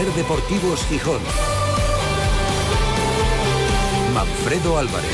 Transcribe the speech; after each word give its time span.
Ser 0.00 0.12
Deportivos 0.14 0.86
Gijón. 0.86 1.20
Manfredo 4.14 4.78
Álvarez. 4.78 5.10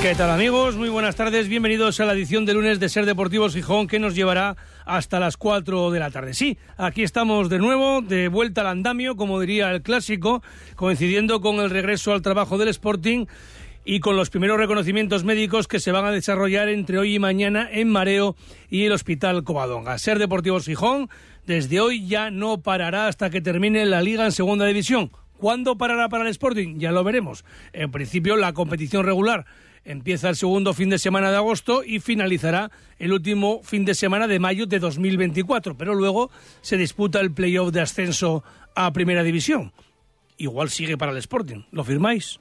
¿Qué 0.00 0.14
tal 0.14 0.30
amigos? 0.30 0.76
Muy 0.76 0.88
buenas 0.88 1.16
tardes, 1.16 1.48
bienvenidos 1.48 1.98
a 1.98 2.04
la 2.04 2.12
edición 2.12 2.46
de 2.46 2.54
lunes 2.54 2.78
de 2.78 2.88
Ser 2.88 3.04
Deportivos 3.04 3.52
Gijón 3.52 3.88
que 3.88 3.98
nos 3.98 4.14
llevará 4.14 4.56
hasta 4.84 5.18
las 5.18 5.36
4 5.36 5.90
de 5.90 5.98
la 5.98 6.12
tarde. 6.12 6.34
Sí, 6.34 6.56
aquí 6.76 7.02
estamos 7.02 7.48
de 7.48 7.58
nuevo, 7.58 8.00
de 8.00 8.28
vuelta 8.28 8.60
al 8.60 8.68
andamio, 8.68 9.16
como 9.16 9.40
diría 9.40 9.72
el 9.72 9.82
clásico, 9.82 10.40
coincidiendo 10.76 11.40
con 11.40 11.56
el 11.56 11.70
regreso 11.70 12.12
al 12.12 12.22
trabajo 12.22 12.58
del 12.58 12.68
Sporting 12.68 13.26
y 13.84 14.00
con 14.00 14.16
los 14.16 14.30
primeros 14.30 14.58
reconocimientos 14.58 15.24
médicos 15.24 15.68
que 15.68 15.80
se 15.80 15.92
van 15.92 16.04
a 16.04 16.10
desarrollar 16.10 16.68
entre 16.68 16.98
hoy 16.98 17.14
y 17.14 17.18
mañana 17.18 17.68
en 17.70 17.88
Mareo 17.88 18.36
y 18.68 18.84
el 18.84 18.92
Hospital 18.92 19.44
Covadonga. 19.44 19.98
Ser 19.98 20.18
Deportivos 20.18 20.66
Gijón 20.66 21.08
desde 21.46 21.80
hoy 21.80 22.06
ya 22.06 22.30
no 22.30 22.60
parará 22.62 23.08
hasta 23.08 23.30
que 23.30 23.40
termine 23.40 23.84
la 23.86 24.02
liga 24.02 24.24
en 24.24 24.32
segunda 24.32 24.66
división. 24.66 25.10
¿Cuándo 25.36 25.78
parará 25.78 26.08
para 26.08 26.24
el 26.24 26.30
Sporting? 26.30 26.78
Ya 26.78 26.92
lo 26.92 27.02
veremos. 27.02 27.44
En 27.72 27.90
principio, 27.90 28.36
la 28.36 28.52
competición 28.52 29.06
regular 29.06 29.46
Empieza 29.84 30.28
el 30.28 30.36
segundo 30.36 30.74
fin 30.74 30.90
de 30.90 30.98
semana 30.98 31.30
de 31.30 31.36
agosto 31.38 31.82
y 31.84 32.00
finalizará 32.00 32.70
el 32.98 33.12
último 33.12 33.60
fin 33.62 33.84
de 33.84 33.94
semana 33.94 34.26
de 34.26 34.38
mayo 34.38 34.66
de 34.66 34.78
2024, 34.78 35.76
pero 35.76 35.94
luego 35.94 36.30
se 36.60 36.76
disputa 36.76 37.20
el 37.20 37.32
playoff 37.32 37.72
de 37.72 37.80
ascenso 37.80 38.44
a 38.74 38.92
Primera 38.92 39.22
División. 39.22 39.72
Igual 40.36 40.68
sigue 40.68 40.98
para 40.98 41.12
el 41.12 41.18
Sporting, 41.18 41.64
¿lo 41.72 41.84
firmáis? 41.84 42.40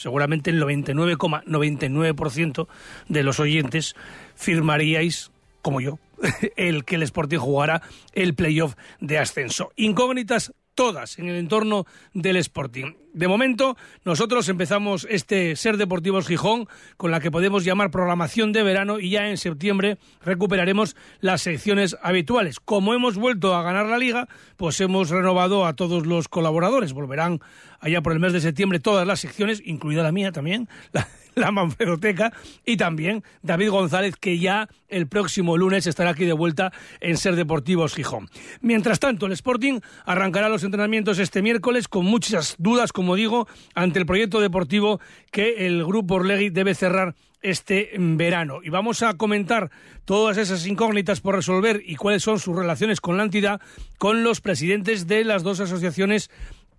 Seguramente 0.00 0.48
el 0.48 0.62
99,99% 0.62 2.68
de 3.08 3.22
los 3.22 3.38
oyentes 3.38 3.94
firmaríais, 4.34 5.30
como 5.60 5.82
yo, 5.82 5.98
el 6.56 6.86
que 6.86 6.94
el 6.94 7.02
Sporting 7.02 7.36
jugara 7.36 7.82
el 8.14 8.34
playoff 8.34 8.76
de 9.00 9.18
ascenso. 9.18 9.72
Incógnitas 9.76 10.54
todas 10.74 11.18
en 11.18 11.28
el 11.28 11.36
entorno 11.36 11.84
del 12.14 12.36
Sporting. 12.36 12.94
De 13.12 13.26
momento, 13.26 13.76
nosotros 14.04 14.48
empezamos 14.48 15.06
este 15.10 15.56
Ser 15.56 15.76
Deportivos 15.76 16.28
Gijón 16.28 16.68
con 16.96 17.10
la 17.10 17.18
que 17.18 17.30
podemos 17.30 17.64
llamar 17.64 17.90
programación 17.90 18.52
de 18.52 18.62
verano 18.62 19.00
y 19.00 19.10
ya 19.10 19.28
en 19.28 19.36
septiembre 19.36 19.98
recuperaremos 20.22 20.94
las 21.20 21.42
secciones 21.42 21.96
habituales. 22.02 22.60
Como 22.60 22.94
hemos 22.94 23.16
vuelto 23.16 23.54
a 23.54 23.62
ganar 23.62 23.86
la 23.86 23.98
liga, 23.98 24.28
pues 24.56 24.80
hemos 24.80 25.10
renovado 25.10 25.66
a 25.66 25.74
todos 25.74 26.06
los 26.06 26.28
colaboradores. 26.28 26.92
Volverán 26.92 27.40
allá 27.80 28.00
por 28.00 28.12
el 28.12 28.20
mes 28.20 28.32
de 28.32 28.40
septiembre 28.40 28.78
todas 28.78 29.06
las 29.06 29.20
secciones, 29.20 29.60
incluida 29.64 30.04
la 30.04 30.12
mía 30.12 30.30
también, 30.30 30.68
la, 30.92 31.08
la 31.34 31.50
Manfredoteca, 31.50 32.32
y 32.64 32.76
también 32.76 33.22
David 33.42 33.70
González, 33.70 34.16
que 34.16 34.38
ya 34.38 34.68
el 34.88 35.06
próximo 35.06 35.56
lunes 35.56 35.86
estará 35.86 36.10
aquí 36.10 36.24
de 36.24 36.32
vuelta 36.32 36.72
en 37.00 37.16
Ser 37.16 37.36
Deportivos 37.36 37.94
Gijón. 37.94 38.28
Mientras 38.60 38.98
tanto, 39.00 39.26
el 39.26 39.32
Sporting 39.32 39.80
arrancará 40.04 40.48
los 40.48 40.64
entrenamientos 40.64 41.18
este 41.18 41.42
miércoles 41.42 41.88
con 41.88 42.04
muchas 42.04 42.56
dudas, 42.58 42.92
como 42.92 43.14
digo, 43.14 43.48
ante 43.74 43.98
el 43.98 44.06
proyecto 44.06 44.40
deportivo 44.40 45.00
que 45.30 45.66
el 45.66 45.84
Grupo 45.84 46.14
Orlegui 46.16 46.50
debe 46.50 46.74
cerrar 46.74 47.14
este 47.42 47.90
verano. 47.98 48.60
Y 48.62 48.70
vamos 48.70 49.02
a 49.02 49.14
comentar 49.14 49.70
todas 50.04 50.36
esas 50.36 50.66
incógnitas 50.66 51.20
por 51.20 51.36
resolver 51.36 51.82
y 51.84 51.96
cuáles 51.96 52.22
son 52.22 52.38
sus 52.38 52.56
relaciones 52.56 53.00
con 53.00 53.16
la 53.16 53.22
entidad 53.22 53.60
con 53.98 54.22
los 54.22 54.40
presidentes 54.40 55.06
de 55.06 55.24
las 55.24 55.42
dos 55.42 55.60
asociaciones 55.60 56.30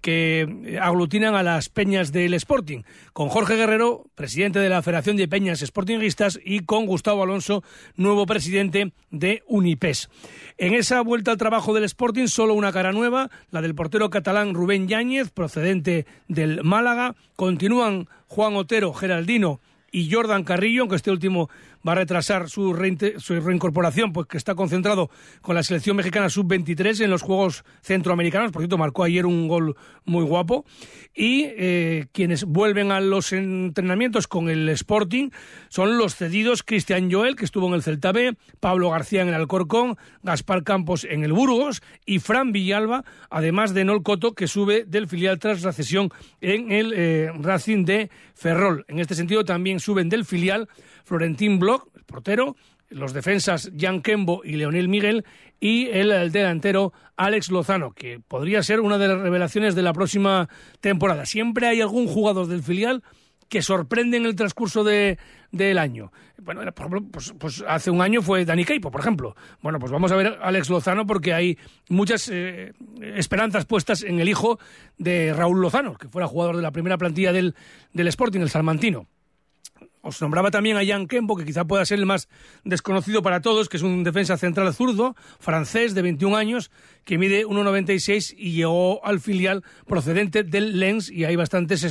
que 0.02 0.78
aglutinan 0.82 1.36
a 1.36 1.44
las 1.44 1.70
peñas 1.70 2.12
del 2.12 2.34
Sporting, 2.34 2.82
con 3.14 3.30
Jorge 3.30 3.56
Guerrero, 3.56 4.06
presidente 4.16 4.60
de 4.60 4.70
la 4.70 4.82
Federación 4.82 5.16
de 5.16 5.28
Peñas 5.28 5.62
Sportingistas, 5.62 6.40
y 6.44 6.62
con 6.62 6.86
Gustavo 6.86 7.24
Alonso, 7.24 7.64
nuevo 7.96 8.26
presidente 8.26 8.94
de 9.12 9.44
Unipes. 9.48 10.10
En 10.58 10.74
esa 10.74 11.02
vuelta 11.02 11.32
al 11.32 11.38
trabajo 11.38 11.74
del 11.74 11.84
Sporting, 11.86 12.28
solo 12.28 12.54
una 12.54 12.72
cara 12.72 12.92
nueva, 12.92 13.30
la 13.52 13.62
del 13.62 13.76
portero 13.76 14.10
catalán 14.10 14.54
Rubén 14.54 14.88
Yáñez, 14.88 15.32
procedente 15.32 16.06
del 16.28 16.64
Málaga. 16.64 17.16
Continúan 17.36 18.08
Juan 18.28 18.56
Otero, 18.56 18.94
Geraldino 18.94 19.60
y 19.92 20.12
Jordan 20.12 20.44
Carrillo, 20.44 20.82
aunque 20.82 20.96
este 20.96 21.12
último 21.12 21.50
va 21.88 21.94
a 21.94 21.96
retrasar 21.96 22.50
su, 22.50 22.74
reincorporación, 22.74 24.14
pues 24.14 24.28
que 24.28 24.38
está 24.38 24.56
concentrado 24.56 25.10
con 25.42 25.56
la 25.56 25.64
selección 25.64 25.96
mexicana 25.96 26.30
sub-23 26.30 27.04
en 27.04 27.10
los 27.10 27.22
Juegos 27.22 27.64
Centroamericanos. 27.82 28.52
Por 28.52 28.62
cierto, 28.62 28.78
marcó 28.78 29.04
ayer 29.04 29.26
un 29.26 29.48
gol 29.48 29.76
muy 30.06 30.24
guapo. 30.24 30.66
Y 31.14 31.46
eh, 31.58 32.08
quienes 32.12 32.46
vuelven 32.46 32.92
a 32.92 33.02
los 33.02 33.34
entrenamientos 33.34 34.28
con 34.28 34.50
el 34.50 34.70
Sporting 34.70 35.30
son 35.70 35.98
los 35.98 36.16
cedidos 36.16 36.64
Cristian 36.64 37.12
Joel, 37.12 37.36
que 37.36 37.46
estuvo 37.46 37.68
en 37.68 37.74
el 37.74 37.84
Celta 37.84 38.12
B, 38.12 38.36
Pablo 38.60 38.90
García 38.92 39.22
en 39.22 39.30
el 39.30 39.34
Alcorcón, 39.34 39.98
Gaspar 40.24 40.64
Campos 40.64 41.04
en 41.04 41.24
el 41.24 41.34
Burgos 41.34 41.82
y 42.06 42.20
Fran 42.20 42.52
Villalba, 42.52 43.04
además 43.30 43.74
de 43.74 43.86
Nol 43.86 44.04
Coto, 44.04 44.34
que 44.34 44.48
sube 44.48 44.86
del 44.86 45.08
filial 45.08 45.40
tras 45.40 45.64
la 45.64 45.74
cesión 45.74 46.10
en 46.40 46.72
el 46.72 46.94
eh, 46.96 47.32
Racing 47.40 47.86
de 47.86 48.10
Ferrol. 48.34 48.86
En 48.88 49.00
este 49.00 49.16
sentido, 49.16 49.44
también 49.44 49.80
suben 49.80 50.10
del 50.10 50.26
filial 50.26 50.70
Florentín 51.04 51.60
Bloch, 51.60 51.88
el 51.96 52.04
portero, 52.04 52.56
los 52.92 53.14
defensas 53.14 53.72
Jan 53.78 54.02
Kembo 54.02 54.42
y 54.44 54.54
Leonel 54.54 54.90
Miguel 54.90 55.26
y 55.60 55.88
el, 55.88 56.32
delantero 56.32 56.94
Alex 57.16 57.52
Lozano, 57.52 57.94
que 57.94 58.20
podría 58.20 58.64
ser 58.64 58.80
una 58.80 58.98
de 58.98 59.08
las 59.08 59.20
revelaciones 59.20 59.76
de 59.76 59.82
la 59.82 59.94
próxima 59.94 60.50
temporada. 60.82 61.26
Siempre 61.26 61.68
hay 61.68 61.82
algún 61.82 62.08
jugador 62.08 62.48
del 62.48 62.64
filial 62.64 63.04
que 63.48 63.62
sorprende 63.62 64.18
en 64.18 64.26
el 64.26 64.36
transcurso 64.36 64.84
de, 64.84 65.20
del 65.52 65.78
año. 65.78 66.12
Bueno, 66.42 66.62
por 66.72 66.88
ejemplo, 66.88 67.12
pues, 67.12 67.34
pues, 67.38 67.64
hace 67.68 67.92
un 67.92 68.02
año 68.02 68.22
fue 68.22 68.46
Dani 68.46 68.64
Keipo, 68.64 68.90
por 68.90 69.02
ejemplo. 69.02 69.36
Bueno, 69.62 69.78
pues 69.78 69.92
vamos 69.92 70.12
a 70.12 70.16
ver 70.16 70.28
a 70.28 70.48
Alex 70.48 70.70
Lozano 70.70 71.06
porque 71.06 71.34
hay 71.34 71.58
muchas 71.90 72.30
eh, 72.32 72.74
esperanzas 73.02 73.66
puestas 73.66 74.04
en 74.04 74.20
el 74.20 74.30
hijo 74.30 74.58
de 74.98 75.34
Raúl 75.34 75.62
Lozano, 75.62 75.96
que 75.96 76.08
fuera 76.08 76.28
jugador 76.28 76.56
de 76.56 76.62
la 76.62 76.72
primera 76.72 76.98
plantilla 76.98 77.34
del, 77.34 77.54
del 77.94 78.08
Sporting, 78.08 78.40
el 78.40 78.50
Salmantino. 78.50 79.08
Os 80.02 80.20
nombraba 80.20 80.50
también 80.50 80.78
a 80.78 80.86
Jan 80.86 81.08
Kembo, 81.08 81.38
que 81.38 81.46
quizá 81.46 81.66
pueda 81.66 81.86
ser 81.86 82.00
el 82.00 82.08
más 82.08 82.28
desconocido 82.64 83.22
para 83.22 83.42
todos, 83.42 83.70
que 83.70 83.78
es 83.78 83.84
un 83.84 84.04
defensa 84.04 84.36
central 84.38 84.74
zurdo, 84.74 85.16
francés, 85.40 85.94
de 85.94 86.02
21 86.02 86.36
años, 86.36 86.72
que 87.06 87.20
mide 87.20 87.46
1,96 87.46 88.34
y 88.38 88.54
llegó 88.54 89.06
al 89.06 89.20
filial 89.20 89.64
procedente 89.86 90.44
del 90.44 90.80
Lens, 90.80 91.10
y 91.12 91.26
hay 91.26 91.36
bastantes 91.36 91.84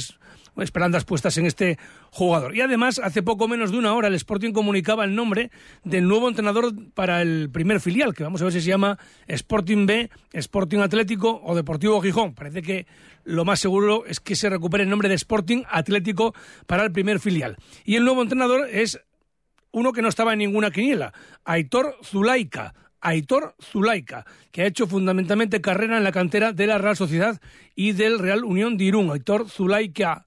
esperanzas 0.56 1.04
puestas 1.04 1.36
en 1.38 1.46
este 1.46 1.78
jugador. 2.10 2.54
Y 2.54 2.60
además, 2.60 3.00
hace 3.02 3.22
poco 3.22 3.48
menos 3.48 3.70
de 3.72 3.78
una 3.78 3.94
hora, 3.94 4.08
el 4.08 4.14
Sporting 4.14 4.52
comunicaba 4.52 5.04
el 5.04 5.14
nombre 5.14 5.50
del 5.84 6.06
nuevo 6.06 6.28
entrenador 6.28 6.72
para 6.94 7.22
el 7.22 7.50
primer 7.50 7.80
filial, 7.80 8.14
que 8.14 8.24
vamos 8.24 8.40
a 8.40 8.44
ver 8.44 8.52
si 8.52 8.60
se 8.60 8.68
llama 8.68 8.98
Sporting 9.26 9.86
B, 9.86 10.10
Sporting 10.32 10.78
Atlético 10.78 11.40
o 11.44 11.54
Deportivo 11.54 12.00
Gijón. 12.00 12.34
Parece 12.34 12.62
que 12.62 12.86
lo 13.24 13.44
más 13.44 13.60
seguro 13.60 14.04
es 14.06 14.20
que 14.20 14.36
se 14.36 14.50
recupere 14.50 14.84
el 14.84 14.90
nombre 14.90 15.08
de 15.08 15.14
Sporting 15.14 15.62
Atlético 15.68 16.34
para 16.66 16.84
el 16.84 16.92
primer 16.92 17.20
filial. 17.20 17.56
Y 17.84 17.96
el 17.96 18.04
nuevo 18.04 18.22
entrenador 18.22 18.68
es 18.70 19.00
uno 19.72 19.92
que 19.92 20.02
no 20.02 20.08
estaba 20.08 20.32
en 20.32 20.40
ninguna 20.40 20.70
quiniela, 20.70 21.12
Aitor 21.44 21.96
Zulaika. 22.02 22.74
Aitor 23.02 23.54
Zulaika, 23.62 24.26
que 24.52 24.62
ha 24.62 24.66
hecho 24.66 24.86
fundamentalmente 24.86 25.62
carrera 25.62 25.96
en 25.96 26.04
la 26.04 26.12
cantera 26.12 26.52
de 26.52 26.66
la 26.66 26.76
Real 26.76 26.96
Sociedad 26.96 27.40
y 27.74 27.92
del 27.92 28.18
Real 28.18 28.44
Unión 28.44 28.76
de 28.76 28.84
Irún. 28.84 29.10
Aitor 29.10 29.48
Zulaika 29.48 30.26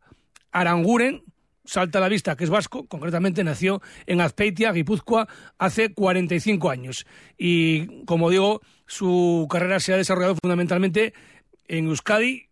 Aranguren, 0.54 1.24
salta 1.66 1.98
a 1.98 2.02
la 2.02 2.10
vista 2.10 2.36
que 2.36 2.44
es 2.44 2.50
vasco, 2.50 2.88
concretamente 2.88 3.44
nació 3.44 3.82
en 4.06 4.22
Azpeitia, 4.22 4.72
Guipúzcoa, 4.72 5.28
hace 5.58 5.94
45 5.94 6.70
años. 6.70 7.06
Y 7.38 8.04
como 8.06 8.30
digo, 8.30 8.62
su 8.86 9.48
carrera 9.50 9.80
se 9.80 9.94
ha 9.94 9.98
desarrollado 9.98 10.38
fundamentalmente 10.42 11.14
en 11.68 11.88
Euskadi, 11.88 12.50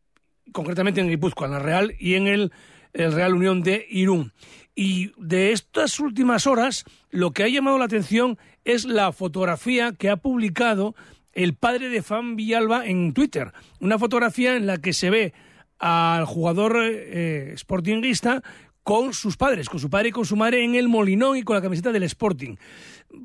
concretamente 0.51 1.01
en 1.01 1.09
Guipúzcoa, 1.09 1.47
en 1.47 1.53
la 1.53 1.59
Real 1.59 1.95
y 1.99 2.15
en 2.15 2.27
el, 2.27 2.51
Real 2.93 3.33
Unión 3.33 3.63
de 3.63 3.85
Irún. 3.89 4.33
Y 4.75 5.11
de 5.17 5.51
estas 5.53 5.99
últimas 5.99 6.45
horas, 6.45 6.83
lo 7.09 7.31
que 7.31 7.43
ha 7.43 7.47
llamado 7.47 7.77
la 7.77 7.85
atención 7.85 8.37
es 8.65 8.83
la 8.85 9.13
fotografía 9.13 9.93
que 9.93 10.09
ha 10.09 10.17
publicado 10.17 10.95
el 11.33 11.53
padre 11.55 11.89
de 11.89 12.01
Fan 12.01 12.35
Villalba 12.35 12.85
en 12.85 13.13
Twitter. 13.13 13.53
Una 13.79 13.97
fotografía 13.97 14.55
en 14.57 14.67
la 14.67 14.77
que 14.77 14.91
se 14.91 15.09
ve 15.09 15.33
al 15.81 16.25
jugador 16.25 16.77
eh, 16.79 17.55
sportinguista 17.57 18.43
con 18.83 19.13
sus 19.13 19.35
padres, 19.35 19.67
con 19.67 19.79
su 19.79 19.89
padre 19.89 20.09
y 20.09 20.11
con 20.11 20.25
su 20.25 20.35
madre 20.35 20.63
en 20.63 20.75
el 20.75 20.87
Molinón 20.87 21.37
y 21.37 21.43
con 21.43 21.55
la 21.55 21.61
camiseta 21.61 21.91
del 21.91 22.03
Sporting. 22.03 22.55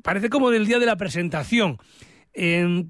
Parece 0.03 0.29
como 0.29 0.49
del 0.49 0.65
día 0.65 0.79
de 0.79 0.87
la 0.87 0.97
presentación, 0.97 1.77
em, 2.33 2.89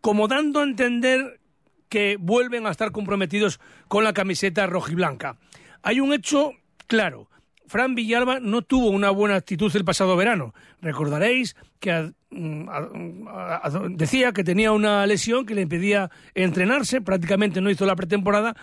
como 0.00 0.26
dando 0.26 0.60
a 0.60 0.64
entender 0.64 1.40
que 1.88 2.16
vuelven 2.18 2.66
a 2.66 2.70
estar 2.70 2.90
comprometidos 2.90 3.60
con 3.86 4.02
la 4.02 4.12
camiseta 4.12 4.66
rojiblanca. 4.66 5.38
Hay 5.82 6.00
un 6.00 6.12
hecho 6.12 6.52
claro. 6.88 7.30
Fran 7.68 7.94
Villalba 7.94 8.40
no 8.40 8.62
tuvo 8.62 8.88
una 8.90 9.10
buena 9.10 9.36
actitud 9.36 9.74
el 9.74 9.84
pasado 9.84 10.16
verano. 10.16 10.52
Recordaréis 10.80 11.56
que 11.78 12.12
mm, 12.30 13.96
decía 13.96 14.32
que 14.32 14.44
tenía 14.44 14.72
una 14.72 15.06
lesión 15.06 15.46
que 15.46 15.54
le 15.54 15.62
impedía 15.62 16.10
entrenarse, 16.34 17.00
prácticamente 17.00 17.60
no 17.60 17.70
hizo 17.70 17.86
la 17.86 17.96
pretemporada 17.96 18.56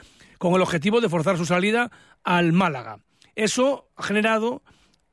con 0.44 0.56
el 0.56 0.62
objetivo 0.62 1.00
de 1.00 1.08
forzar 1.08 1.38
su 1.38 1.46
salida 1.46 1.90
al 2.26 2.52
Málaga. 2.52 3.00
Eso 3.34 3.88
ha 3.96 4.04
generado 4.04 4.62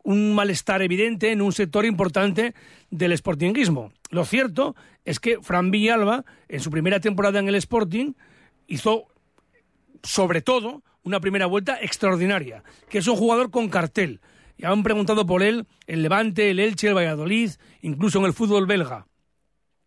un 0.03 0.35
malestar 0.35 0.83
evidente 0.83 1.31
en 1.31 1.41
un 1.41 1.53
sector 1.53 1.85
importante 1.85 2.53
del 2.91 3.17
sportingismo. 3.17 3.93
Lo 4.11 4.25
cierto 4.25 4.75
es 5.05 5.21
que 5.21 5.41
Fran 5.41 5.71
Villalba, 5.71 6.25
en 6.49 6.59
su 6.59 6.73
primera 6.73 6.99
temporada 6.99 7.39
en 7.39 7.47
el 7.47 7.55
Sporting, 7.55 8.15
hizo 8.67 9.05
sobre 10.03 10.43
todo 10.43 10.83
una 11.05 11.21
primera 11.21 11.47
vuelta 11.47 11.79
extraordinaria, 11.81 12.65
que 12.89 12.99
es 12.99 13.07
un 13.07 13.15
jugador 13.15 13.53
con 13.53 13.69
cartel. 13.69 14.21
Ya 14.59 14.71
han 14.71 14.83
preguntado 14.83 15.27
por 15.27 15.45
él 15.45 15.69
el 15.87 16.03
Levante, 16.03 16.51
el 16.51 16.59
Elche, 16.59 16.89
el 16.89 16.97
Valladolid, 16.97 17.53
incluso 17.83 18.19
en 18.19 18.25
el 18.25 18.33
fútbol 18.33 18.67
belga. 18.67 19.07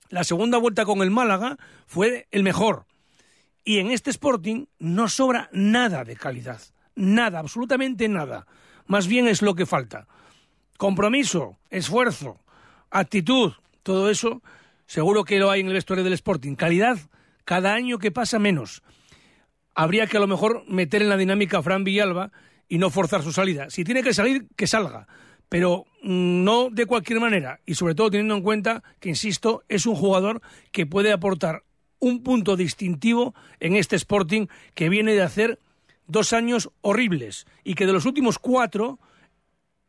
La 0.07 0.23
segunda 0.23 0.57
vuelta 0.57 0.85
con 0.85 1.01
el 1.01 1.11
Málaga 1.11 1.57
fue 1.85 2.27
el 2.31 2.43
mejor. 2.43 2.85
Y 3.63 3.79
en 3.79 3.91
este 3.91 4.09
Sporting 4.09 4.65
no 4.79 5.07
sobra 5.07 5.49
nada 5.53 6.03
de 6.03 6.15
calidad. 6.15 6.61
Nada, 6.95 7.39
absolutamente 7.39 8.07
nada. 8.07 8.45
Más 8.85 9.07
bien 9.07 9.27
es 9.27 9.41
lo 9.41 9.55
que 9.55 9.65
falta. 9.65 10.07
Compromiso, 10.77 11.57
esfuerzo, 11.69 12.39
actitud, 12.89 13.53
todo 13.83 14.09
eso 14.09 14.41
seguro 14.85 15.23
que 15.23 15.39
lo 15.39 15.49
hay 15.49 15.61
en 15.61 15.67
el 15.67 15.73
vestuario 15.73 16.03
del 16.03 16.13
Sporting. 16.13 16.55
Calidad, 16.55 16.97
cada 17.45 17.73
año 17.73 17.97
que 17.97 18.11
pasa 18.11 18.39
menos. 18.39 18.83
Habría 19.75 20.07
que 20.07 20.17
a 20.17 20.19
lo 20.19 20.27
mejor 20.27 20.63
meter 20.67 21.01
en 21.01 21.09
la 21.09 21.17
dinámica 21.17 21.57
a 21.57 21.63
Fran 21.63 21.83
Villalba 21.83 22.31
y 22.67 22.77
no 22.77 22.89
forzar 22.89 23.23
su 23.23 23.31
salida. 23.31 23.69
Si 23.69 23.83
tiene 23.83 24.03
que 24.03 24.13
salir, 24.13 24.47
que 24.55 24.67
salga. 24.67 25.07
Pero 25.49 25.85
mm, 26.03 26.43
no 26.43 26.69
de 26.69 26.85
cualquier 26.85 27.19
manera. 27.19 27.59
Y 27.65 27.75
sobre 27.75 27.95
todo 27.95 28.11
teniendo 28.11 28.35
en 28.35 28.43
cuenta 28.43 28.83
que, 28.99 29.09
insisto, 29.09 29.63
es 29.67 29.85
un 29.85 29.95
jugador 29.95 30.41
que 30.71 30.85
puede 30.85 31.11
aportar 31.11 31.63
un 32.03 32.21
punto 32.21 32.57
distintivo 32.57 33.33
en 33.61 33.77
este 33.77 33.95
Sporting 33.95 34.47
que 34.75 34.89
viene 34.89 35.13
de 35.13 35.21
hacer 35.21 35.57
dos 36.05 36.33
años 36.33 36.69
horribles 36.81 37.47
y 37.63 37.75
que 37.75 37.85
de 37.85 37.93
los 37.93 38.05
últimos 38.05 38.39
cuatro, 38.39 38.99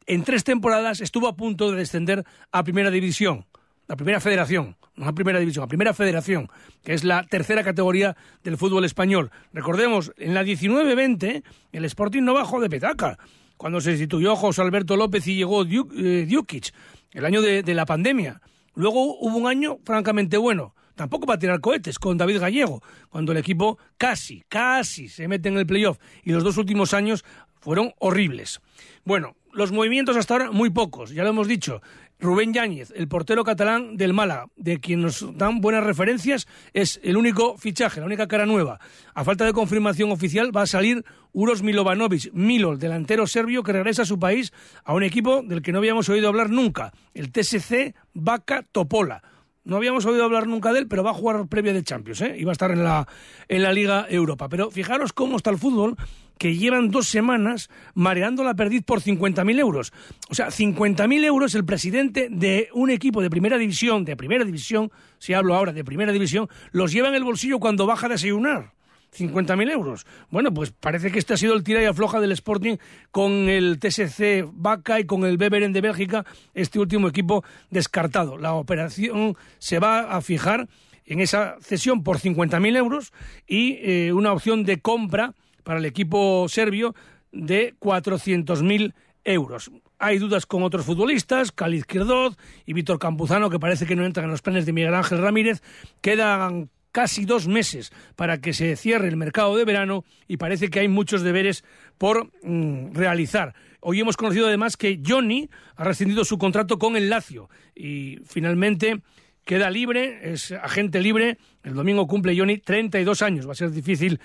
en 0.06 0.22
tres 0.22 0.44
temporadas, 0.44 1.00
estuvo 1.00 1.26
a 1.26 1.34
punto 1.34 1.72
de 1.72 1.78
descender 1.78 2.24
a 2.52 2.62
Primera 2.62 2.92
División, 2.92 3.46
la 3.88 3.96
Primera 3.96 4.20
Federación, 4.20 4.76
no 4.94 5.08
a 5.08 5.12
Primera 5.12 5.40
División, 5.40 5.64
a 5.64 5.68
Primera 5.68 5.92
Federación, 5.92 6.48
que 6.84 6.94
es 6.94 7.02
la 7.02 7.24
tercera 7.24 7.64
categoría 7.64 8.16
del 8.44 8.58
fútbol 8.58 8.84
español. 8.84 9.32
Recordemos, 9.52 10.12
en 10.16 10.34
la 10.34 10.44
19-20 10.44 11.42
el 11.72 11.84
Sporting 11.84 12.22
no 12.22 12.34
bajó 12.34 12.60
de 12.60 12.70
petaca, 12.70 13.18
cuando 13.56 13.80
se 13.80 13.90
instituyó 13.90 14.36
José 14.36 14.62
Alberto 14.62 14.96
López 14.96 15.26
y 15.26 15.34
llegó 15.34 15.64
eh, 15.64 16.26
Djukic, 16.30 16.72
el 17.10 17.24
año 17.24 17.42
de 17.42 17.74
la 17.74 17.86
pandemia. 17.86 18.40
Luego 18.76 19.18
hubo 19.18 19.36
un 19.36 19.48
año 19.48 19.78
francamente 19.84 20.36
bueno 20.36 20.74
tampoco 20.94 21.26
para 21.26 21.38
tirar 21.38 21.60
cohetes, 21.60 21.98
con 21.98 22.16
David 22.16 22.40
Gallego, 22.40 22.82
cuando 23.10 23.32
el 23.32 23.38
equipo 23.38 23.78
casi, 23.96 24.42
casi 24.48 25.08
se 25.08 25.28
mete 25.28 25.48
en 25.48 25.56
el 25.56 25.66
playoff 25.66 25.98
y 26.22 26.32
los 26.32 26.44
dos 26.44 26.56
últimos 26.56 26.94
años 26.94 27.24
fueron 27.60 27.92
horribles. 27.98 28.60
Bueno, 29.04 29.36
los 29.52 29.72
movimientos 29.72 30.16
hasta 30.16 30.34
ahora 30.34 30.50
muy 30.50 30.70
pocos, 30.70 31.10
ya 31.10 31.22
lo 31.22 31.30
hemos 31.30 31.48
dicho. 31.48 31.80
Rubén 32.20 32.52
Yáñez, 32.52 32.92
el 32.96 33.08
portero 33.08 33.44
catalán 33.44 33.96
del 33.96 34.12
Málaga, 34.12 34.46
de 34.56 34.80
quien 34.80 35.00
nos 35.00 35.36
dan 35.36 35.60
buenas 35.60 35.84
referencias, 35.84 36.46
es 36.72 37.00
el 37.02 37.16
único 37.16 37.56
fichaje, 37.58 38.00
la 38.00 38.06
única 38.06 38.28
cara 38.28 38.46
nueva. 38.46 38.80
A 39.14 39.24
falta 39.24 39.44
de 39.44 39.52
confirmación 39.52 40.10
oficial 40.10 40.56
va 40.56 40.62
a 40.62 40.66
salir 40.66 41.04
Uros 41.32 41.62
Milovanovic, 41.62 42.32
Milo, 42.32 42.76
delantero 42.76 43.26
serbio 43.26 43.62
que 43.62 43.72
regresa 43.72 44.02
a 44.02 44.06
su 44.06 44.18
país 44.18 44.52
a 44.84 44.94
un 44.94 45.02
equipo 45.02 45.42
del 45.42 45.62
que 45.62 45.72
no 45.72 45.78
habíamos 45.78 46.08
oído 46.08 46.28
hablar 46.28 46.50
nunca, 46.50 46.92
el 47.14 47.32
TSC 47.32 47.94
Vaca 48.12 48.62
Topola 48.62 49.22
no 49.64 49.76
habíamos 49.76 50.04
oído 50.06 50.24
hablar 50.24 50.46
nunca 50.46 50.72
de 50.72 50.80
él, 50.80 50.88
pero 50.88 51.02
va 51.02 51.10
a 51.10 51.14
jugar 51.14 51.46
previa 51.48 51.72
de 51.72 51.82
Champions, 51.82 52.20
¿eh? 52.20 52.36
Y 52.38 52.44
va 52.44 52.52
a 52.52 52.52
estar 52.52 52.70
en 52.70 52.84
la, 52.84 53.08
en 53.48 53.62
la 53.62 53.72
Liga 53.72 54.06
Europa. 54.08 54.48
Pero 54.48 54.70
fijaros 54.70 55.12
cómo 55.12 55.36
está 55.36 55.50
el 55.50 55.58
fútbol, 55.58 55.96
que 56.38 56.56
llevan 56.56 56.90
dos 56.90 57.08
semanas 57.08 57.70
mareando 57.94 58.44
la 58.44 58.54
perdiz 58.54 58.82
por 58.84 59.00
50.000 59.00 59.58
euros. 59.58 59.92
O 60.28 60.34
sea, 60.34 60.48
50.000 60.48 61.24
euros 61.24 61.54
el 61.54 61.64
presidente 61.64 62.28
de 62.30 62.68
un 62.74 62.90
equipo 62.90 63.22
de 63.22 63.30
primera 63.30 63.56
división, 63.56 64.04
de 64.04 64.16
primera 64.16 64.44
división, 64.44 64.90
si 65.18 65.32
hablo 65.32 65.54
ahora 65.54 65.72
de 65.72 65.84
primera 65.84 66.12
división, 66.12 66.48
los 66.72 66.92
lleva 66.92 67.08
en 67.08 67.14
el 67.14 67.24
bolsillo 67.24 67.58
cuando 67.58 67.86
baja 67.86 68.06
a 68.06 68.10
desayunar. 68.10 68.72
50.000 69.14 69.70
euros. 69.70 70.06
Bueno, 70.30 70.52
pues 70.52 70.70
parece 70.70 71.10
que 71.10 71.18
este 71.18 71.34
ha 71.34 71.36
sido 71.36 71.54
el 71.54 71.62
tira 71.62 71.82
y 71.82 71.86
afloja 71.86 72.20
del 72.20 72.32
Sporting 72.32 72.76
con 73.10 73.48
el 73.48 73.78
TSC 73.78 74.44
Vaca 74.52 75.00
y 75.00 75.04
con 75.04 75.24
el 75.24 75.38
Beveren 75.38 75.72
de 75.72 75.80
Bélgica, 75.80 76.24
este 76.54 76.78
último 76.78 77.08
equipo 77.08 77.44
descartado. 77.70 78.36
La 78.38 78.54
operación 78.54 79.36
se 79.58 79.78
va 79.78 80.00
a 80.00 80.20
fijar 80.20 80.68
en 81.06 81.20
esa 81.20 81.56
cesión 81.60 82.02
por 82.02 82.18
50.000 82.18 82.76
euros 82.76 83.12
y 83.46 83.78
eh, 83.82 84.12
una 84.12 84.32
opción 84.32 84.64
de 84.64 84.80
compra 84.80 85.34
para 85.62 85.78
el 85.78 85.84
equipo 85.84 86.46
serbio 86.48 86.94
de 87.32 87.74
400.000 87.80 88.94
euros. 89.24 89.70
Hay 89.98 90.18
dudas 90.18 90.44
con 90.44 90.62
otros 90.62 90.84
futbolistas, 90.84 91.52
Cali 91.52 91.78
Izquierdoz 91.78 92.36
y 92.66 92.72
Víctor 92.72 92.98
Campuzano, 92.98 93.48
que 93.48 93.58
parece 93.58 93.86
que 93.86 93.96
no 93.96 94.04
entran 94.04 94.24
en 94.24 94.32
los 94.32 94.42
planes 94.42 94.66
de 94.66 94.72
Miguel 94.72 94.94
Ángel 94.94 95.18
Ramírez. 95.18 95.62
Quedan 96.00 96.68
casi 96.94 97.24
dos 97.24 97.48
meses 97.48 97.92
para 98.14 98.40
que 98.40 98.52
se 98.52 98.76
cierre 98.76 99.08
el 99.08 99.16
mercado 99.16 99.56
de 99.56 99.64
verano 99.64 100.04
y 100.28 100.36
parece 100.36 100.70
que 100.70 100.78
hay 100.78 100.86
muchos 100.86 101.22
deberes 101.22 101.64
por 101.98 102.30
mm, 102.44 102.94
realizar. 102.94 103.52
Hoy 103.80 103.98
hemos 103.98 104.16
conocido 104.16 104.46
además 104.46 104.76
que 104.76 105.00
Johnny 105.04 105.50
ha 105.74 105.82
rescindido 105.82 106.24
su 106.24 106.38
contrato 106.38 106.78
con 106.78 106.96
el 106.96 107.10
Lazio 107.10 107.50
y 107.74 108.20
finalmente 108.24 109.02
queda 109.44 109.70
libre, 109.70 110.32
es 110.32 110.52
agente 110.52 111.00
libre. 111.00 111.36
El 111.64 111.74
domingo 111.74 112.06
cumple 112.06 112.38
Johnny 112.38 112.58
32 112.58 113.22
años. 113.22 113.48
Va 113.48 113.52
a 113.52 113.56
ser 113.56 113.72
difícil 113.72 114.20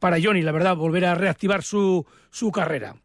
para 0.00 0.20
Johnny, 0.20 0.42
la 0.42 0.50
verdad, 0.50 0.74
volver 0.74 1.04
a 1.04 1.14
reactivar 1.14 1.62
su, 1.62 2.04
su 2.30 2.50
carrera. 2.50 2.96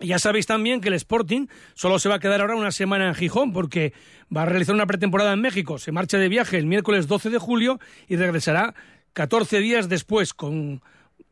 Ya 0.00 0.18
sabéis 0.18 0.46
también 0.46 0.80
que 0.80 0.88
el 0.88 0.94
Sporting 0.94 1.46
solo 1.74 1.98
se 1.98 2.08
va 2.08 2.16
a 2.16 2.18
quedar 2.20 2.40
ahora 2.40 2.56
una 2.56 2.72
semana 2.72 3.08
en 3.08 3.14
Gijón 3.14 3.52
porque 3.52 3.92
va 4.34 4.42
a 4.42 4.46
realizar 4.46 4.74
una 4.74 4.86
pretemporada 4.86 5.34
en 5.34 5.42
México. 5.42 5.78
Se 5.78 5.92
marcha 5.92 6.16
de 6.16 6.28
viaje 6.28 6.56
el 6.56 6.66
miércoles 6.66 7.06
12 7.06 7.28
de 7.28 7.38
julio 7.38 7.78
y 8.08 8.16
regresará 8.16 8.74
14 9.12 9.58
días 9.60 9.88
después 9.90 10.32
con 10.32 10.82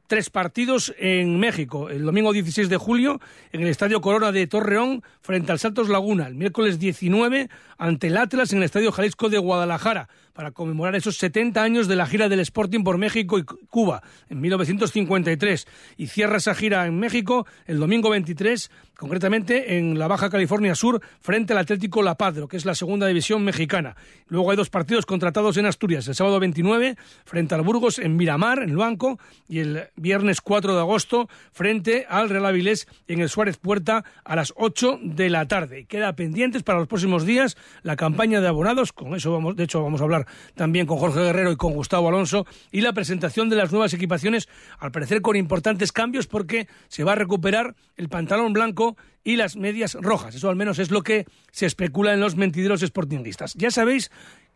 tres 0.06 0.30
partidos 0.30 0.94
en 0.98 1.38
México. 1.38 1.88
El 1.90 2.04
domingo 2.04 2.32
16 2.32 2.68
de 2.68 2.76
julio 2.76 3.20
en 3.52 3.62
el 3.62 3.68
Estadio 3.68 4.00
Corona 4.00 4.32
de 4.32 4.46
Torreón 4.46 5.02
frente 5.20 5.52
al 5.52 5.58
Santos 5.58 5.88
Laguna. 5.88 6.26
El 6.26 6.34
miércoles 6.34 6.78
19 6.78 7.48
ante 7.76 8.06
el 8.08 8.16
Atlas 8.16 8.52
en 8.52 8.58
el 8.58 8.64
Estadio 8.64 8.90
Jalisco 8.90 9.28
de 9.28 9.38
Guadalajara 9.38 10.08
para 10.38 10.52
conmemorar 10.52 10.94
esos 10.94 11.16
70 11.16 11.60
años 11.60 11.88
de 11.88 11.96
la 11.96 12.06
gira 12.06 12.28
del 12.28 12.38
Sporting 12.38 12.84
por 12.84 12.96
México 12.96 13.40
y 13.40 13.42
Cuba 13.42 14.04
en 14.28 14.40
1953. 14.40 15.66
Y 15.96 16.06
cierra 16.06 16.36
esa 16.36 16.54
gira 16.54 16.86
en 16.86 16.96
México 16.96 17.44
el 17.66 17.80
domingo 17.80 18.08
23, 18.10 18.70
concretamente 18.96 19.78
en 19.78 19.98
la 19.98 20.06
Baja 20.06 20.30
California 20.30 20.76
Sur, 20.76 21.02
frente 21.20 21.54
al 21.54 21.58
Atlético 21.58 22.02
La 22.02 22.14
Paz, 22.14 22.36
que 22.48 22.56
es 22.56 22.64
la 22.64 22.76
segunda 22.76 23.08
división 23.08 23.42
mexicana. 23.42 23.96
Luego 24.28 24.52
hay 24.52 24.56
dos 24.56 24.70
partidos 24.70 25.06
contratados 25.06 25.56
en 25.56 25.66
Asturias, 25.66 26.06
el 26.06 26.14
sábado 26.14 26.38
29 26.38 26.94
frente 27.24 27.56
al 27.56 27.62
Burgos 27.62 27.98
en 27.98 28.16
Miramar, 28.16 28.62
en 28.62 28.70
el 28.70 28.76
banco, 28.76 29.18
y 29.48 29.58
el 29.58 29.88
viernes 29.96 30.40
4 30.40 30.72
de 30.72 30.80
agosto 30.80 31.28
frente 31.50 32.06
al 32.08 32.28
Real 32.28 32.46
Avilés 32.46 32.86
en 33.08 33.20
el 33.20 33.28
Suárez 33.28 33.56
Puerta 33.56 34.04
a 34.22 34.36
las 34.36 34.52
8 34.54 35.00
de 35.02 35.30
la 35.30 35.48
tarde. 35.48 35.86
Queda 35.86 36.14
pendientes 36.14 36.62
para 36.62 36.78
los 36.78 36.86
próximos 36.86 37.26
días 37.26 37.56
la 37.82 37.96
campaña 37.96 38.40
de 38.40 38.46
abonados, 38.46 38.92
con 38.92 39.16
eso 39.16 39.32
vamos, 39.32 39.56
de 39.56 39.64
hecho 39.64 39.82
vamos 39.82 40.00
a 40.00 40.04
hablar 40.04 40.27
también 40.54 40.86
con 40.86 40.98
Jorge 40.98 41.20
Guerrero 41.20 41.52
y 41.52 41.56
con 41.56 41.72
Gustavo 41.72 42.08
Alonso, 42.08 42.46
y 42.70 42.80
la 42.80 42.92
presentación 42.92 43.48
de 43.48 43.56
las 43.56 43.72
nuevas 43.72 43.92
equipaciones, 43.94 44.48
al 44.78 44.92
parecer 44.92 45.22
con 45.22 45.36
importantes 45.36 45.92
cambios, 45.92 46.26
porque 46.26 46.68
se 46.88 47.04
va 47.04 47.12
a 47.12 47.16
recuperar 47.16 47.74
el 47.96 48.08
pantalón 48.08 48.52
blanco 48.52 48.96
y 49.24 49.36
las 49.36 49.56
medias 49.56 49.94
rojas. 50.00 50.34
Eso 50.34 50.48
al 50.48 50.56
menos 50.56 50.78
es 50.78 50.90
lo 50.90 51.02
que 51.02 51.26
se 51.50 51.66
especula 51.66 52.14
en 52.14 52.20
los 52.20 52.36
mentideros 52.36 52.80
sportingistas. 52.80 53.54
Ya 53.54 53.70
sabéis 53.70 54.10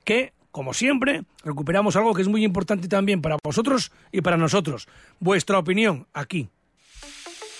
que 0.04 0.32
como 0.52 0.74
siempre, 0.74 1.24
recuperamos 1.44 1.96
algo 1.96 2.12
que 2.12 2.20
es 2.20 2.28
muy 2.28 2.44
importante 2.44 2.86
también 2.86 3.22
para 3.22 3.38
vosotros 3.42 3.90
y 4.12 4.20
para 4.20 4.36
nosotros. 4.36 4.86
Vuestra 5.18 5.58
opinión 5.58 6.06
aquí, 6.12 6.50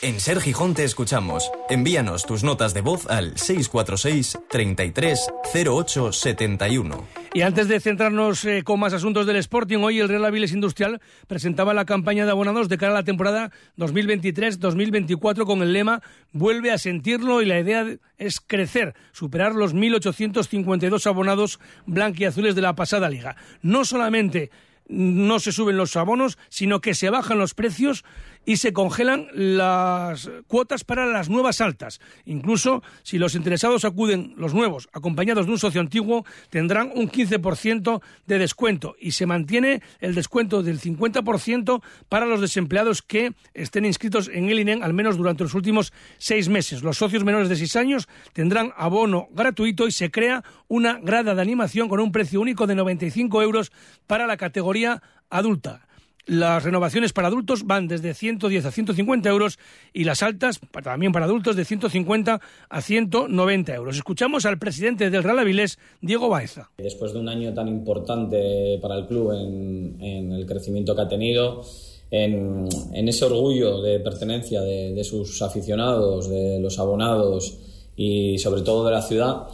en 0.03 0.19
Ser 0.19 0.41
Gijón 0.41 0.75
te 0.75 0.83
escuchamos. 0.83 1.51
Envíanos 1.71 2.27
tus 2.27 2.43
notas 2.43 2.75
de 2.75 2.81
voz 2.81 3.09
al 3.09 3.39
646 3.39 4.39
33 4.51 5.29
08 5.67 6.13
71. 6.13 7.07
Y 7.35 7.43
antes 7.43 7.69
de 7.69 7.81
centrarnos 7.81 8.45
eh, 8.45 8.63
con 8.65 8.81
más 8.81 8.93
asuntos 8.93 9.27
del 9.27 9.37
Sporting, 9.37 9.79
hoy 9.79 10.01
el 10.01 10.09
Real 10.09 10.25
Aviles 10.25 10.53
Industrial 10.53 11.01
presentaba 11.29 11.73
la 11.73 11.85
campaña 11.85 12.25
de 12.25 12.33
abonados 12.33 12.69
de 12.69 12.79
cara 12.79 12.93
a 12.93 12.97
la 12.97 13.05
temporada 13.05 13.53
2023-2024 13.79 15.47
con 15.47 15.63
el 15.63 15.73
lema 15.73 16.03
Vuelve 16.33 16.73
a 16.73 16.79
sentirlo 16.79 17.41
y 17.41 17.47
la 17.47 17.61
idea 17.61 17.87
es 18.19 18.41
crecer, 18.41 18.95
superar 19.13 19.55
los 19.55 19.75
1.852 19.75 21.07
abonados 21.07 21.61
blanquiazules 21.87 22.55
de 22.55 22.63
la 22.63 22.75
pasada 22.75 23.09
liga. 23.09 23.37
No 23.63 23.85
solamente 23.85 24.51
no 24.89 25.41
se 25.41 25.53
suben 25.53 25.77
los 25.77 25.97
abonos, 25.97 26.39
sino 26.49 26.81
que 26.81 26.95
se 26.95 27.11
bajan 27.11 27.39
los 27.39 27.55
precios 27.55 28.05
y 28.45 28.57
se 28.57 28.73
congelan 28.73 29.29
las 29.33 30.31
cuotas 30.47 30.85
para 30.85 31.07
las 31.07 31.29
nuevas 31.29 31.61
altas. 31.61 32.01
Incluso 32.25 32.83
si 33.03 33.19
los 33.19 33.35
interesados 33.35 33.85
acuden, 33.85 34.35
los 34.37 34.55
nuevos, 34.55 34.89
acompañados 34.93 35.47
de 35.47 35.53
un 35.53 35.59
socio 35.59 35.81
antiguo, 35.81 36.25
tendrán 36.51 36.91
un 36.95 37.09
15% 37.09 38.01
de 38.27 38.39
descuento 38.39 38.97
y 38.99 39.13
se 39.13 39.27
mantiene 39.27 39.83
el 40.01 40.15
descuento 40.15 40.63
del 40.63 40.81
50% 40.81 41.83
para 42.09 42.27
los 42.27 42.41
desempleados 42.41 43.03
que 43.03 43.35
estén 43.55 43.85
inscritos 43.85 44.29
en 44.33 44.49
el 44.49 44.61
INEM 44.61 44.83
al 44.83 44.95
menos 44.95 45.17
durante 45.17 45.45
los 45.45 45.55
últimos 45.55 45.93
seis 46.19 46.49
meses. 46.49 46.83
Los 46.83 46.99
socios 46.99 47.25
menores 47.25 47.49
de 47.49 47.57
seis 47.57 47.77
años 47.77 48.09
tendrán 48.33 48.73
abono 48.77 49.29
gratuito 49.33 49.87
y 49.87 49.93
se 49.93 50.11
crea 50.11 50.45
una 50.69 50.99
grada 50.99 51.35
de 51.35 51.43
animación 51.43 51.89
con 51.89 52.01
un 52.01 52.13
precio 52.13 52.41
único 52.41 52.67
de 52.67 52.75
95 52.75 53.43
euros 53.43 53.73
para 54.07 54.27
la 54.27 54.37
categoría 54.37 55.03
adulta. 55.31 55.87
Las 56.27 56.63
renovaciones 56.63 57.13
para 57.13 57.27
adultos 57.27 57.65
van 57.67 57.89
desde 57.89 58.15
110 58.15 58.65
a 58.65 58.71
150 58.71 59.29
euros 59.29 59.59
y 59.93 60.05
las 60.05 60.23
altas, 60.23 60.61
también 60.85 61.11
para 61.11 61.25
adultos, 61.25 61.57
de 61.57 61.65
150 61.65 62.41
a 62.69 62.81
190 62.81 63.75
euros. 63.75 63.97
Escuchamos 63.97 64.47
al 64.47 64.57
presidente 64.57 65.11
del 65.11 65.25
Real 65.25 65.41
Avilés, 65.41 65.81
Diego 66.01 66.29
Baeza. 66.29 66.71
Después 66.79 67.13
de 67.13 67.19
un 67.19 67.29
año 67.29 67.53
tan 67.53 67.67
importante 67.67 68.79
para 68.81 68.95
el 68.95 69.07
club 69.07 69.33
en, 69.33 70.33
el 70.33 70.47
crecimiento 70.47 70.95
que 70.95 71.03
ha 71.03 71.09
tenido, 71.09 71.65
en, 72.09 72.69
ese 73.09 73.25
orgullo 73.25 73.83
de 73.83 73.99
pertenencia 73.99 74.61
de, 74.61 75.03
sus 75.03 75.43
aficionados, 75.43 76.31
de 76.31 76.61
los 76.61 76.79
abonados 76.79 77.59
y 77.97 78.39
sobre 78.39 78.63
todo 78.63 78.87
de 78.87 78.93
la 78.93 79.03
ciudad, 79.03 79.49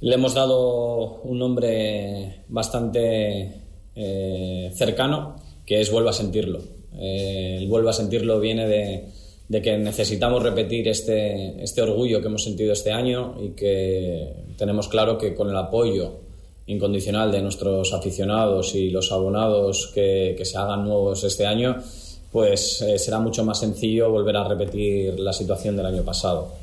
le 0.00 0.14
hemos 0.14 0.32
dado 0.32 1.20
un 1.24 1.38
nombre 1.38 2.44
bastante 2.48 3.64
eh, 3.94 4.72
cercano 4.74 5.36
que 5.66 5.80
es 5.80 5.90
vuelva 5.90 6.10
a 6.10 6.14
sentirlo. 6.14 6.60
Eh, 6.98 7.58
el 7.58 7.68
vuelva 7.68 7.90
a 7.90 7.94
sentirlo 7.94 8.40
viene 8.40 8.66
de, 8.66 9.62
que 9.62 9.76
necesitamos 9.76 10.42
repetir 10.42 10.88
este, 10.88 11.62
este 11.62 11.82
orgullo 11.82 12.20
que 12.20 12.28
hemos 12.28 12.44
sentido 12.44 12.72
este 12.72 12.92
año 12.92 13.34
y 13.42 13.50
que 13.50 14.32
tenemos 14.56 14.88
claro 14.88 15.18
que 15.18 15.34
con 15.34 15.50
el 15.50 15.56
apoyo 15.56 16.20
incondicional 16.66 17.30
de 17.30 17.42
nuestros 17.42 17.92
aficionados 17.92 18.74
y 18.74 18.90
los 18.90 19.12
abonados 19.12 19.92
que, 19.94 20.36
se 20.42 20.58
hagan 20.58 20.84
nuevos 20.84 21.22
este 21.24 21.46
año, 21.46 21.76
pues 22.32 22.82
eh, 22.82 22.98
será 22.98 23.18
mucho 23.18 23.44
más 23.44 23.60
sencillo 23.60 24.10
volver 24.10 24.36
a 24.36 24.48
repetir 24.48 25.18
la 25.20 25.32
situación 25.32 25.76
del 25.76 25.86
año 25.86 26.02
pasado. 26.02 26.54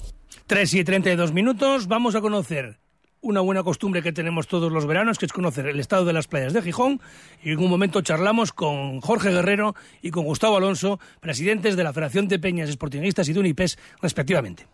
3 0.48 0.74
y 0.74 0.84
32 0.84 1.32
minutos, 1.32 1.88
vamos 1.88 2.16
a 2.16 2.22
conocer 2.22 2.83
una 3.24 3.42
buena 3.42 3.64
costumbre 3.64 4.04
que 4.04 4.12
tenemos 4.12 4.48
todos 4.48 4.72
los 4.72 4.86
veranos, 4.86 5.18
que 5.18 5.26
es 5.26 5.34
conocer 5.34 5.66
el 5.66 5.80
estado 5.80 6.06
de 6.06 6.14
las 6.14 6.28
playas 6.28 6.54
de 6.54 6.62
Gijón. 6.62 7.02
Y 7.42 7.52
en 7.52 7.60
un 7.60 7.70
momento 7.70 8.02
charlamos 8.02 8.52
con 8.52 9.02
Jorge 9.02 9.32
Guerrero 9.32 9.76
y 10.02 10.12
con 10.12 10.26
Gustavo 10.26 10.58
Alonso, 10.58 11.00
presidentes 11.20 11.76
de 11.76 11.84
la 11.84 11.94
Federación 11.94 12.28
de 12.28 12.38
Peñas 12.38 12.70
Esportinguistas 12.70 13.28
y 13.30 13.34
de 13.34 13.40
Unipes, 13.40 13.80
respectivamente. 14.02 14.68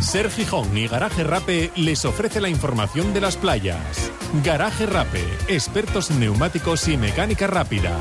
Ser 0.00 0.30
Gijón 0.30 0.76
y 0.76 0.88
Garaje 0.88 1.24
Rape 1.24 1.70
les 1.74 2.04
ofrece 2.04 2.40
la 2.40 2.50
información 2.50 3.14
de 3.14 3.20
las 3.22 3.36
playas. 3.36 4.12
Garaje 4.44 4.84
Rape, 4.84 5.24
expertos 5.48 6.10
en 6.10 6.20
neumáticos 6.20 6.86
y 6.88 6.96
mecánica 6.96 7.46
rápida. 7.46 7.98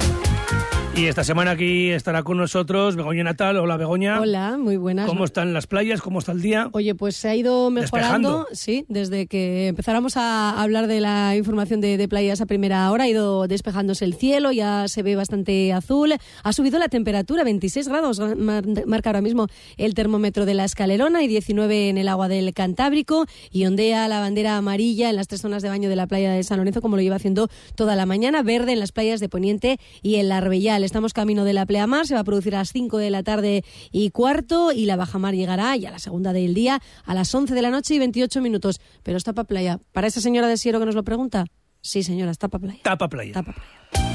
Y 0.97 1.07
esta 1.07 1.25
semana 1.25 1.51
aquí 1.51 1.91
estará 1.91 2.23
con 2.23 2.37
nosotros 2.37 2.95
Begoña 2.95 3.25
Natal. 3.25 3.57
Hola, 3.57 3.75
Begoña. 3.75 4.21
Hola, 4.21 4.57
muy 4.57 4.77
buenas. 4.77 5.09
¿Cómo 5.09 5.25
están 5.25 5.53
las 5.53 5.67
playas? 5.67 6.01
¿Cómo 6.01 6.19
está 6.19 6.31
el 6.31 6.41
día? 6.41 6.69
Oye, 6.71 6.95
pues 6.95 7.17
se 7.17 7.27
ha 7.27 7.35
ido 7.35 7.69
mejorando, 7.69 8.47
sí, 8.53 8.85
desde 8.87 9.27
que 9.27 9.67
empezáramos 9.67 10.15
a 10.15 10.61
hablar 10.61 10.87
de 10.87 11.01
la 11.01 11.35
información 11.35 11.81
de, 11.81 12.07
playas 12.07 12.39
a 12.39 12.45
primera 12.45 12.89
hora, 12.91 13.03
ha 13.03 13.07
ido 13.09 13.45
despejándose 13.49 14.05
el 14.05 14.13
cielo, 14.13 14.53
ya 14.53 14.87
se 14.87 15.03
ve 15.03 15.17
bastante 15.17 15.73
azul, 15.73 16.13
ha 16.43 16.53
subido 16.53 16.79
la 16.79 16.87
temperatura, 16.87 17.43
26 17.43 17.89
grados 17.89 18.21
marca 18.37 19.09
ahora 19.09 19.21
mismo 19.21 19.47
el 19.75 19.95
termómetro 19.95 20.45
de 20.45 20.53
la 20.53 20.63
escalerona 20.63 21.23
y 21.23 21.27
19 21.27 21.89
en 21.89 21.97
el 21.97 22.07
agua 22.07 22.29
del 22.29 22.53
Cantábrico 22.53 23.25
y 23.51 23.65
ondea 23.65 24.07
la 24.07 24.21
bandera 24.21 24.55
amarilla 24.55 25.09
en 25.09 25.17
las 25.17 25.27
tres 25.27 25.41
zonas 25.41 25.61
de 25.61 25.67
baño 25.67 25.89
de 25.89 25.97
la 25.97 26.07
playa 26.07 26.31
de 26.31 26.43
San 26.43 26.57
Lorenzo 26.57 26.79
como 26.79 26.95
lo 26.95 27.01
lleva 27.01 27.17
haciendo 27.17 27.49
toda 27.75 27.97
la 27.97 28.05
mañana, 28.05 28.43
verde 28.43 28.71
en 28.71 28.79
las 28.79 28.93
playas 28.93 29.19
de 29.19 29.27
Poniente 29.27 29.77
y 30.01 30.15
en 30.15 30.29
la 30.29 30.37
Arbellal 30.37 30.84
estamos 30.85 31.13
camino 31.13 31.43
de 31.43 31.53
la 31.53 31.65
pleamar, 31.65 32.07
se 32.07 32.13
va 32.13 32.21
a 32.21 32.23
producir 32.23 32.55
a 32.55 32.59
las 32.59 32.71
5 32.71 32.97
de 32.97 33.09
la 33.09 33.23
tarde 33.23 33.63
y 33.91 34.09
cuarto 34.11 34.71
y 34.71 34.85
la 34.85 34.95
bajamar 34.95 35.33
llegará 35.35 35.75
ya 35.75 35.89
a 35.89 35.91
la 35.91 35.99
segunda 35.99 36.33
del 36.33 36.53
día 36.53 36.81
a 37.05 37.13
las 37.13 37.33
11 37.33 37.53
de 37.53 37.61
la 37.61 37.69
noche 37.69 37.95
y 37.95 37.99
28 37.99 38.41
minutos. 38.41 38.79
Pero 39.03 39.17
está 39.17 39.33
para 39.33 39.47
playa. 39.47 39.79
¿Para 39.91 40.07
esa 40.07 40.21
señora 40.21 40.47
de 40.47 40.57
Siero 40.57 40.79
que 40.79 40.85
nos 40.85 40.95
lo 40.95 41.03
pregunta? 41.03 41.45
Sí, 41.81 42.03
señora, 42.03 42.31
está 42.31 42.47
para 42.47 42.61
playa. 42.63 42.79
Tapa 42.83 43.09
playa. 43.09 43.33
Tapa 43.33 43.53
playa. 43.53 44.14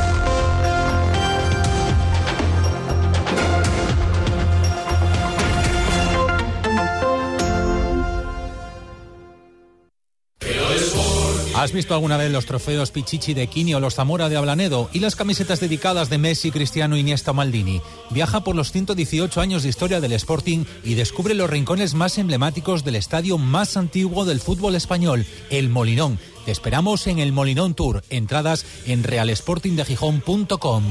¿Has 11.61 11.73
visto 11.73 11.93
alguna 11.93 12.17
vez 12.17 12.31
los 12.31 12.47
trofeos 12.47 12.89
Pichichi 12.89 13.35
de 13.35 13.45
Kini 13.45 13.75
o 13.75 13.79
los 13.79 13.93
Zamora 13.93 14.29
de 14.29 14.35
Ablanedo 14.35 14.89
y 14.93 14.99
las 14.99 15.15
camisetas 15.15 15.59
dedicadas 15.59 16.09
de 16.09 16.17
Messi, 16.17 16.49
Cristiano, 16.49 16.97
Iniesta 16.97 17.33
Maldini? 17.33 17.83
Viaja 18.09 18.43
por 18.43 18.55
los 18.55 18.71
118 18.71 19.39
años 19.39 19.61
de 19.61 19.69
historia 19.69 20.01
del 20.01 20.13
Sporting 20.13 20.65
y 20.83 20.95
descubre 20.95 21.35
los 21.35 21.51
rincones 21.51 21.93
más 21.93 22.17
emblemáticos 22.17 22.83
del 22.83 22.95
estadio 22.95 23.37
más 23.37 23.77
antiguo 23.77 24.25
del 24.25 24.39
fútbol 24.39 24.73
español, 24.73 25.23
el 25.51 25.69
Molinón. 25.69 26.17
Te 26.45 26.51
esperamos 26.51 27.05
en 27.05 27.19
el 27.19 27.31
Molinón 27.31 27.75
Tour. 27.75 28.03
Entradas 28.09 28.65
en 28.87 29.03
realsportingdegijón.com. 29.03 30.83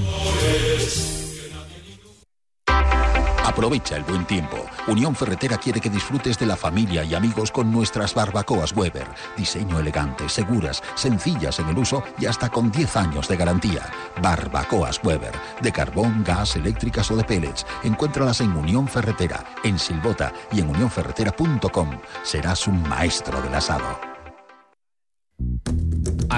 Aprovecha 3.51 3.97
el 3.97 4.05
buen 4.05 4.25
tiempo. 4.27 4.65
Unión 4.87 5.13
Ferretera 5.13 5.59
quiere 5.59 5.81
que 5.81 5.91
disfrutes 5.91 6.39
de 6.39 6.47
la 6.47 6.55
familia 6.57 7.03
y 7.03 7.17
amigos 7.17 7.51
con 7.51 7.73
nuestras 7.73 8.15
barbacoas 8.15 8.73
Weber. 8.77 9.09
Diseño 9.37 9.81
elegante, 9.81 10.29
seguras, 10.29 10.81
sencillas 10.95 11.59
en 11.59 11.69
el 11.69 11.79
uso 11.79 12.05
y 12.21 12.27
hasta 12.27 12.49
con 12.49 12.71
10 12.71 12.97
años 12.97 13.27
de 13.27 13.37
garantía. 13.37 13.91
Barbacoas 14.23 15.01
Weber. 15.03 15.33
De 15.61 15.73
carbón, 15.73 16.23
gas, 16.25 16.55
eléctricas 16.55 17.11
o 17.11 17.17
de 17.17 17.25
pellets. 17.25 17.67
Encuéntralas 17.83 18.41
en 18.41 18.53
Unión 18.53 18.87
Ferretera, 18.87 19.45
en 19.65 19.81
Silbota 19.81 20.33
y 20.53 20.61
en 20.61 20.71
unionferretera.com. 20.71 21.91
Serás 22.23 22.69
un 22.69 22.81
maestro 22.89 23.43
del 23.43 23.57
asado. 23.57 24.10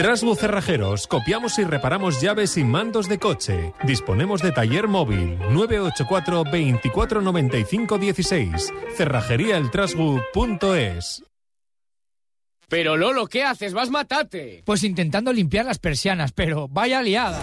Trasbu 0.00 0.32
Cerrajeros, 0.34 1.06
copiamos 1.06 1.58
y 1.58 1.64
reparamos 1.64 2.22
llaves 2.22 2.56
y 2.56 2.64
mandos 2.64 3.06
de 3.06 3.18
coche. 3.18 3.74
Disponemos 3.84 4.40
de 4.40 4.50
taller 4.50 4.88
móvil 4.88 5.38
984 5.50 6.44
2495 6.44 7.98
16. 7.98 8.72
Cerrajeríaeltrasbu.es. 8.96 11.22
Pero 12.70 12.96
Lolo, 12.96 13.26
¿qué 13.26 13.44
haces? 13.44 13.74
Vas 13.74 13.90
matate. 13.90 14.62
Pues 14.64 14.84
intentando 14.84 15.34
limpiar 15.34 15.66
las 15.66 15.78
persianas, 15.78 16.32
pero 16.32 16.66
vaya 16.66 17.02
liada. 17.02 17.42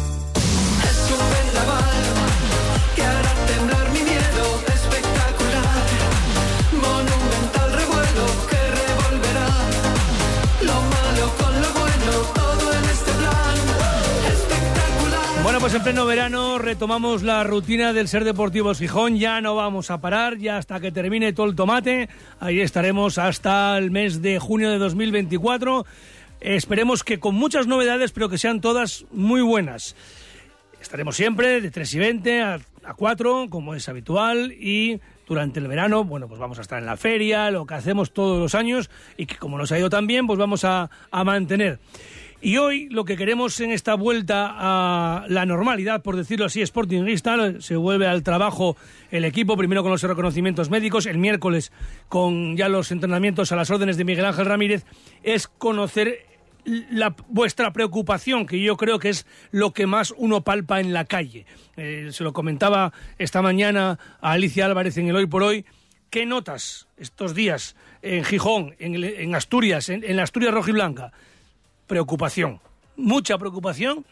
En 15.73 15.83
pleno 15.83 16.05
verano, 16.05 16.57
retomamos 16.57 17.23
la 17.23 17.45
rutina 17.45 17.93
del 17.93 18.09
Ser 18.09 18.25
Deportivo 18.25 18.73
Gijón, 18.73 19.17
ya 19.17 19.39
no 19.39 19.55
vamos 19.55 19.89
a 19.89 20.01
parar, 20.01 20.37
ya 20.37 20.57
hasta 20.57 20.81
que 20.81 20.91
termine 20.91 21.31
todo 21.31 21.45
el 21.47 21.55
tomate, 21.55 22.09
ahí 22.41 22.59
estaremos 22.59 23.17
hasta 23.17 23.77
el 23.77 23.89
mes 23.89 24.21
de 24.21 24.37
junio 24.37 24.69
de 24.69 24.77
2024. 24.77 25.85
Esperemos 26.41 27.05
que 27.05 27.19
con 27.19 27.35
muchas 27.35 27.67
novedades, 27.67 28.11
pero 28.11 28.27
que 28.27 28.37
sean 28.37 28.59
todas 28.59 29.05
muy 29.11 29.41
buenas. 29.41 29.95
Estaremos 30.81 31.15
siempre 31.15 31.61
de 31.61 31.71
3 31.71 31.93
y 31.93 31.99
20 31.99 32.41
a, 32.41 32.59
4, 32.95 33.47
como 33.49 33.73
es 33.73 33.87
habitual, 33.87 34.51
y 34.51 34.99
durante 35.25 35.61
el 35.61 35.67
verano, 35.67 36.03
bueno, 36.03 36.27
pues 36.27 36.39
vamos 36.39 36.59
a 36.59 36.63
estar 36.63 36.79
en 36.79 36.85
la 36.85 36.97
feria, 36.97 37.49
lo 37.49 37.65
que 37.65 37.75
hacemos 37.75 38.11
todos 38.11 38.39
los 38.39 38.55
años, 38.55 38.89
y 39.15 39.25
que 39.25 39.37
como 39.37 39.57
nos 39.57 39.71
ha 39.71 39.79
ido 39.79 39.89
tan 39.89 40.05
bien, 40.05 40.27
pues 40.27 40.37
vamos 40.37 40.65
a 40.65 40.89
mantener. 41.11 41.79
Y 42.43 42.57
hoy 42.57 42.89
lo 42.89 43.05
que 43.05 43.17
queremos 43.17 43.59
en 43.59 43.69
esta 43.69 43.93
vuelta 43.93 44.55
a 44.57 45.25
la 45.27 45.45
normalidad, 45.45 46.01
por 46.01 46.15
decirlo 46.15 46.45
así, 46.45 46.65
Sportingista, 46.65 47.61
se 47.61 47.75
vuelve 47.75 48.07
al 48.07 48.23
trabajo 48.23 48.75
el 49.11 49.25
equipo, 49.25 49.55
primero 49.55 49.83
con 49.83 49.91
los 49.91 50.01
reconocimientos 50.01 50.71
médicos, 50.71 51.05
el 51.05 51.19
miércoles 51.19 51.71
con 52.09 52.57
ya 52.57 52.67
los 52.67 52.91
entrenamientos 52.91 53.51
a 53.51 53.55
las 53.55 53.69
órdenes 53.69 53.95
de 53.97 54.05
Miguel 54.05 54.25
Ángel 54.25 54.47
Ramírez, 54.47 54.85
es 55.21 55.47
conocer 55.47 56.25
la, 56.65 57.15
vuestra 57.27 57.73
preocupación, 57.73 58.47
que 58.47 58.59
yo 58.59 58.75
creo 58.75 58.97
que 58.97 59.09
es 59.09 59.27
lo 59.51 59.71
que 59.71 59.85
más 59.85 60.11
uno 60.17 60.41
palpa 60.41 60.79
en 60.79 60.93
la 60.93 61.05
calle. 61.05 61.45
Eh, 61.77 62.09
se 62.11 62.23
lo 62.23 62.33
comentaba 62.33 62.91
esta 63.19 63.43
mañana 63.43 63.99
a 64.19 64.31
Alicia 64.31 64.65
Álvarez 64.65 64.97
en 64.97 65.09
el 65.09 65.15
Hoy 65.15 65.27
por 65.27 65.43
Hoy. 65.43 65.65
¿Qué 66.09 66.25
notas 66.25 66.87
estos 66.97 67.35
días 67.35 67.75
en 68.01 68.23
Gijón, 68.25 68.75
en, 68.79 69.33
Asturias, 69.35 69.89
en, 69.89 70.15
la 70.15 70.23
Asturias 70.23 70.53
roja 70.53 70.71
y 70.71 70.73
blanca? 70.73 71.13
Preocupación, 71.87 72.59
mucha 72.95 73.37
preocupación, 73.37 74.05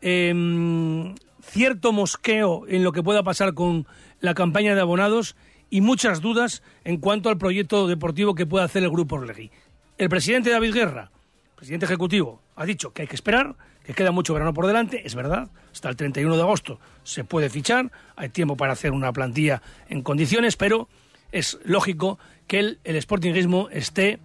em, 0.00 1.14
cierto 1.42 1.92
mosqueo 1.92 2.64
en 2.68 2.84
lo 2.84 2.92
que 2.92 3.02
pueda 3.02 3.22
pasar 3.22 3.54
con 3.54 3.86
la 4.20 4.34
campaña 4.34 4.74
de 4.74 4.80
abonados 4.80 5.36
y 5.70 5.80
muchas 5.80 6.20
dudas 6.20 6.62
en 6.84 6.98
cuanto 6.98 7.28
al 7.28 7.38
proyecto 7.38 7.86
deportivo 7.86 8.34
que 8.34 8.46
pueda 8.46 8.64
hacer 8.64 8.82
el 8.82 8.90
Grupo 8.90 9.16
Orlegui. 9.16 9.50
El 9.98 10.08
presidente 10.08 10.50
David 10.50 10.74
Guerra, 10.74 11.10
presidente 11.56 11.86
ejecutivo, 11.86 12.42
ha 12.56 12.64
dicho 12.64 12.92
que 12.92 13.02
hay 13.02 13.08
que 13.08 13.14
esperar, 13.14 13.56
que 13.84 13.94
queda 13.94 14.12
mucho 14.12 14.34
verano 14.34 14.54
por 14.54 14.66
delante, 14.66 15.02
es 15.04 15.14
verdad, 15.14 15.48
hasta 15.72 15.88
el 15.88 15.96
31 15.96 16.36
de 16.36 16.42
agosto 16.42 16.78
se 17.02 17.24
puede 17.24 17.50
fichar, 17.50 17.90
hay 18.16 18.28
tiempo 18.28 18.56
para 18.56 18.72
hacer 18.72 18.92
una 18.92 19.12
plantilla 19.12 19.62
en 19.88 20.02
condiciones, 20.02 20.56
pero 20.56 20.88
es 21.32 21.58
lógico 21.64 22.18
que 22.46 22.60
el, 22.60 22.78
el 22.84 23.00
sportingismo 23.00 23.68
esté 23.70 24.18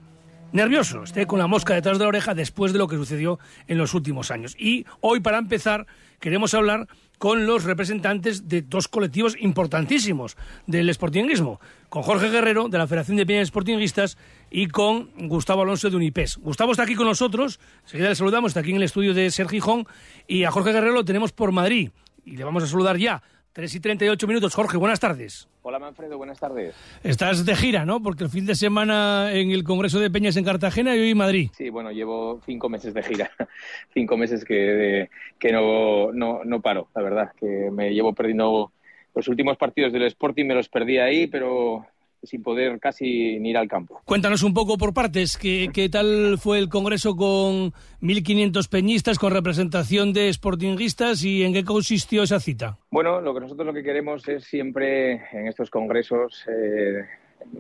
nervioso, 0.51 1.04
esté 1.04 1.25
con 1.25 1.39
la 1.39 1.48
mosca 1.48 1.74
detrás 1.74 1.98
de 1.98 2.06
la 2.06 2.10
oreja 2.10 2.34
después 2.34 2.74
de 2.74 2.80
lo 2.80 2.88
que 2.88 2.96
sucedió 2.96 3.39
en 3.68 3.77
los 3.77 3.94
últimos 3.94 4.32
años. 4.32 4.56
Y 4.58 4.86
hoy, 5.01 5.20
para 5.20 5.38
empezar, 5.38 5.88
queremos 6.20 6.54
hablar 6.54 6.88
con 7.18 7.46
los 7.46 7.63
representantes 7.63 8.48
de 8.48 8.62
dos 8.62 8.88
colectivos 8.88 9.36
importantísimos 9.39 10.38
del 10.68 10.94
sportinguismo, 10.94 11.60
con 11.89 12.04
Jorge 12.04 12.30
Guerrero, 12.30 12.70
de 12.70 12.77
la 12.77 12.88
Federación 12.88 13.18
de 13.18 13.25
Peñas 13.25 13.48
Sportinguistas, 13.48 14.18
y 14.51 14.68
con 14.68 15.10
Gustavo 15.27 15.63
Alonso 15.63 15.89
de 15.89 15.96
Unipes. 15.96 16.38
Gustavo 16.38 16.72
está 16.72 16.84
aquí 16.84 16.96
con 16.96 17.08
nosotros, 17.08 17.60
enseguida 17.84 18.10
le 18.10 18.16
saludamos, 18.16 18.51
está 18.51 18.60
aquí 18.60 18.70
en 18.72 18.77
el 18.77 18.84
estudio 18.84 19.13
de 19.13 19.32
Sergio 19.32 19.62
Gijón, 19.62 19.88
y 20.27 20.44
a 20.44 20.51
Jorge 20.51 20.72
Guerrero 20.72 20.94
lo 20.94 21.06
tenemos 21.06 21.32
por 21.32 21.51
Madrid, 21.51 21.89
y 22.24 22.38
le 22.38 22.44
vamos 22.44 22.63
a 22.63 22.68
saludar 22.68 22.98
ya. 22.98 23.24
3 23.58 23.74
y 23.74 23.80
38 23.80 24.28
minutos. 24.28 24.54
Jorge, 24.54 24.78
buenas 24.78 25.00
tardes. 25.00 25.50
Hola 25.64 25.80
Manfredo, 25.80 26.16
buenas 26.16 26.40
tardes. 26.40 26.76
Estás 27.02 27.44
de 27.44 27.56
gira, 27.56 27.86
¿no? 27.86 28.04
Porque 28.04 28.24
el 28.24 28.30
fin 28.30 28.46
de 28.46 28.54
semana 28.54 29.34
en 29.34 29.50
el 29.50 29.64
Congreso 29.64 30.00
de 30.00 30.12
Peñas 30.12 30.38
en 30.38 30.46
Cartagena 30.46 30.96
y 30.96 31.00
hoy 31.00 31.10
en 31.10 31.18
Madrid. 31.18 31.50
Sí, 31.58 31.72
bueno, 31.72 31.92
llevo 31.92 32.40
cinco 32.46 32.70
meses 32.70 32.94
de 32.94 33.02
gira. 33.02 33.32
cinco 33.96 34.16
meses 34.16 34.46
que, 34.46 35.10
que 35.40 35.52
no, 35.52 36.12
no, 36.12 36.44
no 36.46 36.62
paro, 36.62 36.90
la 36.94 37.02
verdad. 37.02 37.32
Que 37.36 37.72
me 37.72 37.96
llevo 37.96 38.14
perdiendo 38.14 38.74
los 39.16 39.28
últimos 39.28 39.58
partidos 39.58 39.92
del 39.92 40.04
Sporting, 40.04 40.46
me 40.46 40.54
los 40.54 40.70
perdí 40.70 41.00
ahí, 41.00 41.26
pero 41.26 41.84
sin 42.24 42.43
poder 42.43 42.79
casi 42.79 43.39
ni 43.39 43.51
ir 43.51 43.57
al 43.57 43.67
campo. 43.67 44.01
Cuéntanos 44.05 44.43
un 44.43 44.53
poco 44.53 44.77
por 44.77 44.93
partes, 44.93 45.38
¿qué, 45.38 45.69
qué 45.74 45.89
tal 45.89 46.38
fue 46.38 46.59
el 46.59 46.69
congreso 46.69 47.15
con 47.15 47.71
1.500 48.01 48.69
peñistas, 48.69 49.19
con 49.19 49.33
representación 49.33 50.13
de 50.13 50.31
sportinguistas 50.33 51.24
y 51.24 51.43
en 51.43 51.53
qué 51.53 51.63
consistió 51.63 52.24
esa 52.24 52.39
cita? 52.39 52.77
Bueno, 52.91 53.21
lo 53.21 53.33
que 53.33 53.41
nosotros 53.41 53.65
lo 53.65 53.74
que 53.74 53.83
queremos 53.83 54.27
es 54.27 54.43
siempre 54.43 55.27
en 55.31 55.47
estos 55.47 55.69
congresos 55.69 56.45
eh, 56.47 57.05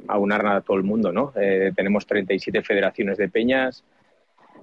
aunar 0.07 0.45
a 0.47 0.61
todo 0.61 0.77
el 0.77 0.83
mundo, 0.83 1.11
¿no? 1.11 1.33
Eh, 1.39 1.71
tenemos 1.75 2.05
37 2.05 2.61
federaciones 2.63 3.17
de 3.17 3.29
peñas, 3.29 3.83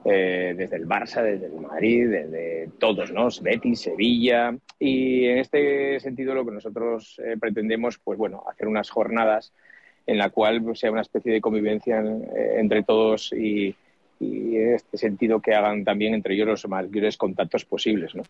eh, 0.07 0.53
desde 0.55 0.77
el 0.77 0.87
Barça, 0.87 1.23
desde 1.23 1.47
el 1.47 1.61
Madrid, 1.63 2.11
desde 2.11 2.69
todos, 2.79 3.11
¿no? 3.11 3.29
Betis, 3.41 3.81
Sevilla. 3.81 4.55
Y 4.79 5.25
en 5.25 5.39
este 5.39 5.99
sentido 5.99 6.35
lo 6.35 6.45
que 6.45 6.53
nosotros 6.53 7.19
eh, 7.25 7.37
pretendemos, 7.41 7.99
pues 7.99 8.19
bueno, 8.19 8.45
hacer 8.51 8.69
unas 8.69 8.91
jornadas 8.91 9.55
en 10.07 10.19
la 10.19 10.31
cual 10.31 10.63
sea 10.77 10.91
una 10.91 11.01
especie 11.01 11.33
de 11.33 11.41
convivencia 11.41 12.01
eh, 12.01 12.57
entre 12.59 12.83
todos 12.83 13.33
y, 13.33 13.75
en 14.21 14.75
este 14.75 14.97
sentido 14.97 15.41
que 15.41 15.55
hagan 15.55 15.85
también 15.85 16.15
entre 16.15 16.35
ellos 16.35 16.47
los 16.47 16.69
mayores 16.69 17.17
contactos 17.17 17.65
posibles. 17.65 18.15
¿no? 18.15 18.23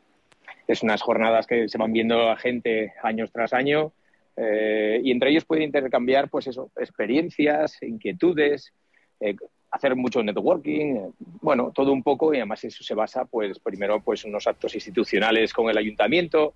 Es 0.67 0.83
unas 0.83 1.03
jornadas 1.03 1.47
que 1.47 1.69
se 1.69 1.79
van 1.79 1.93
viendo 1.93 2.31
a 2.31 2.37
gente 2.37 2.95
años 3.03 3.31
tras 3.31 3.53
año 3.53 3.93
eh, 4.37 5.01
y 5.05 5.13
entre 5.13 5.31
ellos 5.31 5.45
puede 5.45 5.63
intercambiar 5.63 6.29
pues 6.29 6.47
eso, 6.49 6.71
experiencias, 6.77 7.81
inquietudes, 7.83 8.73
eh, 9.21 9.37
hacer 9.71 9.95
mucho 9.95 10.23
networking, 10.23 11.13
bueno, 11.41 11.73
todo 11.75 11.93
un 11.93 12.03
poco 12.03 12.33
y 12.33 12.39
además 12.39 12.65
eso 12.65 12.83
se 12.83 12.95
basa 12.95 13.25
pues 13.25 13.59
primero 13.59 14.01
pues 14.01 14.25
unos 14.25 14.47
actos 14.47 14.75
institucionales 14.75 15.53
con 15.53 15.69
el 15.69 15.77
ayuntamiento, 15.77 16.55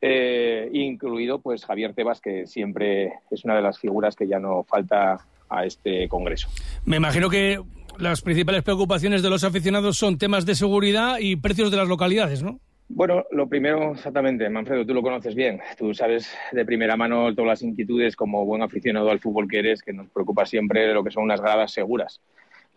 eh, 0.00 0.68
incluido 0.72 1.40
pues 1.40 1.64
Javier 1.64 1.94
Tebas, 1.94 2.20
que 2.20 2.46
siempre 2.46 3.12
es 3.30 3.44
una 3.44 3.56
de 3.56 3.62
las 3.62 3.78
figuras 3.78 4.14
que 4.16 4.26
ya 4.26 4.38
no 4.38 4.64
falta 4.64 5.18
a 5.48 5.64
este 5.64 6.08
Congreso. 6.08 6.48
Me 6.84 6.96
imagino 6.96 7.28
que 7.28 7.60
las 7.98 8.22
principales 8.22 8.62
preocupaciones 8.62 9.22
de 9.22 9.30
los 9.30 9.44
aficionados 9.44 9.96
son 9.96 10.18
temas 10.18 10.46
de 10.46 10.54
seguridad 10.54 11.18
y 11.18 11.36
precios 11.36 11.70
de 11.70 11.76
las 11.76 11.88
localidades, 11.88 12.42
¿no? 12.42 12.60
Bueno, 12.90 13.24
lo 13.32 13.46
primero, 13.48 13.92
exactamente, 13.92 14.48
Manfredo, 14.48 14.86
tú 14.86 14.94
lo 14.94 15.02
conoces 15.02 15.34
bien. 15.34 15.60
Tú 15.76 15.92
sabes 15.92 16.32
de 16.52 16.64
primera 16.64 16.96
mano 16.96 17.34
todas 17.34 17.48
las 17.48 17.62
inquietudes 17.62 18.16
como 18.16 18.46
buen 18.46 18.62
aficionado 18.62 19.10
al 19.10 19.20
fútbol 19.20 19.46
que 19.46 19.58
eres, 19.58 19.82
que 19.82 19.92
nos 19.92 20.08
preocupa 20.08 20.46
siempre 20.46 20.94
lo 20.94 21.04
que 21.04 21.10
son 21.10 21.24
unas 21.24 21.40
gradas 21.40 21.72
seguras 21.72 22.20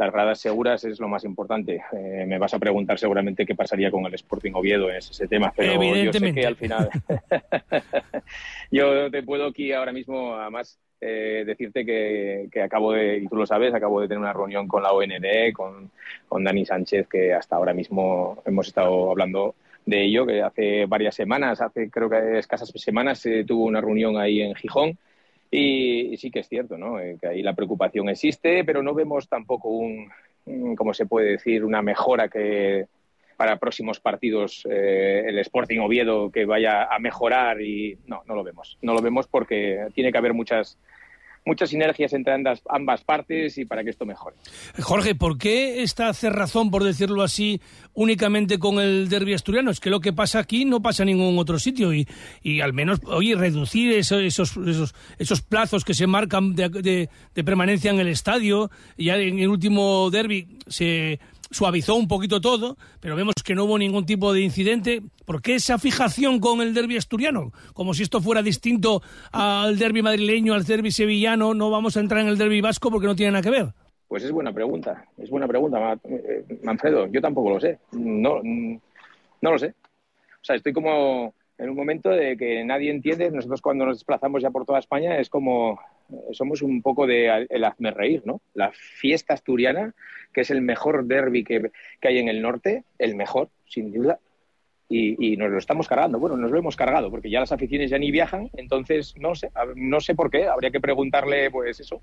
las 0.01 0.11
gradas 0.11 0.39
seguras 0.39 0.83
es 0.83 0.99
lo 0.99 1.07
más 1.07 1.23
importante. 1.23 1.81
Eh, 1.93 2.25
me 2.27 2.39
vas 2.39 2.53
a 2.55 2.59
preguntar 2.59 2.97
seguramente 2.97 3.45
qué 3.45 3.53
pasaría 3.53 3.91
con 3.91 4.03
el 4.05 4.13
Sporting 4.15 4.53
Oviedo 4.55 4.89
en 4.89 4.95
ese, 4.95 5.27
tema, 5.27 5.53
pero 5.55 5.81
yo 5.95 6.11
sé 6.11 6.33
que 6.33 6.45
al 6.45 6.55
final 6.55 6.89
yo 8.71 9.11
te 9.11 9.21
puedo 9.21 9.45
aquí 9.45 9.71
ahora 9.71 9.91
mismo, 9.91 10.35
además, 10.35 10.79
eh, 10.99 11.43
decirte 11.45 11.85
que, 11.85 12.61
acabo 12.61 12.93
de, 12.93 13.17
y 13.17 13.27
tú 13.27 13.35
lo 13.35 13.45
sabes, 13.45 13.73
acabo 13.75 14.01
de 14.01 14.07
tener 14.07 14.19
una 14.19 14.33
reunión 14.33 14.67
con 14.67 14.81
la 14.81 14.91
OND, 14.91 15.53
con, 15.53 15.91
con 16.27 16.43
Dani 16.43 16.65
Sánchez, 16.65 17.07
que 17.07 17.33
hasta 17.33 17.55
ahora 17.55 17.73
mismo 17.73 18.41
hemos 18.45 18.67
estado 18.67 19.11
hablando 19.11 19.53
de 19.85 20.03
ello, 20.03 20.25
que 20.25 20.41
hace 20.41 20.87
varias 20.87 21.13
semanas, 21.13 21.61
hace 21.61 21.91
creo 21.91 22.09
que 22.09 22.39
escasas 22.39 22.71
semanas, 22.75 23.19
se 23.19 23.43
tuvo 23.43 23.65
una 23.65 23.81
reunión 23.81 24.17
ahí 24.17 24.41
en 24.41 24.55
Gijón 24.55 24.97
y, 25.51 26.15
sí 26.17 26.31
que 26.31 26.39
es 26.39 26.47
cierto, 26.47 26.77
¿no? 26.77 26.99
Eh, 26.99 27.17
que 27.19 27.27
ahí 27.27 27.43
la 27.43 27.53
preocupación 27.53 28.07
existe, 28.09 28.63
pero 28.63 28.81
no 28.81 28.93
vemos 28.93 29.27
tampoco 29.27 29.69
un, 29.69 30.09
¿cómo 30.75 30.93
se 30.93 31.05
puede 31.05 31.31
decir?, 31.31 31.65
una 31.65 31.81
mejora 31.81 32.29
que 32.29 32.87
para 33.35 33.57
próximos 33.57 33.99
partidos 33.99 34.67
eh, 34.69 35.23
el 35.27 35.39
Sporting 35.39 35.79
Oviedo 35.79 36.31
que 36.31 36.45
vaya 36.45 36.83
a 36.83 36.99
mejorar 36.99 37.59
y 37.61 37.97
no, 38.05 38.21
no 38.27 38.35
lo 38.35 38.43
vemos. 38.43 38.77
No 38.81 38.93
lo 38.93 39.01
vemos 39.01 39.27
porque 39.27 39.87
tiene 39.93 40.11
que 40.11 40.17
haber 40.17 40.33
muchas 40.33 40.77
muchas 41.45 41.69
sinergias 41.69 42.13
entre 42.13 42.34
ambas, 42.34 42.62
ambas 42.69 43.04
partes 43.04 43.58
y 43.58 43.65
para 43.65 43.84
que 43.84 43.89
esto 43.89 44.06
mejore. 44.06 44.36
Jorge, 44.80 45.15
¿por 45.15 45.38
qué 45.38 45.82
esta 45.82 46.13
cerrazón, 46.13 46.69
por 46.69 46.84
decirlo 46.84 47.23
así, 47.23 47.62
únicamente 47.93 48.60
con 48.60 48.80
el 48.80 49.10
derbi 49.10 49.34
asturiano? 49.34 49.71
Es 49.71 49.80
que 49.80 49.89
lo 49.89 49.99
que 49.99 50.13
pasa 50.13 50.39
aquí 50.39 50.65
no 50.65 50.82
pasa 50.82 51.04
en 51.04 51.08
ningún 51.08 51.38
otro 51.39 51.58
sitio 51.60 51.93
y, 51.93 52.08
y 52.43 52.62
al 52.62 52.73
menos, 52.73 52.99
oye, 53.06 53.36
reducir 53.36 53.91
esos, 53.93 54.21
esos, 54.21 54.93
esos, 55.17 55.41
plazos 55.41 55.84
que 55.84 55.93
se 55.93 56.08
marcan 56.08 56.56
de, 56.56 56.69
de, 56.69 57.10
de 57.34 57.43
permanencia 57.43 57.91
en 57.91 57.99
el 57.99 58.08
estadio. 58.08 58.69
Ya 58.97 59.17
en 59.17 59.39
el 59.39 59.49
último 59.49 60.10
derby 60.12 60.47
se 60.67 61.19
suavizó 61.51 61.95
un 61.95 62.07
poquito 62.07 62.41
todo, 62.41 62.77
pero 62.99 63.15
vemos 63.15 63.35
que 63.43 63.53
no 63.53 63.65
hubo 63.65 63.77
ningún 63.77 64.05
tipo 64.05 64.33
de 64.33 64.41
incidente. 64.41 65.01
¿Por 65.25 65.41
qué 65.41 65.55
esa 65.55 65.77
fijación 65.77 66.39
con 66.39 66.61
el 66.61 66.73
derby 66.73 66.97
asturiano? 66.97 67.51
Como 67.73 67.93
si 67.93 68.03
esto 68.03 68.21
fuera 68.21 68.41
distinto 68.41 69.01
al 69.31 69.77
derby 69.77 70.01
madrileño, 70.01 70.53
al 70.53 70.63
derby 70.63 70.91
sevillano, 70.91 71.53
no 71.53 71.69
vamos 71.69 71.97
a 71.97 71.99
entrar 71.99 72.21
en 72.21 72.27
el 72.27 72.37
derby 72.37 72.61
vasco 72.61 72.89
porque 72.89 73.07
no 73.07 73.15
tiene 73.15 73.33
nada 73.33 73.43
que 73.43 73.49
ver. 73.49 73.67
Pues 74.07 74.23
es 74.23 74.31
buena 74.31 74.51
pregunta, 74.51 75.05
es 75.17 75.29
buena 75.29 75.47
pregunta, 75.47 75.97
eh, 76.03 76.45
Manfredo. 76.63 77.07
Yo 77.07 77.21
tampoco 77.21 77.51
lo 77.51 77.59
sé, 77.59 77.79
no, 77.91 78.41
no 78.43 79.51
lo 79.51 79.57
sé. 79.57 79.67
O 80.41 80.43
sea, 80.43 80.55
estoy 80.55 80.73
como 80.73 81.33
en 81.62 81.69
un 81.69 81.76
momento 81.76 82.10
de 82.10 82.36
que 82.36 82.63
nadie 82.65 82.89
entiende. 82.89 83.30
Nosotros 83.30 83.62
cuando 83.62 83.86
nos 83.86 83.97
desplazamos 83.97 84.41
ya 84.41 84.50
por 84.50 84.65
toda 84.65 84.80
España 84.80 85.17
es 85.17 85.30
como 85.30 85.80
somos 86.34 86.62
un 86.62 86.82
poco 86.82 87.08
de 87.08 87.47
el 87.50 87.63
hazme 87.63 87.91
reír, 87.91 88.24
¿no? 88.26 88.41
La 88.54 88.71
fiesta 88.74 89.34
asturiana, 89.34 89.93
que 90.34 90.41
es 90.41 90.50
el 90.50 90.62
mejor 90.62 91.06
derby 91.06 91.43
que, 91.43 91.71
hay 92.02 92.17
en 92.17 92.28
el 92.28 92.41
norte, 92.41 92.84
el 92.97 93.15
mejor, 93.15 93.50
sin 93.65 93.93
duda. 93.93 94.19
y, 94.89 95.38
nos 95.38 95.50
lo 95.50 95.58
estamos 95.58 95.88
cargando. 95.88 96.19
Bueno, 96.19 96.36
nos 96.36 96.52
lo 96.52 96.60
hemos 96.60 96.76
cargado 96.76 97.10
porque 97.10 97.30
ya 97.30 97.39
las 97.39 97.54
aficiones 97.54 97.89
ya 97.91 97.97
ni 97.97 98.12
viajan, 98.12 98.50
entonces 98.54 99.13
no 99.17 99.36
sé, 99.36 99.50
no 99.76 100.02
sé 100.02 100.15
por 100.15 100.30
qué, 100.30 100.47
habría 100.47 100.71
que 100.71 100.82
preguntarle 100.82 101.50
pues 101.50 101.80
eso. 101.80 102.02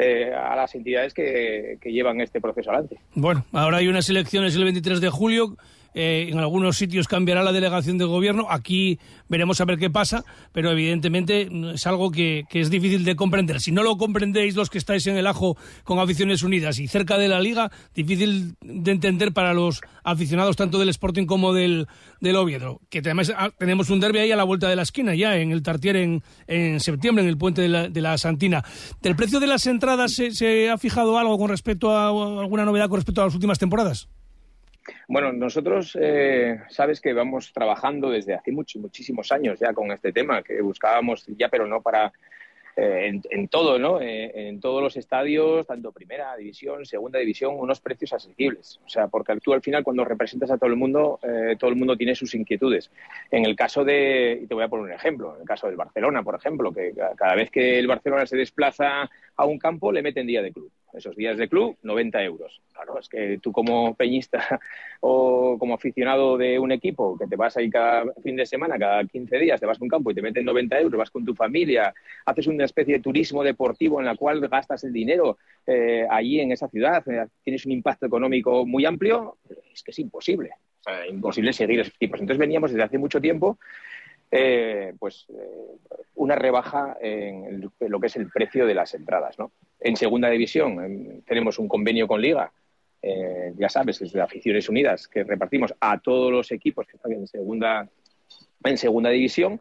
Eh, 0.00 0.32
a 0.32 0.54
las 0.54 0.72
entidades 0.76 1.12
que, 1.12 1.76
que 1.80 1.90
llevan 1.90 2.20
este 2.20 2.40
proceso 2.40 2.70
adelante. 2.70 2.98
Bueno, 3.14 3.44
ahora 3.52 3.78
hay 3.78 3.88
unas 3.88 4.08
elecciones 4.08 4.54
el 4.54 4.62
23 4.62 5.00
de 5.00 5.10
julio. 5.10 5.56
Eh, 5.94 6.28
en 6.30 6.38
algunos 6.38 6.76
sitios 6.76 7.08
cambiará 7.08 7.42
la 7.42 7.52
delegación 7.52 7.98
de 7.98 8.04
gobierno. 8.04 8.46
Aquí 8.50 8.98
veremos 9.28 9.60
a 9.60 9.64
ver 9.64 9.78
qué 9.78 9.90
pasa, 9.90 10.24
pero 10.52 10.70
evidentemente 10.70 11.48
es 11.74 11.86
algo 11.86 12.10
que, 12.10 12.44
es 12.50 12.70
difícil 12.70 13.04
de 13.04 13.16
comprender. 13.16 13.60
Si 13.60 13.72
no 13.72 13.82
lo 13.82 13.96
comprendéis 13.96 14.54
los 14.54 14.70
que 14.70 14.78
estáis 14.78 15.06
en 15.06 15.16
el 15.16 15.26
ajo 15.26 15.56
con 15.84 15.98
aficiones 15.98 16.42
unidas 16.42 16.78
y 16.78 16.88
cerca 16.88 17.18
de 17.18 17.28
la 17.28 17.40
liga, 17.40 17.70
difícil 17.94 18.56
de 18.60 18.90
entender 18.90 19.32
para 19.32 19.54
los 19.54 19.80
aficionados 20.04 20.56
tanto 20.56 20.78
del 20.78 20.88
Sporting 20.90 21.26
como 21.26 21.52
del, 21.52 21.86
del 22.20 22.36
Oviedo. 22.36 22.80
Que 22.90 22.98
además 22.98 23.32
ah, 23.36 23.50
tenemos 23.58 23.90
un 23.90 24.00
derby 24.00 24.18
ahí 24.18 24.32
a 24.32 24.36
la 24.36 24.44
vuelta 24.44 24.68
de 24.68 24.76
la 24.76 24.82
esquina 24.82 25.14
ya, 25.14 25.36
en 25.36 25.52
el 25.52 25.62
Tartier 25.62 25.96
en, 25.96 26.22
en 26.46 26.80
septiembre, 26.80 27.24
en 27.24 27.30
el 27.30 27.38
puente 27.38 27.62
de 27.62 27.68
la, 27.68 27.88
de 27.88 28.00
la 28.00 28.18
Santina. 28.18 28.64
¿Del 29.02 29.16
precio 29.16 29.40
de 29.40 29.46
las 29.46 29.66
entradas 29.66 30.12
se, 30.12 30.32
se 30.32 30.70
ha 30.70 30.78
fijado 30.78 31.18
algo 31.18 31.38
con 31.38 31.48
respecto 31.48 31.96
a 31.96 32.08
alguna 32.08 32.64
novedad 32.64 32.88
con 32.88 32.96
respecto 32.96 33.22
a 33.22 33.26
las 33.26 33.34
últimas 33.34 33.58
temporadas? 33.58 34.08
Bueno, 35.10 35.32
nosotros 35.32 35.96
eh, 35.98 36.60
sabes 36.68 37.00
que 37.00 37.14
vamos 37.14 37.50
trabajando 37.54 38.10
desde 38.10 38.34
hace 38.34 38.52
muchos, 38.52 38.82
muchísimos 38.82 39.32
años 39.32 39.58
ya 39.58 39.72
con 39.72 39.90
este 39.90 40.12
tema, 40.12 40.42
que 40.42 40.60
buscábamos 40.60 41.24
ya, 41.28 41.48
pero 41.48 41.66
no 41.66 41.80
para 41.80 42.12
eh, 42.76 43.18
en, 43.30 43.48
todo, 43.48 43.78
¿no? 43.78 44.02
Eh, 44.02 44.48
en 44.48 44.60
todos 44.60 44.82
los 44.82 44.98
estadios, 44.98 45.66
tanto 45.66 45.92
primera 45.92 46.36
división, 46.36 46.84
segunda 46.84 47.18
división, 47.20 47.54
unos 47.58 47.80
precios 47.80 48.12
asequibles. 48.12 48.80
O 48.84 48.88
sea, 48.90 49.08
porque 49.08 49.34
tú 49.40 49.54
al 49.54 49.62
final 49.62 49.82
cuando 49.82 50.04
representas 50.04 50.50
a 50.50 50.58
todo 50.58 50.68
el 50.68 50.76
mundo, 50.76 51.18
todo 51.58 51.70
el 51.70 51.76
mundo 51.76 51.96
tiene 51.96 52.14
sus 52.14 52.34
inquietudes. 52.34 52.90
En 53.30 53.46
el 53.46 53.56
caso 53.56 53.84
de, 53.84 54.40
y 54.42 54.46
te 54.46 54.54
voy 54.54 54.64
a 54.64 54.68
poner 54.68 54.84
un 54.84 54.92
ejemplo, 54.92 55.36
en 55.36 55.40
el 55.40 55.48
caso 55.48 55.68
del 55.68 55.76
Barcelona, 55.76 56.22
por 56.22 56.34
ejemplo, 56.34 56.70
que 56.70 56.92
cada 57.16 57.34
vez 57.34 57.50
que 57.50 57.78
el 57.78 57.86
Barcelona 57.86 58.26
se 58.26 58.36
desplaza 58.36 59.08
a 59.36 59.44
un 59.46 59.58
campo 59.58 59.90
le 59.90 60.02
meten 60.02 60.26
día 60.26 60.42
de 60.42 60.52
club 60.52 60.70
esos 60.92 61.16
días 61.16 61.36
de 61.36 61.48
club, 61.48 61.76
90 61.82 62.22
euros. 62.24 62.60
Claro, 62.72 62.98
es 62.98 63.08
que 63.08 63.38
tú 63.42 63.52
como 63.52 63.94
peñista 63.94 64.60
o 65.00 65.56
como 65.58 65.74
aficionado 65.74 66.36
de 66.38 66.58
un 66.58 66.72
equipo 66.72 67.16
que 67.18 67.26
te 67.26 67.36
vas 67.36 67.56
ahí 67.56 67.70
cada 67.70 68.12
fin 68.22 68.36
de 68.36 68.46
semana, 68.46 68.78
cada 68.78 69.04
15 69.04 69.38
días, 69.38 69.60
te 69.60 69.66
vas 69.66 69.80
a 69.80 69.84
un 69.84 69.88
campo 69.88 70.10
y 70.10 70.14
te 70.14 70.22
meten 70.22 70.44
90 70.44 70.80
euros, 70.80 70.98
vas 70.98 71.10
con 71.10 71.24
tu 71.24 71.34
familia, 71.34 71.94
haces 72.26 72.46
una 72.46 72.64
especie 72.64 72.94
de 72.94 73.00
turismo 73.00 73.42
deportivo 73.42 74.00
en 74.00 74.06
la 74.06 74.16
cual 74.16 74.40
gastas 74.48 74.84
el 74.84 74.92
dinero 74.92 75.38
eh, 75.66 76.06
allí 76.10 76.40
en 76.40 76.52
esa 76.52 76.68
ciudad, 76.68 77.06
eh, 77.08 77.26
tienes 77.42 77.66
un 77.66 77.72
impacto 77.72 78.06
económico 78.06 78.64
muy 78.64 78.84
amplio, 78.86 79.38
es 79.72 79.82
que 79.82 79.90
es 79.90 79.98
imposible. 79.98 80.50
O 80.80 80.82
sea, 80.82 81.06
imposible 81.06 81.52
seguir 81.52 81.80
esos 81.80 81.98
tipos. 81.98 82.20
Entonces 82.20 82.38
veníamos 82.38 82.70
desde 82.70 82.84
hace 82.84 82.98
mucho 82.98 83.20
tiempo 83.20 83.58
eh, 84.30 84.94
pues 84.98 85.26
una 86.14 86.34
rebaja 86.34 86.96
en 87.00 87.60
lo 87.80 88.00
que 88.00 88.06
es 88.06 88.16
el 88.16 88.30
precio 88.30 88.66
de 88.66 88.74
las 88.74 88.94
entradas. 88.94 89.38
¿no? 89.38 89.52
En 89.80 89.96
segunda 89.96 90.28
división 90.28 91.22
tenemos 91.26 91.58
un 91.58 91.68
convenio 91.68 92.06
con 92.06 92.20
Liga, 92.20 92.52
eh, 93.00 93.52
ya 93.56 93.68
sabes, 93.68 94.00
es 94.02 94.12
de 94.12 94.20
Aficiones 94.20 94.68
Unidas, 94.68 95.06
que 95.06 95.22
repartimos 95.22 95.74
a 95.80 95.98
todos 95.98 96.32
los 96.32 96.50
equipos 96.50 96.86
que 96.86 96.96
están 96.96 97.12
en 97.12 97.26
segunda, 97.26 97.88
en 98.64 98.78
segunda 98.78 99.10
división, 99.10 99.60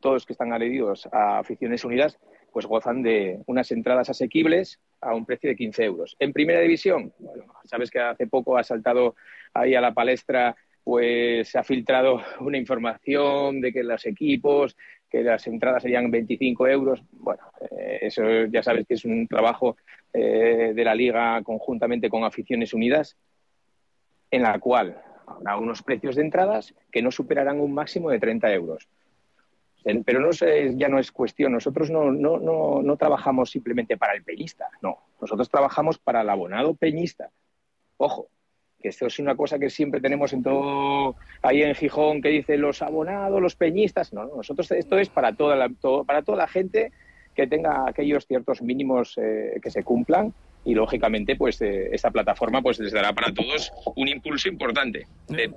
todos 0.00 0.24
que 0.24 0.34
están 0.34 0.52
adheridos 0.52 1.08
a 1.12 1.38
Aficiones 1.38 1.84
Unidas, 1.84 2.18
pues 2.52 2.66
gozan 2.66 3.02
de 3.02 3.40
unas 3.46 3.70
entradas 3.72 4.08
asequibles 4.08 4.80
a 5.00 5.14
un 5.14 5.26
precio 5.26 5.50
de 5.50 5.56
15 5.56 5.84
euros. 5.84 6.16
En 6.18 6.32
primera 6.32 6.60
división, 6.60 7.12
sabes 7.64 7.90
que 7.90 7.98
hace 7.98 8.26
poco 8.26 8.56
ha 8.56 8.62
saltado 8.62 9.14
ahí 9.52 9.74
a 9.74 9.80
la 9.80 9.92
palestra 9.92 10.56
pues 10.86 11.48
se 11.48 11.58
ha 11.58 11.64
filtrado 11.64 12.20
una 12.38 12.58
información 12.58 13.60
de 13.60 13.72
que 13.72 13.82
los 13.82 14.06
equipos 14.06 14.76
que 15.10 15.24
las 15.24 15.44
entradas 15.48 15.82
serían 15.82 16.12
25 16.12 16.68
euros. 16.68 17.02
Bueno, 17.10 17.42
eh, 17.72 17.98
eso 18.02 18.22
ya 18.44 18.62
sabes 18.62 18.86
que 18.86 18.94
es 18.94 19.04
un 19.04 19.26
trabajo 19.26 19.76
eh, 20.12 20.70
de 20.76 20.84
la 20.84 20.94
liga 20.94 21.42
conjuntamente 21.42 22.08
con 22.08 22.22
Aficiones 22.22 22.72
Unidas, 22.72 23.16
en 24.30 24.42
la 24.42 24.60
cual 24.60 25.02
habrá 25.26 25.56
unos 25.56 25.82
precios 25.82 26.14
de 26.14 26.22
entradas 26.22 26.72
que 26.92 27.02
no 27.02 27.10
superarán 27.10 27.58
un 27.58 27.74
máximo 27.74 28.08
de 28.08 28.20
30 28.20 28.52
euros. 28.52 28.88
Pero 30.04 30.20
no 30.20 30.30
ya 30.30 30.88
no 30.88 31.00
es 31.00 31.10
cuestión, 31.10 31.50
nosotros 31.50 31.90
no, 31.90 32.12
no, 32.12 32.38
no, 32.38 32.80
no 32.82 32.96
trabajamos 32.96 33.50
simplemente 33.50 33.96
para 33.96 34.14
el 34.14 34.22
peñista, 34.22 34.68
no, 34.82 34.98
nosotros 35.20 35.48
trabajamos 35.48 35.98
para 35.98 36.22
el 36.22 36.30
abonado 36.30 36.74
peñista. 36.74 37.30
Ojo, 37.96 38.28
esto 38.88 39.06
es 39.06 39.18
una 39.18 39.34
cosa 39.34 39.58
que 39.58 39.70
siempre 39.70 40.00
tenemos 40.00 40.32
en 40.32 40.42
todo 40.42 41.16
ahí 41.42 41.62
en 41.62 41.74
Gijón 41.74 42.22
que 42.22 42.28
dice 42.28 42.56
los 42.56 42.82
abonados, 42.82 43.40
los 43.40 43.56
peñistas. 43.56 44.12
No, 44.12 44.26
nosotros 44.26 44.70
esto 44.72 44.98
es 44.98 45.08
para 45.08 45.34
toda 45.34 45.56
la, 45.56 45.70
para 46.06 46.22
toda 46.22 46.38
la 46.38 46.48
gente 46.48 46.92
que 47.34 47.46
tenga 47.46 47.88
aquellos 47.88 48.26
ciertos 48.26 48.62
mínimos 48.62 49.18
eh, 49.18 49.60
que 49.62 49.70
se 49.70 49.82
cumplan 49.82 50.32
y 50.64 50.74
lógicamente 50.74 51.36
pues 51.36 51.60
eh, 51.62 51.90
esta 51.92 52.10
plataforma 52.10 52.60
pues 52.60 52.78
les 52.80 52.92
dará 52.92 53.12
para 53.12 53.32
todos 53.32 53.72
un 53.94 54.08
impulso 54.08 54.48
importante 54.48 55.06
de, 55.28 55.52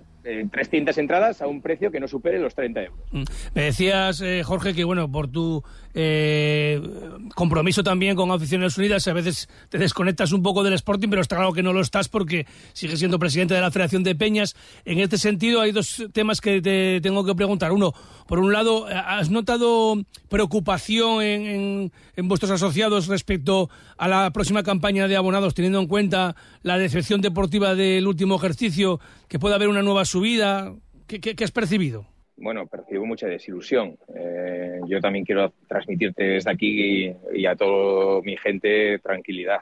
300 0.51 0.97
entradas 0.97 1.41
a 1.41 1.47
un 1.47 1.61
precio 1.61 1.91
que 1.91 1.99
no 1.99 2.07
supere 2.07 2.39
los 2.39 2.55
30 2.55 2.83
euros. 2.83 2.99
Mm. 3.11 3.23
Me 3.53 3.63
decías, 3.63 4.21
eh, 4.21 4.43
Jorge, 4.43 4.73
que 4.73 4.83
bueno, 4.83 5.11
por 5.11 5.27
tu 5.27 5.63
eh, 5.93 6.81
compromiso 7.35 7.83
también 7.83 8.15
con 8.15 8.31
Aficiones 8.31 8.77
Unidas, 8.77 9.07
a 9.07 9.13
veces 9.13 9.49
te 9.69 9.77
desconectas 9.77 10.31
un 10.31 10.43
poco 10.43 10.63
del 10.63 10.73
Sporting, 10.73 11.09
pero 11.09 11.21
está 11.21 11.35
claro 11.35 11.53
que 11.53 11.63
no 11.63 11.73
lo 11.73 11.81
estás 11.81 12.09
porque 12.09 12.45
sigues 12.73 12.99
siendo 12.99 13.19
presidente 13.19 13.53
de 13.53 13.61
la 13.61 13.71
Federación 13.71 14.03
de 14.03 14.15
Peñas. 14.15 14.55
En 14.85 14.99
este 14.99 15.17
sentido 15.17 15.61
hay 15.61 15.71
dos 15.71 16.03
temas 16.13 16.41
que 16.41 16.61
te 16.61 17.01
tengo 17.01 17.25
que 17.25 17.35
preguntar. 17.35 17.71
Uno, 17.71 17.93
por 18.27 18.39
un 18.39 18.53
lado, 18.53 18.85
¿has 18.87 19.29
notado 19.29 19.95
preocupación 20.29 21.21
en, 21.21 21.91
en 22.15 22.27
vuestros 22.27 22.51
asociados 22.51 23.07
respecto 23.07 23.69
a 23.97 24.07
la 24.07 24.31
próxima 24.31 24.63
campaña 24.63 25.07
de 25.07 25.15
abonados, 25.15 25.53
teniendo 25.53 25.79
en 25.79 25.87
cuenta 25.87 26.35
la 26.61 26.77
decepción 26.77 27.21
deportiva 27.21 27.75
del 27.75 28.07
último 28.07 28.35
ejercicio, 28.35 28.99
que 29.29 29.39
pueda 29.39 29.55
haber 29.55 29.69
una 29.69 29.83
nueva 29.83 30.03
subida? 30.05 30.73
¿Qué, 31.07 31.43
has 31.43 31.51
percibido? 31.51 32.05
Bueno, 32.35 32.67
percibo 32.67 33.05
mucha 33.05 33.27
desilusión. 33.27 33.97
Eh, 34.15 34.79
yo 34.87 34.99
también 34.99 35.23
quiero 35.23 35.53
transmitirte 35.67 36.23
desde 36.23 36.51
aquí 36.51 37.15
y, 37.33 37.45
a 37.45 37.55
toda 37.55 38.21
mi 38.21 38.35
gente 38.37 38.99
tranquilidad 38.99 39.59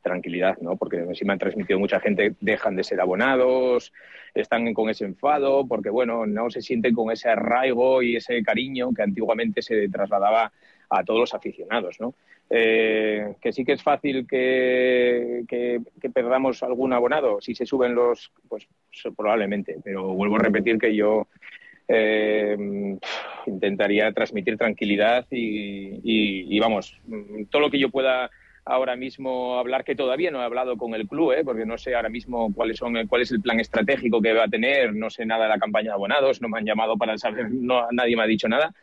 tranquilidad, 0.00 0.58
¿no? 0.60 0.74
Porque 0.74 1.06
sí 1.14 1.24
me 1.24 1.32
han 1.32 1.38
transmitido 1.38 1.78
mucha 1.78 2.00
gente, 2.00 2.34
dejan 2.40 2.74
de 2.74 2.82
ser 2.82 3.00
abonados, 3.00 3.92
están 4.34 4.74
con 4.74 4.90
ese 4.90 5.04
enfado, 5.04 5.64
porque, 5.64 5.90
bueno, 5.90 6.26
no 6.26 6.50
se 6.50 6.60
sienten 6.60 6.92
con 6.92 7.12
ese 7.12 7.28
arraigo 7.28 8.02
y 8.02 8.16
ese 8.16 8.42
cariño 8.42 8.92
que 8.92 9.02
antiguamente 9.02 9.62
se 9.62 9.88
trasladaba 9.88 10.52
a 10.90 11.04
todos 11.04 11.20
los 11.20 11.34
aficionados, 11.34 12.00
¿no? 12.00 12.14
Eh, 12.54 13.36
que 13.40 13.50
sí 13.50 13.64
que 13.64 13.72
es 13.72 13.82
fácil 13.82 14.26
que, 14.28 15.80
perdamos 16.12 16.62
algún 16.62 16.92
abonado. 16.92 17.40
Si 17.40 17.54
se 17.54 17.64
suben 17.64 17.94
los, 17.94 18.30
pues 18.46 18.68
probablemente, 19.16 19.78
pero 19.82 20.12
vuelvo 20.12 20.36
a 20.36 20.40
repetir 20.40 20.76
que 20.76 20.94
yo 20.94 21.28
eh, 21.88 22.54
intentaría 23.46 24.12
transmitir 24.12 24.58
tranquilidad 24.58 25.26
y, 25.30 26.60
vamos, 26.60 27.00
todo 27.48 27.62
lo 27.62 27.70
que 27.70 27.78
yo 27.78 27.88
pueda 27.88 28.30
ahora 28.66 28.96
mismo 28.96 29.58
hablar, 29.58 29.82
que 29.82 29.96
todavía 29.96 30.30
no 30.30 30.42
he 30.42 30.44
hablado 30.44 30.76
con 30.76 30.94
el 30.94 31.08
club, 31.08 31.32
¿eh? 31.32 31.44
porque 31.44 31.64
no 31.64 31.78
sé 31.78 31.94
ahora 31.94 32.10
mismo 32.10 32.52
cuáles 32.54 32.76
son, 32.76 33.06
cuál 33.08 33.22
es 33.22 33.32
el 33.32 33.40
plan 33.40 33.60
estratégico 33.60 34.20
que 34.20 34.34
va 34.34 34.44
a 34.44 34.48
tener, 34.48 34.94
no 34.94 35.08
sé 35.08 35.24
nada 35.24 35.44
de 35.44 35.48
la 35.48 35.58
campaña 35.58 35.86
de 35.86 35.94
abonados, 35.94 36.42
no 36.42 36.50
me 36.50 36.58
han 36.58 36.66
llamado 36.66 36.98
para 36.98 37.16
saber, 37.16 37.50
no, 37.50 37.88
nadie 37.92 38.14
me 38.14 38.24
ha 38.24 38.26
dicho 38.26 38.46
nada, 38.46 38.74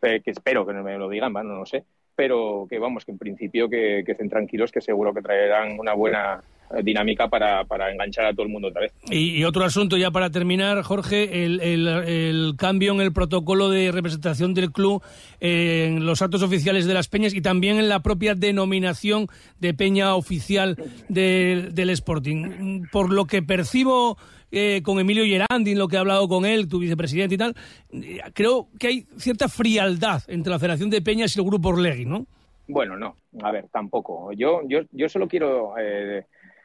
que 0.00 0.22
espero 0.24 0.66
que 0.66 0.72
no 0.72 0.82
me 0.82 0.96
lo 0.96 1.10
digan, 1.10 1.34
bueno, 1.34 1.54
no 1.54 1.66
sé 1.66 1.84
pero 2.20 2.66
que 2.68 2.78
vamos, 2.78 3.02
que 3.02 3.12
en 3.12 3.16
principio 3.16 3.66
que, 3.70 4.00
estén 4.00 4.28
tranquilos, 4.28 4.70
que 4.70 4.82
seguro 4.82 5.14
que 5.14 5.22
traerán 5.22 5.80
una 5.80 5.94
buena 5.94 6.42
eh, 6.70 6.82
dinámica 6.82 7.28
para, 7.28 7.64
para, 7.64 7.90
enganchar 7.90 8.26
a 8.26 8.32
todo 8.34 8.42
el 8.42 8.52
mundo 8.52 8.68
otra 8.68 8.82
vez. 8.82 8.92
Y, 9.10 9.42
otro 9.44 9.64
asunto 9.64 9.96
ya 9.96 10.10
para 10.10 10.28
terminar, 10.28 10.82
Jorge, 10.82 11.46
el, 11.46 11.60
el, 11.62 12.52
cambio 12.58 12.92
en 12.92 13.00
el 13.00 13.14
protocolo 13.14 13.70
de 13.70 13.90
representación 13.90 14.52
del 14.52 14.70
club 14.70 15.02
en 15.40 16.04
los 16.04 16.20
actos 16.20 16.42
oficiales 16.42 16.84
de 16.84 16.92
las 16.92 17.08
peñas 17.08 17.32
y 17.32 17.40
también 17.40 17.78
en 17.78 17.88
la 17.88 18.00
propia 18.00 18.34
denominación 18.34 19.28
de 19.58 19.72
peña 19.72 20.14
oficial 20.14 20.76
del 21.08 21.88
Sporting. 21.88 22.82
Por 22.92 23.10
lo 23.10 23.24
que 23.24 23.42
percibo 23.42 24.18
eh, 24.50 24.82
con 24.82 24.98
Emilio 24.98 25.24
Gerandi, 25.24 25.74
lo 25.74 25.88
que 25.88 25.96
he 25.96 25.98
hablado 25.98 26.28
con 26.28 26.44
él, 26.44 26.68
tu 26.68 26.78
vicepresidente 26.78 27.34
y 27.34 27.38
tal, 27.38 27.54
eh, 27.92 28.18
creo 28.34 28.68
que 28.78 28.88
hay 28.88 29.06
cierta 29.16 29.48
frialdad 29.48 30.22
entre 30.28 30.50
la 30.50 30.58
Federación 30.58 30.90
de 30.90 31.02
Peñas 31.02 31.36
y 31.36 31.40
el 31.40 31.46
Grupo 31.46 31.68
Orlegui, 31.68 32.04
¿no? 32.04 32.26
Bueno, 32.66 32.96
no, 32.96 33.16
a 33.42 33.50
ver, 33.50 33.66
tampoco. 33.72 34.32
Yo, 34.32 34.62
yo, 34.66 34.80
yo 34.92 35.08
solo 35.08 35.28
quiero 35.28 35.74
eh, 35.78 36.24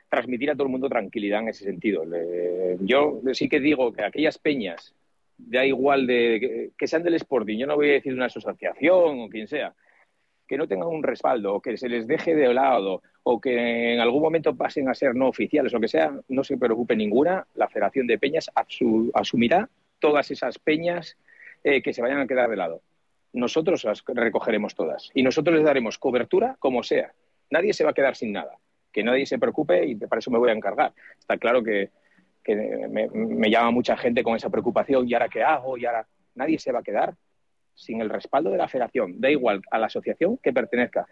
transmitir 0.09 0.51
a 0.51 0.53
todo 0.53 0.63
el 0.63 0.71
mundo 0.71 0.89
tranquilidad 0.89 1.41
en 1.41 1.49
ese 1.49 1.65
sentido. 1.65 2.03
yo 2.81 3.21
sí 3.33 3.49
que 3.49 3.59
digo 3.59 3.91
que 3.91 4.03
aquellas 4.03 4.37
peñas, 4.37 4.93
da 5.37 5.65
igual 5.65 6.07
de 6.07 6.39
que, 6.39 6.69
que 6.77 6.87
sean 6.87 7.03
del 7.03 7.15
Sporting, 7.15 7.57
yo 7.57 7.67
no 7.67 7.75
voy 7.75 7.89
a 7.89 7.93
decir 7.93 8.13
una 8.13 8.27
asociación 8.27 9.21
o 9.21 9.29
quien 9.29 9.47
sea, 9.47 9.73
que 10.47 10.57
no 10.57 10.67
tengan 10.67 10.87
un 10.87 11.03
respaldo 11.03 11.55
o 11.55 11.61
que 11.61 11.77
se 11.77 11.89
les 11.89 12.07
deje 12.07 12.35
de 12.35 12.53
lado 12.53 13.01
o 13.23 13.41
que 13.41 13.93
en 13.93 13.99
algún 13.99 14.21
momento 14.21 14.55
pasen 14.55 14.87
a 14.89 14.93
ser 14.93 15.15
no 15.15 15.27
oficiales 15.27 15.73
o 15.73 15.77
lo 15.77 15.81
que 15.81 15.87
sea, 15.87 16.13
no 16.27 16.43
se 16.43 16.57
preocupe 16.57 16.95
ninguna, 16.95 17.45
la 17.55 17.67
Federación 17.67 18.05
de 18.07 18.19
Peñas 18.19 18.51
asumirá 19.13 19.69
todas 19.99 20.29
esas 20.29 20.59
peñas 20.59 21.17
eh, 21.63 21.81
que 21.81 21.93
se 21.93 22.01
vayan 22.01 22.19
a 22.19 22.27
quedar 22.27 22.49
de 22.49 22.55
lado. 22.55 22.81
Nosotros 23.33 23.83
las 23.83 24.03
recogeremos 24.05 24.75
todas 24.75 25.09
y 25.13 25.23
nosotros 25.23 25.55
les 25.55 25.65
daremos 25.65 25.97
cobertura 25.97 26.55
como 26.59 26.83
sea. 26.83 27.11
Nadie 27.49 27.73
se 27.73 27.83
va 27.83 27.89
a 27.89 27.93
quedar 27.93 28.15
sin 28.15 28.31
nada. 28.31 28.57
Que 28.91 29.03
nadie 29.03 29.25
se 29.25 29.39
preocupe 29.39 29.85
y 29.85 29.95
para 29.95 30.19
eso 30.19 30.31
me 30.31 30.37
voy 30.37 30.51
a 30.51 30.53
encargar. 30.53 30.93
Está 31.19 31.37
claro 31.37 31.63
que, 31.63 31.89
me, 32.47 33.09
me 33.09 33.49
llama 33.49 33.71
mucha 33.71 33.97
gente 33.97 34.23
con 34.23 34.35
esa 34.35 34.49
preocupación. 34.49 35.09
¿Y 35.09 35.13
ahora 35.15 35.27
qué 35.27 35.43
hago? 35.43 35.77
¿Y 35.77 35.85
ahora 35.85 36.07
nadie 36.35 36.59
se 36.59 36.71
va 36.71 36.79
a 36.79 36.83
quedar 36.83 37.15
sin 37.75 38.01
el 38.01 38.09
respaldo 38.09 38.49
de 38.49 38.57
la 38.57 38.67
federación, 38.67 39.19
da 39.19 39.29
igual 39.29 39.61
a 39.69 39.77
la 39.77 39.87
asociación 39.87 40.37
que 40.37 40.53
pertenezca. 40.53 41.05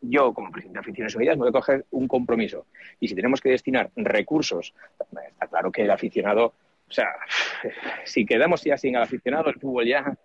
Yo, 0.00 0.32
como 0.32 0.50
presidente 0.52 0.78
de 0.78 0.80
Aficiones 0.80 1.14
Unidas, 1.16 1.36
voy 1.36 1.48
a 1.48 1.52
coger 1.52 1.84
un 1.90 2.06
compromiso. 2.06 2.66
Y 3.00 3.08
si 3.08 3.14
tenemos 3.14 3.40
que 3.40 3.50
destinar 3.50 3.90
recursos, 3.96 4.74
está 5.00 5.46
claro 5.48 5.72
que 5.72 5.82
el 5.82 5.90
aficionado, 5.90 6.54
o 6.88 6.92
sea, 6.92 7.08
si 8.04 8.24
quedamos 8.24 8.62
ya 8.62 8.76
sin 8.76 8.94
el 8.96 9.02
aficionado, 9.02 9.50
el 9.50 9.58
fútbol 9.58 9.86
ya, 9.86 10.16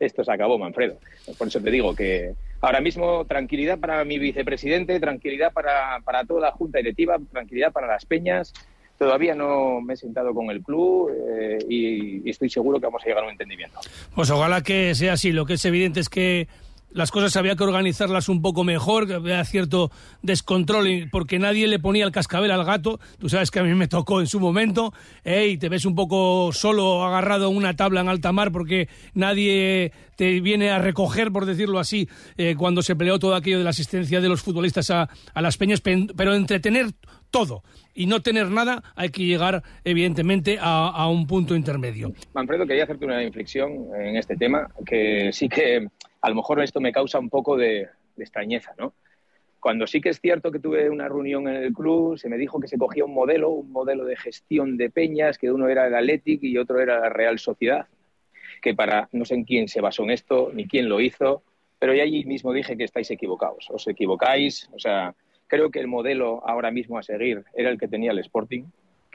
esto 0.00 0.24
se 0.24 0.32
acabó, 0.32 0.58
Manfredo. 0.58 0.98
Por 1.36 1.48
eso 1.48 1.60
te 1.60 1.70
digo 1.70 1.94
que 1.94 2.34
ahora 2.60 2.80
mismo 2.80 3.24
tranquilidad 3.26 3.78
para 3.78 4.04
mi 4.04 4.18
vicepresidente, 4.18 5.00
tranquilidad 5.00 5.52
para, 5.52 6.00
para 6.04 6.24
toda 6.24 6.40
la 6.40 6.52
junta 6.52 6.78
directiva, 6.78 7.18
tranquilidad 7.32 7.72
para 7.72 7.86
las 7.86 8.04
peñas, 8.04 8.52
Todavía 8.98 9.34
no 9.34 9.80
me 9.80 9.94
he 9.94 9.96
sentado 9.96 10.34
con 10.34 10.50
el 10.50 10.62
club 10.62 11.12
eh, 11.14 11.58
y, 11.68 12.28
estoy 12.28 12.50
seguro 12.50 12.80
que 12.80 12.86
vamos 12.86 13.02
a 13.04 13.06
llegar 13.06 13.22
a 13.22 13.26
un 13.26 13.32
entendimiento. 13.32 13.78
Pues 14.14 14.28
ojalá 14.30 14.62
que 14.62 14.94
sea 14.94 15.12
así. 15.12 15.32
Lo 15.32 15.46
que 15.46 15.54
es 15.54 15.64
evidente 15.64 16.00
es 16.00 16.08
que 16.08 16.48
las 16.90 17.10
cosas 17.10 17.36
había 17.36 17.56
que 17.56 17.64
organizarlas 17.64 18.28
un 18.28 18.42
poco 18.42 18.64
mejor, 18.64 19.12
había 19.12 19.44
cierto 19.44 19.90
descontrol 20.22 21.08
porque 21.10 21.38
nadie 21.38 21.66
le 21.68 21.78
ponía 21.78 22.04
el 22.04 22.12
cascabel 22.12 22.50
al 22.50 22.64
gato. 22.64 23.00
Tú 23.18 23.28
sabes 23.28 23.50
que 23.50 23.60
a 23.60 23.62
mí 23.62 23.74
me 23.74 23.88
tocó 23.88 24.20
en 24.20 24.26
su 24.26 24.40
momento 24.40 24.92
eh, 25.24 25.48
y 25.48 25.58
te 25.58 25.68
ves 25.68 25.84
un 25.84 25.94
poco 25.94 26.50
solo 26.52 27.04
agarrado 27.04 27.46
a 27.46 27.48
una 27.48 27.76
tabla 27.76 28.00
en 28.00 28.08
alta 28.08 28.32
mar 28.32 28.52
porque 28.52 28.88
nadie 29.14 29.92
te 30.16 30.40
viene 30.40 30.70
a 30.70 30.78
recoger, 30.78 31.30
por 31.30 31.46
decirlo 31.46 31.78
así, 31.78 32.08
eh, 32.36 32.56
cuando 32.56 32.82
se 32.82 32.96
peleó 32.96 33.18
todo 33.18 33.34
aquello 33.34 33.58
de 33.58 33.64
la 33.64 33.70
asistencia 33.70 34.20
de 34.20 34.28
los 34.28 34.42
futbolistas 34.42 34.90
a, 34.90 35.08
a 35.34 35.42
las 35.42 35.56
peñas, 35.56 35.80
pero 35.80 36.34
entretener 36.34 36.92
todo 37.30 37.62
y 37.94 38.06
no 38.06 38.20
tener 38.20 38.48
nada, 38.48 38.82
hay 38.94 39.08
que 39.10 39.24
llegar, 39.24 39.62
evidentemente, 39.84 40.58
a, 40.60 41.08
un 41.08 41.26
punto 41.26 41.56
intermedio. 41.56 42.12
Manfredo, 42.32 42.64
quería 42.64 42.84
hacerte 42.84 43.04
una 43.04 43.24
inflexión 43.24 43.88
en 43.98 44.16
este 44.16 44.36
tema, 44.36 44.68
que 44.86 45.30
sí 45.32 45.48
que 45.48 45.88
a 46.20 46.28
lo 46.28 46.34
mejor 46.34 46.62
esto 46.62 46.80
me 46.80 46.92
causa 46.92 47.18
un 47.18 47.30
poco 47.30 47.56
de, 47.56 47.88
extrañeza, 48.16 48.74
¿no? 48.78 48.94
Cuando 49.60 49.86
sí 49.86 50.00
que 50.00 50.10
es 50.10 50.20
cierto 50.20 50.52
que 50.52 50.60
tuve 50.60 50.88
una 50.88 51.08
reunión 51.08 51.48
en 51.48 51.56
el 51.56 51.72
club, 51.72 52.18
se 52.18 52.28
me 52.28 52.36
dijo 52.36 52.60
que 52.60 52.68
se 52.68 52.78
cogía 52.78 53.04
un 53.04 53.14
modelo, 53.14 53.50
un 53.50 53.70
modelo 53.72 54.04
de 54.04 54.16
gestión 54.16 54.76
de 54.76 54.90
peñas, 54.90 55.38
que 55.38 55.50
uno 55.50 55.68
era 55.68 55.86
el 55.86 55.94
Athletic 55.94 56.42
y 56.42 56.58
otro 56.58 56.80
era 56.80 57.00
la 57.00 57.08
Real 57.08 57.38
Sociedad, 57.38 57.86
que 58.62 58.74
para, 58.74 59.08
no 59.12 59.24
sé 59.24 59.34
en 59.34 59.44
quién 59.44 59.68
se 59.68 59.80
basó 59.80 60.04
en 60.04 60.10
esto, 60.10 60.50
ni 60.52 60.66
quién 60.66 60.88
lo 60.88 61.00
hizo, 61.00 61.42
pero 61.78 61.94
ya 61.94 62.02
allí 62.02 62.24
mismo 62.24 62.52
dije 62.52 62.76
que 62.76 62.84
estáis 62.84 63.10
equivocados, 63.10 63.68
os 63.70 63.86
equivocáis, 63.88 64.68
o 64.72 64.78
sea, 64.78 65.14
Creo 65.48 65.70
que 65.70 65.80
el 65.80 65.88
modelo 65.88 66.46
ahora 66.46 66.70
mismo 66.70 66.98
a 66.98 67.02
seguir 67.02 67.42
era 67.54 67.70
el 67.70 67.78
que 67.78 67.88
tenía 67.88 68.12
el 68.12 68.18
Sporting, 68.18 68.64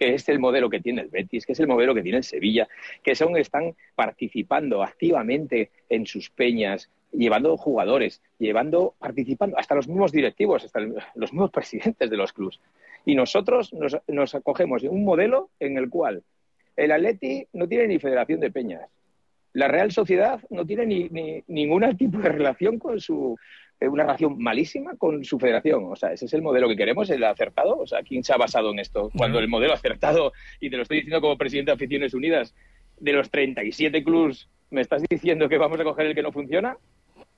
que 0.03 0.15
es 0.15 0.27
el 0.27 0.39
modelo 0.39 0.69
que 0.69 0.81
tiene 0.81 1.01
el 1.01 1.07
Betis, 1.07 1.45
que 1.45 1.53
es 1.53 1.59
el 1.61 1.67
modelo 1.67 1.95
que 1.95 2.01
tiene 2.01 2.17
el 2.17 2.23
Sevilla, 2.25 2.67
que 3.01 3.15
son 3.15 3.37
están 3.37 3.73
participando 3.95 4.83
activamente 4.83 5.71
en 5.87 6.05
sus 6.05 6.29
peñas, 6.29 6.89
llevando 7.13 7.55
jugadores, 7.55 8.21
llevando, 8.37 8.95
participando, 8.99 9.57
hasta 9.57 9.75
los 9.75 9.87
mismos 9.87 10.11
directivos, 10.11 10.65
hasta 10.65 10.81
los 10.81 11.31
mismos 11.31 11.51
presidentes 11.57 12.09
de 12.09 12.17
los 12.17 12.33
clubes. 12.33 12.59
Y 13.05 13.15
nosotros 13.15 13.71
nos, 13.73 14.35
acogemos 14.35 14.83
un 14.83 15.05
modelo 15.05 15.51
en 15.61 15.77
el 15.77 15.89
cual 15.89 16.21
el 16.75 16.91
Atleti 16.91 17.47
no 17.53 17.69
tiene 17.69 17.87
ni 17.87 17.97
federación 17.97 18.41
de 18.41 18.51
peñas. 18.51 18.89
La 19.53 19.69
Real 19.69 19.93
Sociedad 19.93 20.41
no 20.49 20.65
tiene 20.65 20.85
ni, 20.85 21.07
ni 21.09 21.43
ningún 21.47 21.95
tipo 21.95 22.17
de 22.17 22.27
relación 22.27 22.77
con 22.77 22.99
su, 22.99 23.37
una 23.89 24.03
relación 24.03 24.37
malísima 24.37 24.95
con 24.97 25.23
su 25.23 25.39
federación. 25.39 25.85
O 25.85 25.95
sea, 25.95 26.11
ese 26.13 26.25
es 26.25 26.33
el 26.33 26.41
modelo 26.41 26.67
que 26.67 26.75
queremos, 26.75 27.09
el 27.09 27.23
acertado. 27.23 27.77
O 27.77 27.87
sea, 27.87 28.01
¿quién 28.03 28.23
se 28.23 28.33
ha 28.33 28.37
basado 28.37 28.71
en 28.71 28.79
esto? 28.79 29.09
Cuando 29.15 29.39
el 29.39 29.47
modelo 29.47 29.73
acertado, 29.73 30.33
y 30.59 30.69
te 30.69 30.77
lo 30.77 30.83
estoy 30.83 30.97
diciendo 30.97 31.21
como 31.21 31.37
presidente 31.37 31.71
de 31.71 31.75
Aficiones 31.75 32.13
Unidas, 32.13 32.53
de 32.99 33.13
los 33.13 33.29
37 33.29 34.03
clubs, 34.03 34.49
¿me 34.69 34.81
estás 34.81 35.03
diciendo 35.09 35.49
que 35.49 35.57
vamos 35.57 35.79
a 35.79 35.83
coger 35.83 36.07
el 36.07 36.15
que 36.15 36.23
no 36.23 36.31
funciona? 36.31 36.77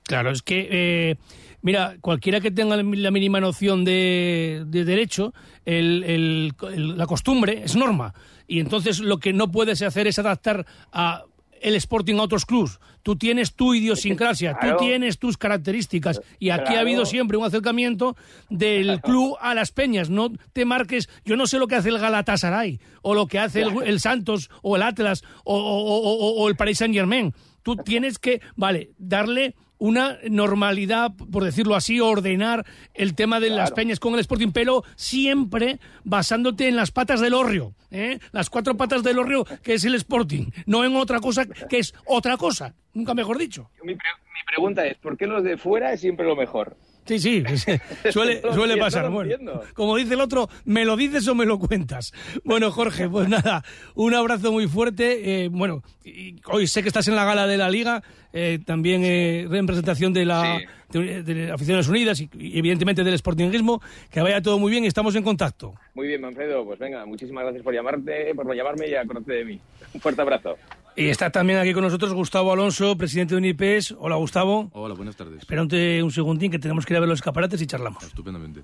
Claro, 0.04 0.30
es 0.30 0.42
que, 0.42 0.68
eh, 0.70 1.16
mira, 1.62 1.96
cualquiera 2.00 2.40
que 2.40 2.52
tenga 2.52 2.76
la 2.76 3.10
mínima 3.10 3.40
noción 3.40 3.84
de, 3.84 4.64
derecho, 4.68 5.34
la 5.64 7.06
costumbre 7.06 7.62
es 7.64 7.74
norma. 7.74 8.14
Y 8.46 8.60
entonces 8.60 9.00
lo 9.00 9.18
que 9.18 9.32
no 9.32 9.50
puedes 9.50 9.82
hacer 9.82 10.06
es 10.06 10.18
adaptar 10.20 10.64
a 10.92 11.24
el 11.62 11.74
Sporting 11.76 12.16
a 12.16 12.22
otros 12.22 12.46
clubs. 12.46 12.78
Tú 13.02 13.16
tienes 13.16 13.54
tu 13.54 13.74
idiosincrasia, 13.74 14.58
tú 14.60 14.66
tienes 14.78 15.18
tus 15.18 15.36
características. 15.36 16.20
Y 16.38 16.50
aquí 16.50 16.74
ha 16.74 16.80
habido 16.80 17.06
siempre 17.06 17.36
un 17.36 17.44
acercamiento 17.44 18.16
del 18.50 19.00
club 19.00 19.36
a 19.40 19.54
las 19.54 19.72
peñas. 19.72 20.10
No 20.10 20.32
te 20.52 20.64
marques, 20.64 21.08
yo 21.24 21.36
no 21.36 21.46
sé 21.46 21.58
lo 21.58 21.68
que 21.68 21.76
hace 21.76 21.90
el 21.90 21.98
Galatasaray, 21.98 22.80
o 23.02 23.14
lo 23.14 23.26
que 23.26 23.38
hace 23.38 23.62
el, 23.62 24.00
Santos, 24.00 24.50
o 24.62 24.76
el 24.76 24.82
Atlas, 24.82 25.22
o, 25.44 25.56
o 25.56 26.48
el 26.48 26.56
Paris 26.56 26.78
Saint 26.78 26.94
Germain. 26.94 27.32
Tú 27.62 27.76
tienes 27.76 28.18
que, 28.18 28.40
vale, 28.54 28.90
darle 28.98 29.54
una 29.78 30.18
normalidad, 30.28 31.12
por 31.30 31.44
decirlo 31.44 31.74
así, 31.74 32.00
ordenar 32.00 32.64
el 32.94 33.14
tema 33.14 33.40
de 33.40 33.50
las 33.50 33.72
peñas 33.72 34.00
con 34.00 34.14
el 34.14 34.20
Sporting, 34.20 34.52
pero 34.52 34.84
siempre 34.96 35.78
basándote 36.04 36.68
en 36.68 36.76
las 36.76 36.90
patas 36.90 37.20
del 37.20 37.34
horrio, 37.34 37.74
¿eh? 37.90 38.18
las 38.32 38.50
cuatro 38.50 38.76
patas 38.76 39.02
del 39.02 39.18
horrio 39.18 39.44
que 39.62 39.74
es 39.74 39.84
el 39.84 39.94
Sporting, 39.94 40.50
no 40.66 40.84
en 40.84 40.96
otra 40.96 41.20
cosa 41.20 41.46
que 41.46 41.78
es 41.78 41.94
otra 42.06 42.36
cosa, 42.36 42.74
nunca 42.94 43.14
mejor 43.14 43.38
dicho. 43.38 43.70
Mi, 43.82 43.92
mi 43.92 44.00
pregunta 44.46 44.86
es, 44.86 44.96
¿por 44.96 45.16
qué 45.16 45.26
los 45.26 45.42
de 45.44 45.56
fuera 45.56 45.92
es 45.92 46.00
siempre 46.00 46.26
lo 46.26 46.36
mejor? 46.36 46.76
Sí, 47.06 47.18
sí, 47.20 47.44
suele, 48.10 48.42
suele 48.52 48.76
pasar. 48.76 49.10
Bueno, 49.10 49.62
como 49.74 49.96
dice 49.96 50.14
el 50.14 50.20
otro, 50.20 50.48
¿me 50.64 50.84
lo 50.84 50.96
dices 50.96 51.26
o 51.28 51.34
me 51.34 51.46
lo 51.46 51.58
cuentas? 51.58 52.12
Bueno, 52.44 52.70
Jorge, 52.70 53.08
pues 53.08 53.28
nada, 53.28 53.64
un 53.94 54.14
abrazo 54.14 54.52
muy 54.52 54.66
fuerte. 54.66 55.44
Eh, 55.44 55.48
bueno, 55.48 55.82
hoy 56.46 56.66
sé 56.66 56.82
que 56.82 56.88
estás 56.88 57.06
en 57.08 57.14
la 57.14 57.24
gala 57.24 57.46
de 57.46 57.56
la 57.56 57.70
Liga, 57.70 58.02
eh, 58.32 58.58
también 58.64 59.04
eh, 59.04 59.42
en 59.42 59.66
presentación 59.66 60.12
de 60.12 60.24
la 60.24 60.60
de, 60.90 61.50
Aficiones 61.52 61.88
Unidas 61.88 62.20
y, 62.20 62.28
evidentemente 62.58 63.04
del 63.04 63.16
Sportingismo. 63.16 63.80
Que 64.10 64.20
vaya 64.20 64.42
todo 64.42 64.58
muy 64.58 64.70
bien 64.70 64.84
y 64.84 64.88
estamos 64.88 65.14
en 65.14 65.22
contacto. 65.22 65.74
Muy 65.94 66.08
bien, 66.08 66.20
Manfredo, 66.20 66.64
pues 66.64 66.78
venga, 66.78 67.06
muchísimas 67.06 67.44
gracias 67.44 67.62
por 67.62 67.72
llamarte, 67.72 68.34
por 68.34 68.52
llamarme 68.54 68.88
y 68.88 68.94
acordarte 68.94 69.32
de 69.32 69.44
mí. 69.44 69.60
Un 69.94 70.00
fuerte 70.00 70.22
abrazo. 70.22 70.56
Y 70.96 71.08
está 71.08 71.30
también 71.30 71.58
aquí 71.58 71.74
con 71.74 71.84
nosotros 71.84 72.14
Gustavo 72.14 72.52
Alonso, 72.52 72.96
presidente 72.96 73.34
de 73.34 73.38
UNIPES. 73.38 73.96
Hola, 73.98 74.16
Gustavo. 74.16 74.70
Hola, 74.72 74.94
buenas 74.94 75.14
tardes. 75.14 75.40
Espérate 75.40 76.02
un 76.02 76.10
segundín 76.10 76.50
que 76.50 76.58
tenemos 76.58 76.86
que 76.86 76.94
ir 76.94 76.96
a 76.96 77.00
ver 77.00 77.08
los 77.08 77.18
escaparates 77.18 77.60
y 77.60 77.66
charlamos. 77.66 78.02
Estupendamente. 78.02 78.62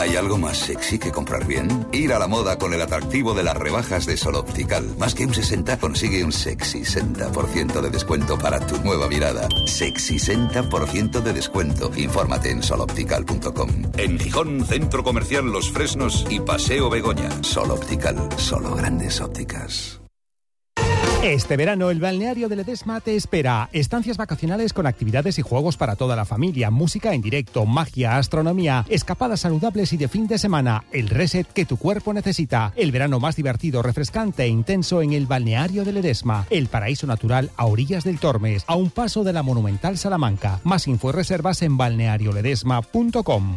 ¿Hay 0.00 0.16
algo 0.16 0.36
más 0.36 0.58
sexy 0.58 0.98
que 0.98 1.12
comprar 1.12 1.46
bien? 1.46 1.86
Ir 1.92 2.12
a 2.12 2.18
la 2.18 2.26
moda 2.26 2.58
con 2.58 2.74
el 2.74 2.82
atractivo 2.82 3.32
de 3.32 3.44
las 3.44 3.56
rebajas 3.56 4.06
de 4.06 4.16
Sol 4.16 4.34
Optical. 4.34 4.84
Más 4.98 5.14
que 5.14 5.24
un 5.24 5.32
60, 5.32 5.78
consigue 5.78 6.24
un 6.24 6.32
sexy 6.32 6.80
60% 6.80 7.80
de 7.80 7.90
descuento 7.90 8.36
para 8.36 8.58
tu 8.66 8.76
nueva 8.78 9.08
mirada. 9.08 9.46
Sexy 9.66 10.16
60% 10.16 11.22
de 11.22 11.32
descuento. 11.32 11.92
Infórmate 11.96 12.50
en 12.50 12.64
soloptical.com. 12.64 13.70
En 13.96 14.18
Gijón, 14.18 14.64
Centro 14.66 15.04
Comercial 15.04 15.44
Los 15.44 15.70
Fresnos 15.70 16.26
y 16.28 16.40
Paseo 16.40 16.90
Begoña. 16.90 17.30
Sol 17.42 17.70
Optical, 17.70 18.28
solo 18.36 18.74
grandes 18.74 19.20
ópticas. 19.20 20.03
Este 21.24 21.56
verano 21.56 21.88
el 21.88 22.00
balneario 22.00 22.50
de 22.50 22.56
Ledesma 22.56 23.00
te 23.00 23.16
espera. 23.16 23.70
Estancias 23.72 24.18
vacacionales 24.18 24.74
con 24.74 24.86
actividades 24.86 25.38
y 25.38 25.42
juegos 25.42 25.78
para 25.78 25.96
toda 25.96 26.16
la 26.16 26.26
familia, 26.26 26.70
música 26.70 27.14
en 27.14 27.22
directo, 27.22 27.64
magia, 27.64 28.18
astronomía, 28.18 28.84
escapadas 28.90 29.40
saludables 29.40 29.94
y 29.94 29.96
de 29.96 30.08
fin 30.08 30.26
de 30.26 30.36
semana. 30.36 30.84
El 30.92 31.08
reset 31.08 31.46
que 31.46 31.64
tu 31.64 31.78
cuerpo 31.78 32.12
necesita. 32.12 32.74
El 32.76 32.92
verano 32.92 33.20
más 33.20 33.36
divertido, 33.36 33.80
refrescante 33.80 34.42
e 34.42 34.48
intenso 34.48 35.00
en 35.00 35.14
el 35.14 35.24
balneario 35.24 35.86
de 35.86 35.94
Ledesma. 35.94 36.46
El 36.50 36.66
paraíso 36.66 37.06
natural 37.06 37.50
a 37.56 37.64
orillas 37.64 38.04
del 38.04 38.18
Tormes, 38.18 38.62
a 38.66 38.76
un 38.76 38.90
paso 38.90 39.24
de 39.24 39.32
la 39.32 39.42
monumental 39.42 39.96
Salamanca. 39.96 40.60
Más 40.62 40.86
info 40.88 41.08
y 41.08 41.12
reservas 41.12 41.62
en 41.62 41.78
balnearioledesma.com. 41.78 43.56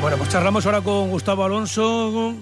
Bueno, 0.00 0.16
pues 0.16 0.30
charlamos 0.30 0.64
ahora 0.64 0.80
con 0.80 1.10
Gustavo 1.10 1.44
Alonso, 1.44 2.32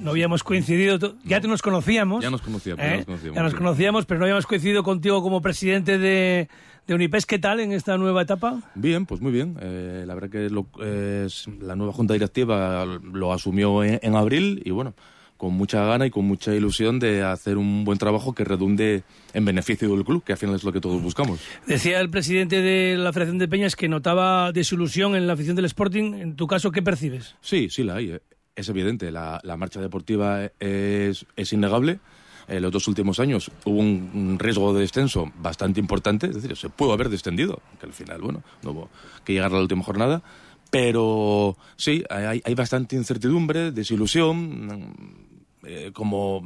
no 0.00 0.10
habíamos 0.10 0.42
coincidido, 0.42 0.98
ya 1.24 1.40
te 1.40 1.46
nos 1.48 1.60
conocíamos. 1.60 2.22
Ya 2.24 2.30
nos 2.30 2.40
conocíamos, 2.40 2.84
¿eh? 2.84 2.88
ya 2.90 2.96
nos 2.96 3.04
conocíamos. 3.06 3.36
Ya 3.36 3.42
nos 3.42 3.52
sí. 3.52 3.58
conocíamos, 3.58 4.06
pero 4.06 4.18
no 4.20 4.24
habíamos 4.24 4.46
coincidido 4.46 4.82
contigo 4.82 5.22
como 5.22 5.42
presidente 5.42 5.98
de, 5.98 6.48
de 6.86 6.94
Unipes. 6.94 7.26
¿Qué 7.26 7.38
tal 7.38 7.60
en 7.60 7.72
esta 7.72 7.98
nueva 7.98 8.22
etapa? 8.22 8.60
Bien, 8.74 9.04
pues 9.04 9.20
muy 9.20 9.30
bien. 9.30 9.56
Eh, 9.60 10.04
la 10.06 10.14
verdad 10.14 10.30
que 10.30 10.48
lo- 10.48 10.66
es- 10.82 11.46
la 11.60 11.76
nueva 11.76 11.92
junta 11.92 12.14
directiva 12.14 12.84
lo 12.86 13.32
asumió 13.32 13.84
en, 13.84 14.00
en 14.02 14.16
abril 14.16 14.62
y 14.64 14.70
bueno, 14.70 14.94
con 15.42 15.54
mucha 15.54 15.84
gana 15.84 16.06
y 16.06 16.10
con 16.10 16.24
mucha 16.24 16.54
ilusión 16.54 17.00
de 17.00 17.24
hacer 17.24 17.58
un 17.58 17.82
buen 17.82 17.98
trabajo 17.98 18.32
que 18.32 18.44
redunde 18.44 19.02
en 19.34 19.44
beneficio 19.44 19.88
del 19.92 20.04
club, 20.04 20.22
que 20.22 20.30
al 20.30 20.38
final 20.38 20.54
es 20.54 20.62
lo 20.62 20.72
que 20.72 20.80
todos 20.80 21.02
buscamos. 21.02 21.40
Decía 21.66 21.98
el 22.00 22.10
presidente 22.10 22.62
de 22.62 22.96
la 22.96 23.12
Federación 23.12 23.38
de 23.38 23.48
Peñas 23.48 23.74
que 23.74 23.88
notaba 23.88 24.52
desilusión 24.52 25.16
en 25.16 25.26
la 25.26 25.32
afición 25.32 25.56
del 25.56 25.64
Sporting. 25.64 26.14
En 26.14 26.36
tu 26.36 26.46
caso, 26.46 26.70
¿qué 26.70 26.80
percibes? 26.80 27.34
Sí, 27.40 27.66
sí 27.70 27.82
la 27.82 27.96
hay. 27.96 28.10
eh. 28.10 28.20
Es 28.54 28.68
evidente, 28.68 29.10
la, 29.10 29.40
la 29.42 29.56
marcha 29.56 29.80
deportiva 29.80 30.44
es, 30.60 31.26
es 31.34 31.52
innegable. 31.52 31.98
En 32.46 32.62
los 32.62 32.70
dos 32.70 32.86
últimos 32.86 33.18
años 33.18 33.50
hubo 33.64 33.80
un, 33.80 34.10
un 34.14 34.38
riesgo 34.38 34.72
de 34.72 34.82
descenso 34.82 35.32
bastante 35.40 35.80
importante, 35.80 36.28
es 36.28 36.34
decir, 36.36 36.56
se 36.56 36.68
pudo 36.68 36.92
haber 36.92 37.08
descendido, 37.08 37.60
que 37.80 37.86
al 37.86 37.92
final, 37.92 38.20
bueno, 38.20 38.44
no 38.62 38.70
hubo 38.70 38.90
que 39.24 39.32
llegar 39.32 39.50
a 39.50 39.54
la 39.56 39.62
última 39.62 39.82
jornada. 39.82 40.22
Pero 40.70 41.56
sí, 41.76 42.04
hay, 42.08 42.40
hay 42.44 42.54
bastante 42.54 42.94
incertidumbre, 42.94 43.72
desilusión. 43.72 45.31
Eh, 45.64 45.90
como 45.92 46.42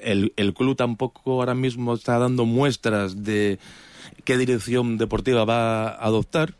el, 0.00 0.32
el 0.36 0.54
club 0.54 0.76
tampoco 0.76 1.32
ahora 1.40 1.54
mismo 1.54 1.94
está 1.94 2.18
dando 2.18 2.44
muestras 2.44 3.22
de 3.24 3.58
qué 4.24 4.36
dirección 4.36 4.98
deportiva 4.98 5.44
va 5.44 5.88
a 5.88 6.04
adoptar, 6.04 6.54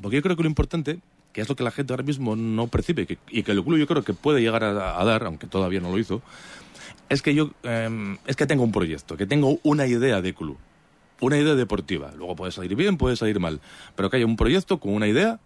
porque 0.00 0.16
yo 0.16 0.22
creo 0.22 0.36
que 0.36 0.42
lo 0.42 0.48
importante, 0.48 1.00
que 1.32 1.40
es 1.40 1.48
lo 1.48 1.56
que 1.56 1.64
la 1.64 1.70
gente 1.70 1.92
ahora 1.92 2.02
mismo 2.02 2.36
no 2.36 2.68
percibe, 2.68 3.06
que- 3.06 3.18
y 3.30 3.42
que 3.42 3.52
el 3.52 3.62
club 3.64 3.78
yo 3.78 3.86
creo 3.86 4.04
que 4.04 4.14
puede 4.14 4.40
llegar 4.40 4.64
a, 4.64 4.72
dar, 5.04 5.24
aunque 5.24 5.46
todavía 5.46 5.80
no 5.80 5.90
lo 5.90 5.98
hizo, 5.98 6.22
es 7.08 7.22
que 7.22 7.34
yo 7.34 7.50
eh, 7.62 8.16
es 8.26 8.36
que 8.36 8.46
tengo 8.46 8.64
un 8.64 8.72
proyecto, 8.72 9.16
que 9.16 9.26
tengo 9.26 9.58
una 9.62 9.86
idea 9.86 10.20
de 10.22 10.34
club, 10.34 10.58
una 11.20 11.38
idea 11.38 11.54
deportiva. 11.54 12.12
Luego 12.16 12.36
puede 12.36 12.52
salir 12.52 12.74
bien, 12.74 12.98
puede 12.98 13.16
salir 13.16 13.40
mal, 13.40 13.60
pero 13.94 14.10
que 14.10 14.16
haya 14.18 14.26
un 14.26 14.36
proyecto 14.36 14.78
con 14.78 14.92
una 14.92 15.06
idea 15.06 15.40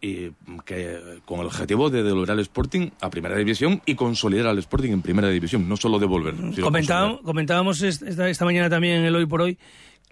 y 0.00 0.30
que 0.64 1.20
con 1.24 1.40
el 1.40 1.46
objetivo 1.46 1.90
de 1.90 2.02
devolver 2.02 2.30
al 2.32 2.40
Sporting 2.40 2.90
a 3.00 3.10
primera 3.10 3.36
división 3.36 3.82
y 3.86 3.94
consolidar 3.94 4.46
al 4.46 4.58
Sporting 4.58 4.92
en 4.92 5.02
primera 5.02 5.28
división, 5.28 5.68
no 5.68 5.76
solo 5.76 5.98
devolver. 5.98 6.34
sino 6.54 6.64
Comentábamos, 6.64 7.20
comentábamos 7.22 7.82
est- 7.82 8.02
esta, 8.02 8.28
esta 8.28 8.44
mañana 8.44 8.70
también 8.70 8.98
en 8.98 9.04
el 9.06 9.16
Hoy 9.16 9.26
por 9.26 9.42
Hoy 9.42 9.58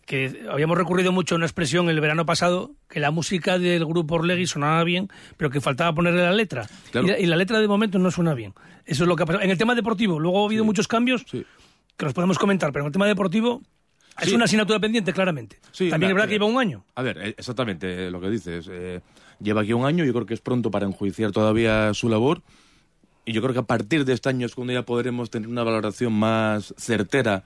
que 0.05 0.45
habíamos 0.51 0.79
recurrido 0.79 1.11
mucho 1.11 1.35
a 1.35 1.37
una 1.37 1.47
expresión 1.47 1.89
el 1.89 2.01
verano 2.01 2.25
pasado, 2.25 2.71
que 2.89 3.01
la 3.01 3.11
música 3.11 3.59
del 3.59 3.85
grupo 3.85 4.15
Orlegui 4.15 4.47
sonaba 4.47 4.85
bien, 4.85 5.09
pero 5.37 5.51
que 5.51 5.61
faltaba 5.61 5.93
ponerle 5.95 6.23
la 6.23 6.33
letra. 6.33 6.69
Claro. 6.93 7.09
Y, 7.09 7.11
la, 7.11 7.19
y 7.19 7.27
la 7.27 7.35
letra 7.37 7.59
de 7.61 7.67
momento 7.67 7.99
no 7.99 8.13
suena 8.13 8.33
bien. 8.35 8.55
Eso 8.85 9.03
es 9.03 9.09
lo 9.09 9.17
que 9.17 9.25
ha 9.25 9.27
pasado. 9.27 9.43
En 9.45 9.51
el 9.51 9.59
tema 9.59 9.75
deportivo, 9.75 10.21
luego 10.21 10.43
ha 10.43 10.47
habido 10.47 10.65
muchos 10.65 10.87
cambios 10.87 11.25
que 11.25 12.05
los 12.05 12.13
podemos 12.15 12.39
comentar, 12.39 12.71
pero 12.71 12.85
en 12.85 12.87
el 12.87 12.93
tema 12.93 13.07
deportivo 13.09 13.63
es 14.21 14.29
Sí. 14.29 14.35
una 14.35 14.45
asignatura 14.45 14.79
pendiente, 14.81 15.13
claramente. 15.13 15.59
Sí, 15.73 15.89
También 15.91 16.11
es 16.11 16.15
verdad 16.15 16.29
que 16.29 16.35
lleva 16.35 16.47
un 16.47 16.59
año. 16.59 16.85
A 16.95 17.03
ver, 17.03 17.19
eh, 17.19 17.35
exactamente 17.37 18.11
lo 18.11 18.21
que 18.21 18.31
dices. 18.31 18.67
eh, 18.71 19.01
lleva 19.41 19.61
aquí 19.63 19.73
un 19.73 19.85
año, 19.85 20.05
yo 20.05 20.13
creo 20.15 20.25
que 20.27 20.35
es 20.35 20.41
pronto 20.41 20.71
para 20.71 20.87
enjuiciar 20.87 21.31
todavía 21.33 21.93
su 21.95 22.09
labor. 22.09 22.43
Y 23.25 23.33
yo 23.33 23.43
creo 23.43 23.53
que 23.53 23.59
a 23.61 23.65
partir 23.67 24.05
de 24.05 24.13
este 24.13 24.29
año 24.29 24.47
es 24.47 24.55
cuando 24.55 24.73
ya 24.73 24.83
podremos 24.85 25.31
tener 25.31 25.49
una 25.49 25.65
valoración 25.65 26.13
más 26.13 26.73
certera 26.79 27.43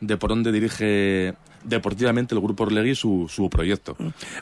de 0.00 0.16
por 0.16 0.30
dónde 0.30 0.50
dirige 0.52 1.34
deportivamente 1.64 2.34
el 2.34 2.40
Grupo 2.40 2.64
Orlegui 2.64 2.94
su, 2.94 3.26
su 3.28 3.50
proyecto. 3.50 3.96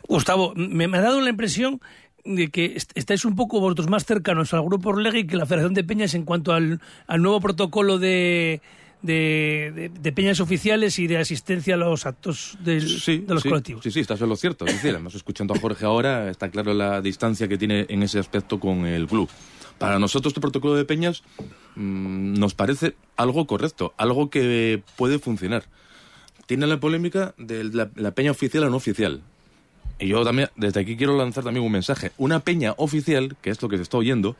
Gustavo, 0.09 0.53
me, 0.55 0.87
me 0.87 0.99
ha 0.99 1.01
dado 1.01 1.21
la 1.21 1.31
impresión 1.31 1.81
de 2.25 2.51
que 2.51 2.67
est- 2.77 2.93
estáis 2.95 3.25
un 3.25 3.35
poco 3.37 3.59
vosotros 3.61 3.89
más 3.89 4.05
cercanos 4.05 4.53
al 4.55 4.63
grupo 4.65 4.91
Orlegui 4.91 5.27
que 5.27 5.37
la 5.37 5.47
Federación 5.47 5.75
de 5.75 5.85
Peñas 5.85 6.15
en 6.15 6.25
cuanto 6.25 6.53
al, 6.53 6.81
al 7.07 7.23
nuevo 7.23 7.41
protocolo 7.41 7.99
de, 7.99 8.61
de, 9.07 9.73
de- 9.75 9.89
de 9.89 10.13
peñas 10.13 10.41
oficiales 10.41 10.99
y 10.99 11.07
de 11.07 11.19
asistencia 11.19 11.75
a 11.75 11.77
los 11.79 12.05
actos 12.05 12.59
de 12.61 12.81
los 12.81 13.03
sí, 13.05 13.25
colectivos. 13.49 13.83
Sí, 13.85 13.91
sí, 13.91 14.01
estás 14.01 14.21
en 14.21 14.29
lo 14.29 14.37
cierto. 14.37 14.67
Es 14.67 14.75
decir, 14.75 14.91
además 14.91 15.15
escuchando 15.15 15.55
a 15.55 15.59
Jorge 15.59 15.85
ahora, 15.87 16.29
está 16.31 16.51
claro 16.51 16.75
la 16.75 17.01
distancia 17.01 17.49
que 17.49 17.57
tiene 17.57 17.87
en 17.89 18.03
ese 18.03 18.19
aspecto 18.19 18.61
con 18.61 18.85
el 18.87 19.07
club. 19.07 19.29
Para 19.79 19.99
nosotros 19.99 20.31
este 20.33 20.41
protocolo 20.41 20.75
de 20.75 20.85
peñas 20.85 21.23
mm, 21.75 22.35
nos 22.39 22.55
parece 22.55 22.97
algo 23.17 23.47
correcto, 23.47 23.95
algo 23.99 24.31
que 24.31 24.83
puede 24.97 25.19
funcionar. 25.19 25.65
Tiene 26.47 26.67
la 26.67 26.79
polémica 26.81 27.35
de 27.39 27.65
la, 27.65 27.91
la 27.95 28.11
peña 28.13 28.31
oficial 28.31 28.65
o 28.65 28.71
no 28.71 28.77
oficial. 28.77 29.23
Y 29.99 30.09
yo 30.09 30.25
también, 30.25 30.49
desde 30.57 30.81
aquí 30.81 30.97
quiero 30.97 31.17
lanzar 31.17 31.45
también 31.45 31.65
un 31.65 31.73
mensaje. 31.73 32.13
Una 32.19 32.41
peña 32.41 32.75
oficial, 32.77 33.37
que 33.43 33.51
es 33.51 33.61
lo 33.63 33.69
que 33.69 33.77
se 33.77 33.83
está 33.83 33.97
oyendo, 33.99 34.37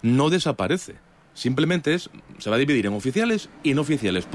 no 0.00 0.30
desaparece. 0.30 0.94
Simplemente 1.34 1.94
es, 1.94 2.10
se 2.38 2.50
va 2.50 2.56
a 2.56 2.58
dividir 2.58 2.86
en 2.86 2.92
oficiales 2.92 3.48
y 3.62 3.74
no 3.74 3.80
oficiales. 3.82 4.26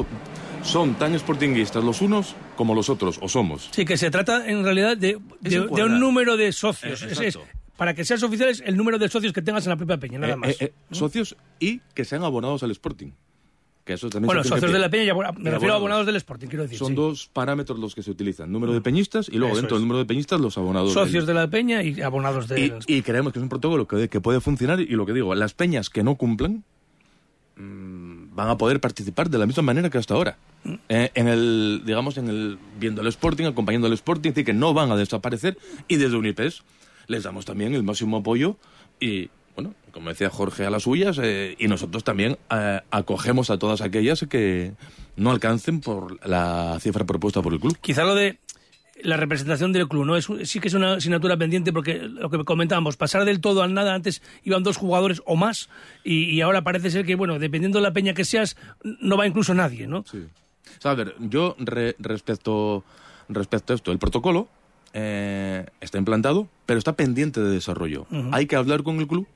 Son 0.63 0.95
tan 0.95 1.17
sportinguistas 1.17 1.83
los 1.83 2.01
unos 2.01 2.35
como 2.55 2.73
los 2.73 2.89
otros, 2.89 3.19
o 3.21 3.29
somos. 3.29 3.69
Sí, 3.71 3.85
que 3.85 3.97
se 3.97 4.09
trata 4.09 4.47
en 4.49 4.63
realidad 4.63 4.97
de, 4.97 5.19
de- 5.41 5.59
un 5.61 5.99
número 5.99 6.35
de 6.37 6.51
socios. 6.51 7.03
Eh, 7.03 7.27
Es- 7.27 7.39
para 7.77 7.93
que 7.93 8.03
seas 8.03 8.23
oficiales, 8.23 8.63
el 8.65 8.75
número 8.75 8.97
de 8.97 9.07
socios 9.07 9.31
que 9.33 9.43
tengas 9.43 9.63
en 9.67 9.69
la 9.69 9.75
propia 9.77 9.97
peña, 9.97 10.17
nada 10.17 10.33
Eh, 10.33 10.35
más. 10.35 10.49
eh, 10.49 10.55
eh, 10.61 10.73
Socios 10.91 11.37
y 11.59 11.79
que 11.93 12.05
sean 12.05 12.23
abonados 12.23 12.63
al 12.63 12.71
Sporting. 12.71 13.11
Que 13.85 13.93
eso 13.93 14.09
también 14.09 14.25
bueno, 14.25 14.43
socios 14.43 14.71
de 14.73 14.79
la 14.79 14.89
peña, 14.89 15.13
y 15.13 15.15
me 15.39 15.49
y 15.49 15.53
refiero 15.53 15.75
a 15.75 15.77
abonados 15.77 16.05
del 16.07 16.15
Sporting, 16.17 16.47
quiero 16.47 16.63
decir. 16.63 16.79
Son 16.79 16.87
sí. 16.89 16.95
dos 16.95 17.29
parámetros 17.31 17.77
los 17.79 17.93
que 17.93 18.01
se 18.01 18.09
utilizan. 18.09 18.51
Número 18.51 18.73
de 18.73 18.81
peñistas 18.81 19.29
y 19.29 19.37
luego 19.37 19.53
Eso 19.53 19.61
dentro 19.61 19.77
es. 19.77 19.79
del 19.81 19.87
número 19.87 19.99
de 19.99 20.05
peñistas 20.05 20.41
los 20.41 20.57
abonados. 20.57 20.91
Socios 20.91 21.27
de 21.27 21.33
la 21.35 21.47
peña 21.47 21.83
y 21.83 22.01
abonados 22.01 22.47
de... 22.47 22.65
y, 22.87 22.95
y 22.97 23.01
creemos 23.03 23.31
que 23.31 23.37
es 23.39 23.43
un 23.43 23.49
protocolo 23.49 23.87
que, 23.87 24.09
que 24.09 24.19
puede 24.19 24.41
funcionar 24.41 24.81
y 24.81 24.87
lo 24.87 25.05
que 25.05 25.13
digo, 25.13 25.35
las 25.35 25.53
peñas 25.53 25.89
que 25.91 26.03
no 26.03 26.15
cumplan 26.15 26.63
mm, 27.57 28.35
van 28.35 28.49
a 28.49 28.57
poder 28.57 28.79
participar 28.79 29.29
de 29.29 29.37
la 29.37 29.45
misma 29.45 29.63
manera 29.63 29.89
que 29.89 29.97
hasta 29.97 30.13
ahora. 30.13 30.37
Eh, 30.89 31.11
en 31.13 31.27
el, 31.27 31.83
digamos, 31.85 32.17
en 32.17 32.29
el 32.29 32.57
viendo 32.79 33.01
el 33.01 33.07
Sporting, 33.07 33.45
acompañando 33.45 33.87
al 33.87 33.93
Sporting, 33.93 34.29
es 34.29 34.35
decir, 34.35 34.45
que 34.45 34.53
no 34.53 34.73
van 34.73 34.91
a 34.91 34.95
desaparecer 34.95 35.57
y 35.87 35.95
desde 35.95 36.17
Unipes 36.17 36.63
les 37.07 37.23
damos 37.23 37.45
también 37.45 37.73
el 37.73 37.83
máximo 37.83 38.17
apoyo 38.17 38.57
y, 38.99 39.29
bueno, 39.55 39.73
como 39.91 40.09
decía 40.09 40.29
Jorge, 40.29 40.65
a 40.65 40.69
las 40.69 40.83
suyas 40.83 41.19
eh, 41.21 41.55
y 41.57 41.67
nosotros 41.67 42.03
también 42.03 42.37
eh, 42.51 42.81
acogemos 42.91 43.49
a 43.49 43.57
todas 43.57 43.81
aquellas 43.81 44.25
que 44.29 44.73
no 45.15 45.31
alcancen 45.31 45.81
por 45.81 46.25
la 46.27 46.77
cifra 46.79 47.05
propuesta 47.05 47.41
por 47.41 47.53
el 47.53 47.59
club. 47.59 47.77
Quizá 47.81 48.03
lo 48.03 48.13
de 48.13 48.37
la 49.03 49.17
representación 49.17 49.71
del 49.73 49.87
club, 49.87 50.05
¿no? 50.05 50.15
Es, 50.17 50.27
sí 50.43 50.59
que 50.59 50.67
es 50.69 50.73
una 50.73 50.93
asignatura 50.93 51.37
pendiente 51.37 51.71
porque 51.71 51.99
lo 51.99 52.29
que 52.29 52.43
comentábamos, 52.43 52.97
pasar 52.97 53.25
del 53.25 53.39
todo 53.41 53.61
al 53.61 53.73
nada, 53.73 53.93
antes 53.93 54.21
iban 54.43 54.63
dos 54.63 54.77
jugadores 54.77 55.21
o 55.25 55.35
más 55.35 55.69
y, 56.03 56.25
y 56.31 56.41
ahora 56.41 56.63
parece 56.63 56.89
ser 56.89 57.05
que, 57.05 57.15
bueno, 57.15 57.37
dependiendo 57.39 57.77
de 57.79 57.83
la 57.83 57.93
peña 57.93 58.13
que 58.13 58.25
seas, 58.25 58.57
no 58.83 59.17
va 59.17 59.27
incluso 59.27 59.53
nadie, 59.53 59.87
¿no? 59.87 60.03
Sí. 60.09 60.17
O 60.77 60.81
sea, 60.81 60.91
a 60.91 60.95
ver, 60.95 61.15
yo 61.19 61.55
re- 61.59 61.95
respecto, 61.99 62.83
respecto 63.29 63.73
a 63.73 63.75
esto, 63.75 63.91
el 63.91 63.99
protocolo 63.99 64.47
eh, 64.93 65.65
está 65.79 65.97
implantado, 65.97 66.47
pero 66.65 66.79
está 66.79 66.93
pendiente 66.93 67.39
de 67.39 67.51
desarrollo. 67.51 68.07
Hay 68.31 68.47
que 68.47 68.55
hablar 68.55 68.83
con 68.83 68.99
el 68.99 69.07
club 69.07 69.27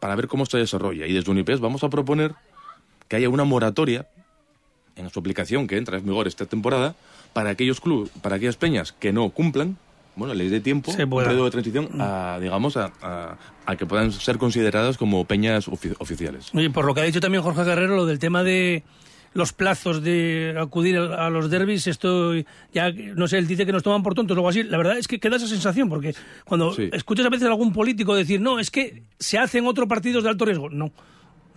para 0.00 0.16
ver 0.16 0.28
cómo 0.28 0.46
se 0.46 0.58
desarrolla. 0.58 1.06
Y 1.06 1.12
desde 1.12 1.30
Unipes 1.30 1.60
vamos 1.60 1.82
a 1.84 1.88
proponer 1.88 2.34
que 3.08 3.16
haya 3.16 3.28
una 3.28 3.44
moratoria 3.44 4.06
en 4.96 5.08
su 5.10 5.18
aplicación 5.18 5.66
que 5.66 5.76
entra 5.76 5.98
en 5.98 6.04
vigor 6.04 6.26
esta 6.28 6.46
temporada 6.46 6.94
para 7.34 7.50
aquellos 7.50 7.80
clubes, 7.80 8.10
para 8.22 8.36
aquellas 8.36 8.56
peñas 8.56 8.92
que 8.92 9.12
no 9.12 9.28
cumplan, 9.28 9.76
bueno, 10.16 10.32
les 10.32 10.50
dé 10.50 10.60
tiempo, 10.60 10.90
un 10.92 10.96
periodo 10.96 11.44
de 11.44 11.50
transición, 11.50 11.88
a, 12.00 12.38
digamos, 12.40 12.76
a, 12.78 12.92
a- 13.02 13.36
a 13.66 13.76
que 13.76 13.84
puedan 13.84 14.12
ser 14.12 14.38
consideradas 14.38 14.96
como 14.96 15.24
peñas 15.26 15.68
ofi- 15.68 15.96
oficiales. 15.98 16.50
Oye, 16.54 16.70
por 16.70 16.84
lo 16.86 16.94
que 16.94 17.00
ha 17.00 17.04
dicho 17.04 17.20
también 17.20 17.42
Jorge 17.42 17.64
Guerrero, 17.64 17.96
lo 17.96 18.06
del 18.06 18.18
tema 18.18 18.42
de 18.44 18.84
los 19.32 19.52
plazos 19.52 20.00
de 20.04 20.54
acudir 20.56 20.96
a 20.96 21.28
los 21.30 21.50
derbis, 21.50 21.88
esto 21.88 22.34
ya, 22.72 22.92
no 22.92 23.26
sé, 23.26 23.38
él 23.38 23.48
dice 23.48 23.66
que 23.66 23.72
nos 23.72 23.82
toman 23.82 24.04
por 24.04 24.14
tontos 24.14 24.36
o 24.36 24.38
algo 24.38 24.48
así. 24.48 24.62
La 24.62 24.76
verdad 24.78 24.96
es 24.96 25.08
que 25.08 25.18
queda 25.18 25.34
esa 25.36 25.48
sensación, 25.48 25.88
porque 25.88 26.14
cuando 26.44 26.72
escuchas 26.92 27.26
a 27.26 27.30
veces 27.30 27.46
a 27.48 27.50
algún 27.50 27.72
político 27.72 28.14
decir, 28.14 28.40
no, 28.40 28.60
es 28.60 28.70
que 28.70 29.02
se 29.18 29.36
hacen 29.38 29.66
otros 29.66 29.88
partidos 29.88 30.22
de 30.22 30.30
alto 30.30 30.44
riesgo. 30.44 30.70
No, 30.70 30.92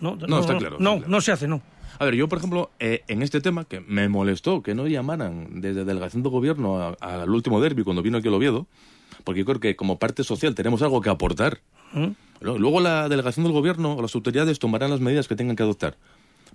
no, 0.00 0.16
No, 0.16 0.40
está 0.40 0.58
claro, 0.58 0.78
No, 0.80 0.94
está 0.94 0.98
claro. 0.98 1.04
no 1.08 1.20
se 1.20 1.30
hace, 1.30 1.46
no. 1.46 1.62
A 1.98 2.04
ver, 2.04 2.14
yo, 2.14 2.28
por 2.28 2.38
ejemplo, 2.38 2.70
eh, 2.78 3.02
en 3.08 3.22
este 3.22 3.40
tema, 3.40 3.64
que 3.64 3.80
me 3.80 4.08
molestó 4.08 4.62
que 4.62 4.74
no 4.74 4.86
llamaran 4.86 5.60
desde 5.60 5.84
delegación 5.84 6.22
de 6.22 6.28
gobierno 6.28 6.96
al 7.00 7.30
último 7.30 7.60
derby 7.60 7.82
cuando 7.82 8.02
vino 8.02 8.18
aquí 8.18 8.28
el 8.28 8.34
Oviedo, 8.34 8.66
porque 9.24 9.40
yo 9.40 9.44
creo 9.44 9.60
que 9.60 9.74
como 9.74 9.98
parte 9.98 10.22
social 10.22 10.54
tenemos 10.54 10.80
algo 10.82 11.00
que 11.00 11.10
aportar. 11.10 11.60
¿Mm? 11.92 12.08
Luego 12.40 12.80
la 12.80 13.08
delegación 13.08 13.44
del 13.44 13.52
gobierno 13.52 13.94
o 13.94 14.02
las 14.02 14.14
autoridades 14.14 14.60
tomarán 14.60 14.90
las 14.90 15.00
medidas 15.00 15.26
que 15.26 15.34
tengan 15.34 15.56
que 15.56 15.64
adoptar. 15.64 15.96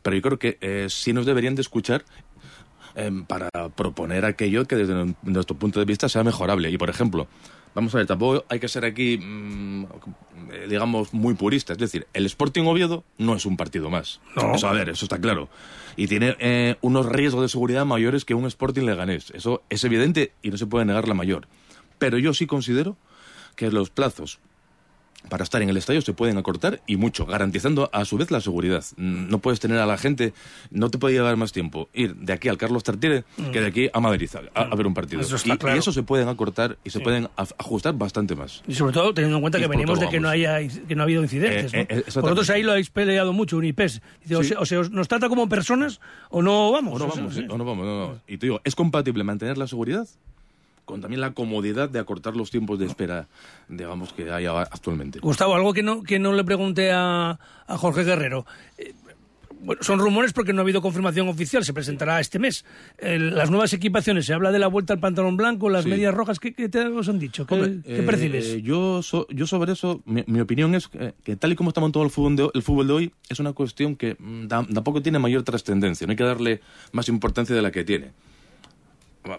Pero 0.02 0.16
yo 0.16 0.22
creo 0.22 0.40
que 0.40 0.58
eh, 0.62 0.88
sí 0.90 1.12
nos 1.12 1.26
deberían 1.26 1.56
de 1.56 1.62
escuchar 1.62 2.06
eh, 2.96 3.12
para 3.28 3.50
proponer 3.76 4.24
aquello 4.24 4.66
que 4.66 4.78
desde 4.78 5.14
nuestro 5.24 5.58
punto 5.58 5.80
de 5.80 5.86
vista 5.86 6.08
sea 6.08 6.24
mejorable. 6.24 6.70
Y, 6.72 6.78
por 6.78 6.90
ejemplo, 6.90 7.28
vamos 7.74 7.94
a 7.96 8.00
ver, 8.00 8.08
tampoco 8.08 8.46
hay 8.50 8.60
que 8.60 8.68
ser 8.68 8.86
aquí, 8.86 9.18
mm, 9.18 9.84
eh, 10.52 10.68
digamos, 10.70 11.14
muy 11.14 11.34
purista. 11.34 11.74
Es 11.74 11.80
decir, 11.80 12.08
el 12.14 12.26
Sporting 12.26 12.64
Oviedo 12.64 13.04
no 13.18 13.36
es 13.36 13.46
un 13.46 13.58
partido 13.58 13.90
más. 13.90 14.22
No. 14.36 14.56
Eso, 14.56 14.68
a 14.68 14.74
ver, 14.74 14.90
eso 14.90 15.06
está 15.06 15.20
claro. 15.20 15.50
Y 15.96 16.08
tiene 16.08 16.36
eh, 16.40 16.76
unos 16.82 17.06
riesgos 17.06 17.42
de 17.42 17.50
seguridad 17.50 17.86
mayores 17.86 18.26
que 18.26 18.34
un 18.34 18.46
Sporting 18.46 18.84
Leganés. 18.84 19.32
Eso 19.32 19.64
es 19.70 19.84
evidente 19.84 20.32
y 20.42 20.50
no 20.50 20.58
se 20.58 20.66
puede 20.66 20.86
negar 20.86 21.08
la 21.08 21.14
mayor. 21.14 21.48
Pero 22.00 22.18
yo 22.18 22.34
sí 22.34 22.48
considero 22.48 22.98
que 23.56 23.72
los 23.72 23.90
plazos 23.90 24.40
para 25.30 25.44
estar 25.44 25.62
en 25.62 25.70
el 25.70 25.78
estadio 25.78 26.02
se 26.02 26.14
pueden 26.14 26.38
acortar 26.38 26.82
y 26.88 26.98
mucho, 26.98 27.26
garantizando 27.26 27.90
a 27.94 28.06
su 28.06 28.18
vez 28.18 28.32
la 28.32 28.42
seguridad. 28.42 28.84
Mm, 28.98 29.30
no 29.30 29.40
puedes 29.40 29.60
tener 29.60 29.80
a 29.80 29.86
la 29.86 29.98
gente, 29.98 30.34
no 30.72 30.90
te 30.90 30.98
puede 30.98 31.16
llevar 31.16 31.38
más 31.38 31.52
tiempo 31.52 31.90
ir 31.94 32.16
de 32.16 32.34
aquí 32.34 32.50
al 32.50 32.58
Carlos 32.58 32.84
Tartiere 32.84 33.24
que 33.52 33.62
de 33.62 33.68
aquí 33.68 33.90
a 33.94 34.00
Madrid 34.00 34.30
a, 34.54 34.76
ver 34.76 34.88
un 34.88 34.94
partido. 34.94 35.22
Eso 35.22 35.36
y, 35.38 35.58
claro. 35.58 35.76
y, 35.76 35.80
eso 35.80 35.92
se 35.92 36.04
pueden 36.04 36.28
acortar 36.28 36.78
y 36.84 36.90
se 36.90 37.00
pueden 37.00 37.30
ajustar 37.36 37.94
bastante 37.94 38.36
más. 38.36 38.64
Y 38.68 38.74
sobre 38.74 38.94
todo 38.94 39.14
teniendo 39.14 39.38
en 39.38 39.42
cuenta 39.42 39.60
que 39.60 39.68
venimos 39.68 40.00
de 40.00 40.10
que 40.10 40.20
no, 40.20 40.30
haya, 40.30 40.60
que 40.68 40.96
no 40.96 41.02
ha 41.02 41.06
habido 41.06 41.24
incidentes. 41.24 41.74
Eh, 41.74 41.88
eh, 41.90 42.04
Vosotros 42.06 42.50
ahí 42.50 42.64
lo 42.64 42.72
habéis 42.72 42.90
peleado 42.90 43.34
mucho, 43.34 43.58
Unipes. 43.58 44.02
Dice, 44.22 44.36
o, 44.36 44.44
sea, 44.44 44.60
o, 44.60 44.66
sea, 44.66 44.82
¿nos 44.92 45.08
trata 45.08 45.30
como 45.30 45.48
personas 45.50 46.00
o 46.30 46.42
no 46.42 46.72
vamos? 46.72 46.96
O 46.96 47.00
no 47.00 47.08
vamos, 47.08 47.38
o 47.38 47.58
no 47.58 47.66
vamos. 47.66 47.86
No, 47.86 48.08
no. 48.08 48.22
Y 48.28 48.38
te 48.38 48.48
digo, 48.48 48.62
¿es 48.64 48.76
compatible 48.76 49.24
mantener 49.24 49.58
la 49.58 49.68
seguridad? 49.68 50.08
Con 50.86 51.02
también 51.02 51.22
la 51.22 51.34
comodidad 51.34 51.90
de 51.90 52.00
acortar 52.00 52.36
los 52.36 52.52
tiempos 52.52 52.80
de 52.80 52.86
espera, 52.86 53.28
digamos, 53.68 54.14
que 54.14 54.32
hay 54.32 54.46
actualmente. 54.46 55.20
Gustavo, 55.20 55.56
algo 55.56 55.74
que 55.74 55.84
no, 55.84 56.04
que 56.04 56.20
no 56.20 56.34
le 56.34 56.44
pregunté 56.44 56.92
a, 56.92 57.40
a 57.68 57.78
Jorge 57.78 58.04
Guerrero. 58.04 58.46
Eh, 58.78 58.94
bueno, 59.64 59.82
son 59.82 60.00
rumores 60.00 60.34
porque 60.34 60.52
no 60.52 60.60
ha 60.60 60.64
habido 60.64 60.82
confirmación 60.82 61.30
oficial, 61.30 61.64
se 61.64 61.74
presentará 61.74 62.20
este 62.20 62.38
mes. 62.38 62.66
las 63.02 63.50
nuevas 63.50 63.72
equipaciones, 63.74 64.26
se 64.26 64.34
habla 64.34 64.52
de 64.52 64.60
la 64.60 64.68
vuelta 64.68 64.94
al 64.94 65.00
pantalón 65.00 65.38
blanco, 65.38 65.70
las 65.70 65.86
medias 65.86 66.14
rojas, 66.14 66.40
¿qué, 66.40 66.52
te 66.52 66.86
os 66.88 67.08
han 67.08 67.18
dicho? 67.18 67.46
¿Qué, 67.46 67.80
¿qué 67.86 68.04
percibes? 68.04 68.46
Eh, 68.48 68.62
yo, 68.62 69.02
yo 69.30 69.48
sobre 69.48 69.72
eso, 69.72 70.02
mi, 70.06 70.40
opinión 70.42 70.76
es 70.76 70.90
que, 70.90 71.36
tal 71.38 71.54
y 71.54 71.56
como 71.56 71.70
está 71.70 71.80
montado 71.80 72.04
el 72.04 72.12
fútbol 72.12 72.36
de, 72.36 72.50
el 72.54 72.62
fútbol 72.62 72.88
de 72.88 72.94
hoy, 72.94 73.12
es 73.30 73.40
una 73.40 73.54
cuestión 73.54 73.96
que 73.96 74.18
mm, 74.20 74.48
tampoco 74.48 75.02
tiene 75.02 75.20
mayor 75.20 75.44
trascendencia, 75.44 76.06
no 76.06 76.12
hay 76.12 76.18
que 76.18 76.26
darle 76.26 76.60
más 76.92 77.08
importancia 77.08 77.56
de 77.56 77.62
la 77.62 77.72
que 77.72 77.86
tiene. 77.86 78.12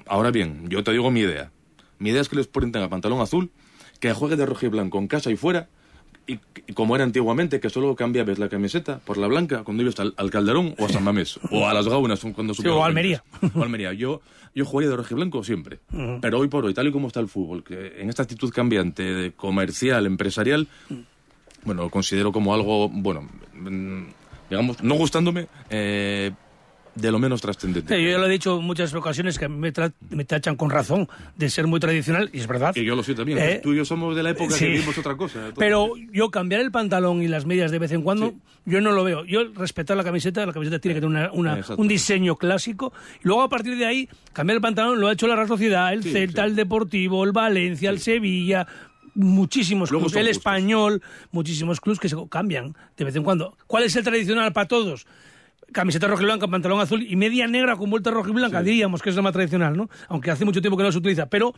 Ahora 0.06 0.30
bien, 0.30 0.68
yo 0.68 0.82
te 0.84 0.92
digo 0.92 1.10
mi 1.10 1.20
idea. 1.20 1.50
Mi 1.98 2.10
idea 2.10 2.20
es 2.20 2.28
que 2.28 2.36
les 2.36 2.46
Sporting 2.46 2.76
a 2.76 2.88
pantalón 2.88 3.20
azul, 3.20 3.50
que 4.00 4.12
juegue 4.12 4.36
de 4.36 4.46
rojo 4.46 4.66
y 4.66 4.68
blanco 4.68 4.98
en 4.98 5.08
casa 5.08 5.30
y 5.30 5.36
fuera, 5.36 5.68
y, 6.26 6.38
como 6.72 6.94
era 6.94 7.04
antiguamente, 7.04 7.60
que 7.60 7.70
solo 7.70 7.94
cambiabas 7.94 8.38
la 8.38 8.48
camiseta 8.48 8.98
por 9.00 9.18
la 9.18 9.26
blanca 9.26 9.62
cuando 9.62 9.82
ibas 9.82 9.96
al, 9.98 10.30
Calderón 10.30 10.74
o 10.78 10.86
a 10.86 10.88
San 10.88 11.04
Mamés, 11.04 11.38
o 11.50 11.66
a 11.66 11.74
las 11.74 11.86
Gaunas 11.86 12.20
cuando 12.34 12.54
sí, 12.54 12.66
o 12.66 12.82
a 12.82 12.86
Almería. 12.86 13.22
O 13.54 13.62
Almería. 13.62 13.92
Yo, 13.92 14.22
yo 14.54 14.64
jugué 14.64 14.88
de 14.88 14.96
rojo 14.96 15.08
y 15.12 15.16
blanco 15.16 15.44
siempre, 15.44 15.80
pero 16.20 16.38
hoy 16.38 16.48
por 16.48 16.64
hoy, 16.64 16.74
tal 16.74 16.88
y 16.88 16.92
como 16.92 17.08
está 17.08 17.20
el 17.20 17.28
fútbol, 17.28 17.62
que 17.62 18.00
en 18.00 18.08
esta 18.08 18.22
actitud 18.22 18.50
cambiante 18.50 19.02
de 19.02 19.32
comercial, 19.32 20.06
empresarial, 20.06 20.66
bueno, 21.64 21.82
lo 21.82 21.90
considero 21.90 22.32
como 22.32 22.54
algo, 22.54 22.88
bueno, 22.88 23.28
mm, 23.54 24.04
digamos, 24.48 24.82
no 24.82 24.94
gustándome, 24.94 25.46
eh, 25.70 26.32
de 26.94 27.10
lo 27.10 27.18
menos 27.18 27.40
trascendente. 27.40 28.02
yo 28.02 28.10
ya 28.10 28.18
lo 28.18 28.26
he 28.26 28.30
dicho 28.30 28.58
en 28.58 28.64
muchas 28.64 28.94
ocasiones 28.94 29.38
que 29.38 29.48
me, 29.48 29.72
me, 30.10 30.24
tachan 30.24 30.56
con 30.56 30.70
razón 30.70 31.08
de 31.36 31.50
ser 31.50 31.66
muy 31.66 31.80
tradicional, 31.80 32.30
y 32.32 32.40
es 32.40 32.46
verdad. 32.46 32.74
Y 32.76 32.84
yo 32.84 32.94
lo 32.94 33.02
soy 33.02 33.14
también. 33.14 33.38
¿Eh? 33.38 33.60
Tú 33.62 33.72
y 33.72 33.76
yo 33.76 33.84
somos 33.84 34.14
de 34.14 34.22
la 34.22 34.30
época 34.30 34.56
que 34.56 34.68
vimos 34.68 34.96
otra 34.98 35.16
cosa. 35.16 35.50
Pero 35.56 35.92
yo 36.12 36.30
cambiar 36.30 36.60
el 36.60 36.70
pantalón 36.70 37.22
y 37.22 37.28
las 37.28 37.46
medias 37.46 37.70
de 37.70 37.78
vez 37.78 37.92
en 37.92 38.02
cuando, 38.02 38.34
yo 38.64 38.80
no 38.80 38.92
lo 38.92 39.04
veo. 39.04 39.24
Yo 39.24 39.52
respetar 39.54 39.96
la 39.96 40.04
camiseta, 40.04 40.46
la 40.46 40.52
camiseta 40.52 40.78
tiene 40.78 40.94
que 40.94 41.00
tener 41.00 41.30
una, 41.32 41.60
un 41.76 41.88
diseño 41.88 42.36
clásico. 42.36 42.92
Y 43.22 43.28
luego 43.28 43.42
a 43.42 43.48
partir 43.48 43.76
de 43.76 43.86
ahí, 43.86 44.08
cambiar 44.32 44.56
el 44.56 44.62
pantalón 44.62 45.00
lo 45.00 45.08
ha 45.08 45.12
hecho 45.12 45.26
la 45.26 45.36
Real 45.36 45.48
Sociedad, 45.48 45.92
el 45.92 46.02
Celta, 46.02 46.44
el 46.44 46.56
Deportivo, 46.56 47.24
el 47.24 47.32
Valencia, 47.32 47.90
el 47.90 48.00
Sevilla 48.00 48.66
muchísimos 49.14 49.90
clubes, 49.90 50.14
el 50.16 50.28
español, 50.28 51.00
muchísimos 51.30 51.80
clubes 51.80 52.00
que 52.00 52.08
se 52.08 52.16
cambian 52.28 52.74
de 52.96 53.04
vez 53.04 53.16
en 53.16 53.22
cuando. 53.22 53.56
¿Cuál 53.66 53.84
es 53.84 53.94
el 53.96 54.04
tradicional 54.04 54.52
para 54.52 54.68
todos? 54.68 55.06
Camiseta 55.72 56.06
roja 56.06 56.22
y 56.22 56.26
blanca, 56.26 56.48
pantalón 56.48 56.80
azul 56.80 57.04
y 57.08 57.16
media 57.16 57.46
negra 57.46 57.76
con 57.76 57.90
vuelta 57.90 58.10
roja 58.10 58.30
y 58.30 58.32
blanca, 58.32 58.62
diríamos 58.62 59.02
que 59.02 59.10
es 59.10 59.16
lo 59.16 59.22
más 59.22 59.32
tradicional, 59.32 59.76
¿no? 59.76 59.88
Aunque 60.08 60.30
hace 60.30 60.44
mucho 60.44 60.60
tiempo 60.60 60.76
que 60.76 60.84
no 60.84 60.92
se 60.92 60.98
utiliza, 60.98 61.26
pero 61.26 61.54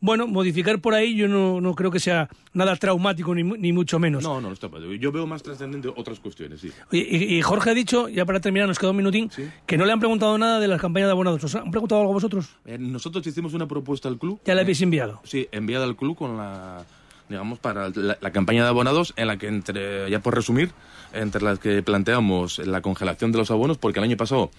bueno, 0.00 0.26
modificar 0.26 0.80
por 0.80 0.94
ahí 0.94 1.14
yo 1.14 1.28
no, 1.28 1.60
no 1.60 1.74
creo 1.74 1.90
que 1.90 2.00
sea 2.00 2.28
nada 2.54 2.74
traumático 2.76 3.34
ni, 3.34 3.42
ni 3.42 3.72
mucho 3.72 3.98
menos. 3.98 4.22
No, 4.22 4.40
no, 4.40 4.48
no 4.48 4.54
está 4.54 4.68
Yo 4.98 5.12
veo 5.12 5.26
más 5.26 5.42
trascendente 5.42 5.88
otras 5.88 6.20
cuestiones, 6.20 6.60
sí. 6.60 6.72
y, 6.90 7.40
Jorge 7.42 7.70
ha 7.70 7.74
dicho, 7.74 8.08
ya 8.08 8.24
para 8.24 8.40
terminar, 8.40 8.66
nos 8.66 8.78
queda 8.78 8.90
un 8.90 8.96
minutín, 8.96 9.30
que 9.66 9.76
no 9.76 9.84
le 9.84 9.92
han 9.92 10.00
preguntado 10.00 10.38
nada 10.38 10.58
de 10.58 10.68
las 10.68 10.80
campañas 10.80 11.08
de 11.08 11.12
abonados. 11.12 11.44
¿Os 11.44 11.54
han 11.54 11.70
preguntado 11.70 12.00
algo 12.00 12.14
vosotros? 12.14 12.48
Eh, 12.64 12.78
nosotros 12.78 13.26
hicimos 13.26 13.52
una 13.52 13.68
propuesta 13.68 14.08
al 14.08 14.18
club. 14.18 14.40
¿Ya 14.44 14.54
la 14.54 14.62
habéis 14.62 14.80
enviado? 14.80 15.20
Sí, 15.24 15.48
enviada 15.52 15.84
al 15.84 15.96
club 15.96 16.16
con 16.16 16.36
la 16.36 16.84
digamos, 17.30 17.58
para 17.58 17.88
la, 17.88 18.18
la, 18.20 18.30
campaña 18.30 18.62
de 18.62 18.68
abonados 18.68 19.14
en 19.16 19.28
la 19.28 19.38
que, 19.38 19.46
entre, 19.46 20.10
ya 20.10 20.20
por 20.20 20.34
resumir, 20.34 20.72
entre 21.14 21.42
las 21.42 21.58
que 21.58 21.82
planteamos 21.82 22.58
la 22.58 22.82
congelación 22.82 23.32
de 23.32 23.38
los 23.38 23.50
abonos, 23.50 23.78
porque 23.78 24.00
el 24.00 24.04
año 24.04 24.18
pasado 24.18 24.50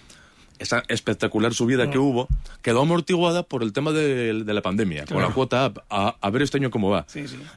esa 0.58 0.82
espectacular 0.88 1.52
subida 1.54 1.90
que 1.90 1.98
mm. 1.98 2.02
hubo 2.02 2.28
quedó 2.62 2.82
amortiguada 2.82 3.42
por 3.42 3.62
el 3.62 3.72
tema 3.72 3.92
de, 3.92 4.32
la 4.44 4.62
pandemia, 4.62 5.04
con 5.06 5.20
la 5.20 5.28
cuota 5.30 5.72
a, 5.90 6.30
ver 6.30 6.42
este 6.42 6.58
año 6.58 6.70
cómo 6.70 6.90
va. 6.90 7.06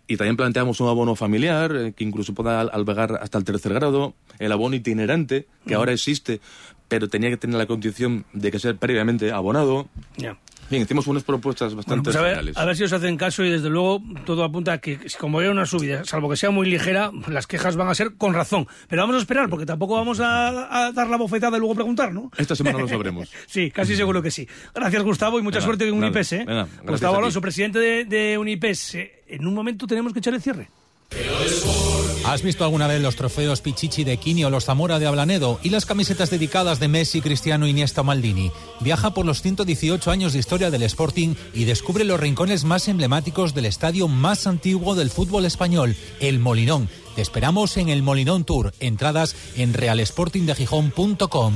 Y 0.07 0.17
también 0.17 0.35
planteamos 0.35 0.79
un 0.79 0.87
abono 0.87 1.15
familiar 1.15 1.75
eh, 1.75 1.93
que 1.95 2.03
incluso 2.03 2.33
pueda 2.33 2.61
albergar 2.61 3.19
hasta 3.21 3.37
el 3.37 3.43
tercer 3.43 3.73
grado, 3.73 4.15
el 4.39 4.51
abono 4.51 4.75
itinerante, 4.75 5.47
que 5.67 5.75
mm. 5.75 5.77
ahora 5.77 5.93
existe, 5.93 6.41
pero 6.87 7.07
tenía 7.07 7.29
que 7.29 7.37
tener 7.37 7.57
la 7.57 7.65
condición 7.65 8.25
de 8.33 8.51
que 8.51 8.59
ser 8.59 8.75
previamente 8.77 9.31
abonado. 9.31 9.87
Bien, 10.69 10.81
hicimos 10.81 11.07
unas 11.07 11.23
propuestas 11.23 11.75
bastante 11.75 12.05
pues 12.05 12.15
a, 12.15 12.21
ver, 12.21 12.51
a 12.55 12.65
ver 12.65 12.75
si 12.75 12.83
os 12.83 12.93
hacen 12.93 13.17
caso 13.17 13.43
y 13.43 13.51
desde 13.51 13.69
luego 13.69 14.01
todo 14.25 14.43
apunta 14.43 14.73
a 14.73 14.77
que 14.79 14.99
como 15.19 15.39
hay 15.39 15.47
una 15.47 15.65
subida, 15.65 16.03
salvo 16.05 16.29
que 16.29 16.37
sea 16.37 16.49
muy 16.49 16.67
ligera, 16.67 17.11
las 17.27 17.47
quejas 17.47 17.75
van 17.75 17.87
a 17.87 17.95
ser 17.95 18.15
con 18.15 18.33
razón. 18.33 18.67
Pero 18.87 19.03
vamos 19.03 19.15
a 19.17 19.19
esperar 19.19 19.49
porque 19.49 19.65
tampoco 19.65 19.95
vamos 19.95 20.19
a, 20.19 20.91
dar 20.93 21.07
la 21.07 21.17
bofetada 21.17 21.57
y 21.57 21.59
luego 21.59 21.75
preguntar, 21.75 22.13
¿no? 22.13 22.31
Esta 22.37 22.55
semana 22.55 22.79
lo 22.79 22.87
sabremos. 22.89 23.31
sí, 23.47 23.71
casi 23.71 23.95
seguro 23.95 24.21
que 24.21 24.31
sí. 24.31 24.47
Gracias 24.73 25.03
Gustavo 25.03 25.39
y 25.39 25.43
mucha 25.43 25.61
suerte 25.61 25.87
en 25.87 25.93
Unipes. 25.93 26.33
¿eh? 26.33 26.45
Gustavo 26.83 27.17
Alonso, 27.17 27.41
presidente 27.41 27.79
de, 27.79 28.05
de 28.05 28.37
Unipes. 28.37 28.95
Eh, 28.95 29.23
en 29.27 29.45
un 29.45 29.53
momento 29.53 29.87
tenemos 29.87 30.13
que 30.13 30.19
echar 30.19 30.33
el 30.33 30.41
cierre. 30.41 30.69
¿Has 32.25 32.41
visto 32.41 32.63
alguna 32.63 32.87
vez 32.87 33.01
los 33.03 33.15
trofeos 33.15 33.61
Pichichi 33.61 34.03
de 34.03 34.17
Kini 34.17 34.43
o 34.45 34.49
los 34.49 34.65
Zamora 34.65 34.97
de 34.97 35.05
Ablanedo 35.05 35.59
y 35.61 35.69
las 35.69 35.85
camisetas 35.85 36.31
dedicadas 36.31 36.79
de 36.79 36.87
Messi, 36.87 37.21
Cristiano, 37.21 37.67
Iniesta 37.67 38.01
o 38.01 38.03
Maldini? 38.03 38.51
Viaja 38.79 39.13
por 39.13 39.27
los 39.27 39.43
118 39.43 40.09
años 40.09 40.33
de 40.33 40.39
historia 40.39 40.71
del 40.71 40.81
Sporting 40.81 41.35
y 41.53 41.65
descubre 41.65 42.03
los 42.03 42.19
rincones 42.19 42.63
más 42.63 42.87
emblemáticos 42.87 43.53
del 43.53 43.65
estadio 43.65 44.07
más 44.07 44.47
antiguo 44.47 44.95
del 44.95 45.11
fútbol 45.11 45.45
español, 45.45 45.95
el 46.19 46.39
Molinón. 46.39 46.89
Te 47.15 47.21
esperamos 47.21 47.77
en 47.77 47.89
el 47.89 48.01
Molinón 48.01 48.43
Tour. 48.43 48.73
Entradas 48.79 49.35
en 49.55 49.75
realsportingdegijón.com. 49.75 51.53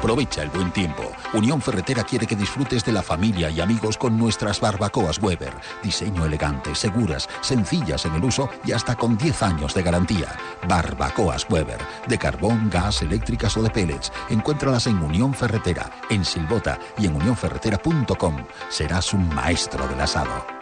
Aprovecha 0.00 0.40
el 0.40 0.48
buen 0.48 0.72
tiempo. 0.72 1.12
Unión 1.34 1.60
Ferretera 1.60 2.04
quiere 2.04 2.26
que 2.26 2.34
disfrutes 2.34 2.82
de 2.86 2.90
la 2.90 3.02
familia 3.02 3.50
y 3.50 3.60
amigos 3.60 3.98
con 3.98 4.16
nuestras 4.16 4.58
barbacoas 4.58 5.18
Weber. 5.18 5.52
Diseño 5.82 6.24
elegante, 6.24 6.74
seguras, 6.74 7.28
sencillas 7.42 8.06
en 8.06 8.14
el 8.14 8.24
uso 8.24 8.48
y 8.64 8.72
hasta 8.72 8.96
con 8.96 9.18
10 9.18 9.42
años 9.42 9.74
de 9.74 9.82
garantía. 9.82 10.34
Barbacoas 10.66 11.46
Weber. 11.50 11.80
De 12.08 12.16
carbón, 12.16 12.70
gas, 12.70 13.02
eléctricas 13.02 13.54
o 13.58 13.62
de 13.62 13.68
pellets. 13.68 14.10
Encuéntralas 14.30 14.86
en 14.86 14.96
Unión 15.02 15.34
Ferretera, 15.34 15.90
en 16.08 16.24
Silbota 16.24 16.78
y 16.96 17.04
en 17.04 17.16
unionferretera.com. 17.16 18.36
Serás 18.70 19.12
un 19.12 19.28
maestro 19.34 19.86
del 19.86 20.00
asado. 20.00 20.59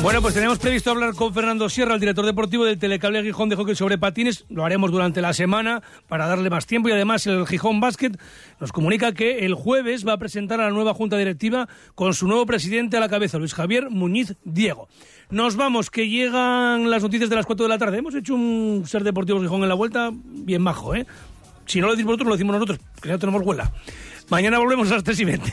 Bueno, 0.00 0.22
pues 0.22 0.32
tenemos 0.32 0.60
previsto 0.60 0.92
hablar 0.92 1.14
con 1.14 1.34
Fernando 1.34 1.68
Sierra, 1.68 1.94
el 1.94 2.00
director 2.00 2.24
deportivo 2.24 2.64
del 2.64 2.78
Telecable 2.78 3.22
Gijón 3.24 3.48
de 3.48 3.56
Hockey 3.56 3.74
sobre 3.74 3.98
Patines. 3.98 4.44
Lo 4.48 4.64
haremos 4.64 4.92
durante 4.92 5.20
la 5.20 5.32
semana 5.32 5.82
para 6.06 6.28
darle 6.28 6.50
más 6.50 6.66
tiempo 6.66 6.88
y 6.88 6.92
además 6.92 7.26
el 7.26 7.44
Gijón 7.46 7.80
Basket 7.80 8.12
nos 8.60 8.70
comunica 8.70 9.12
que 9.12 9.44
el 9.44 9.54
jueves 9.54 10.06
va 10.06 10.12
a 10.12 10.18
presentar 10.18 10.60
a 10.60 10.66
la 10.66 10.70
nueva 10.70 10.94
junta 10.94 11.18
directiva 11.18 11.68
con 11.96 12.14
su 12.14 12.28
nuevo 12.28 12.46
presidente 12.46 12.96
a 12.96 13.00
la 13.00 13.08
cabeza, 13.08 13.38
Luis 13.38 13.54
Javier 13.54 13.90
Muñiz 13.90 14.36
Diego. 14.44 14.88
Nos 15.30 15.56
vamos, 15.56 15.90
que 15.90 16.08
llegan 16.08 16.90
las 16.90 17.02
noticias 17.02 17.28
de 17.28 17.36
las 17.36 17.44
4 17.44 17.64
de 17.64 17.68
la 17.68 17.78
tarde. 17.78 17.98
Hemos 17.98 18.14
hecho 18.14 18.34
un 18.34 18.84
ser 18.86 19.02
deportivo 19.02 19.40
Gijón 19.40 19.64
en 19.64 19.68
la 19.68 19.74
vuelta 19.74 20.10
bien 20.12 20.62
majo, 20.62 20.94
¿eh? 20.94 21.06
Si 21.66 21.80
no 21.80 21.88
lo 21.88 21.94
decís 21.94 22.06
vosotros, 22.06 22.28
lo 22.28 22.34
decimos 22.34 22.54
nosotros, 22.54 22.78
que 23.02 23.08
ya 23.08 23.18
tenemos 23.18 23.42
huela. 23.44 23.72
Mañana 24.30 24.58
volvemos 24.58 24.90
a 24.92 24.94
las 24.94 25.04
3 25.04 25.20
y 25.20 25.24
20. 25.24 25.52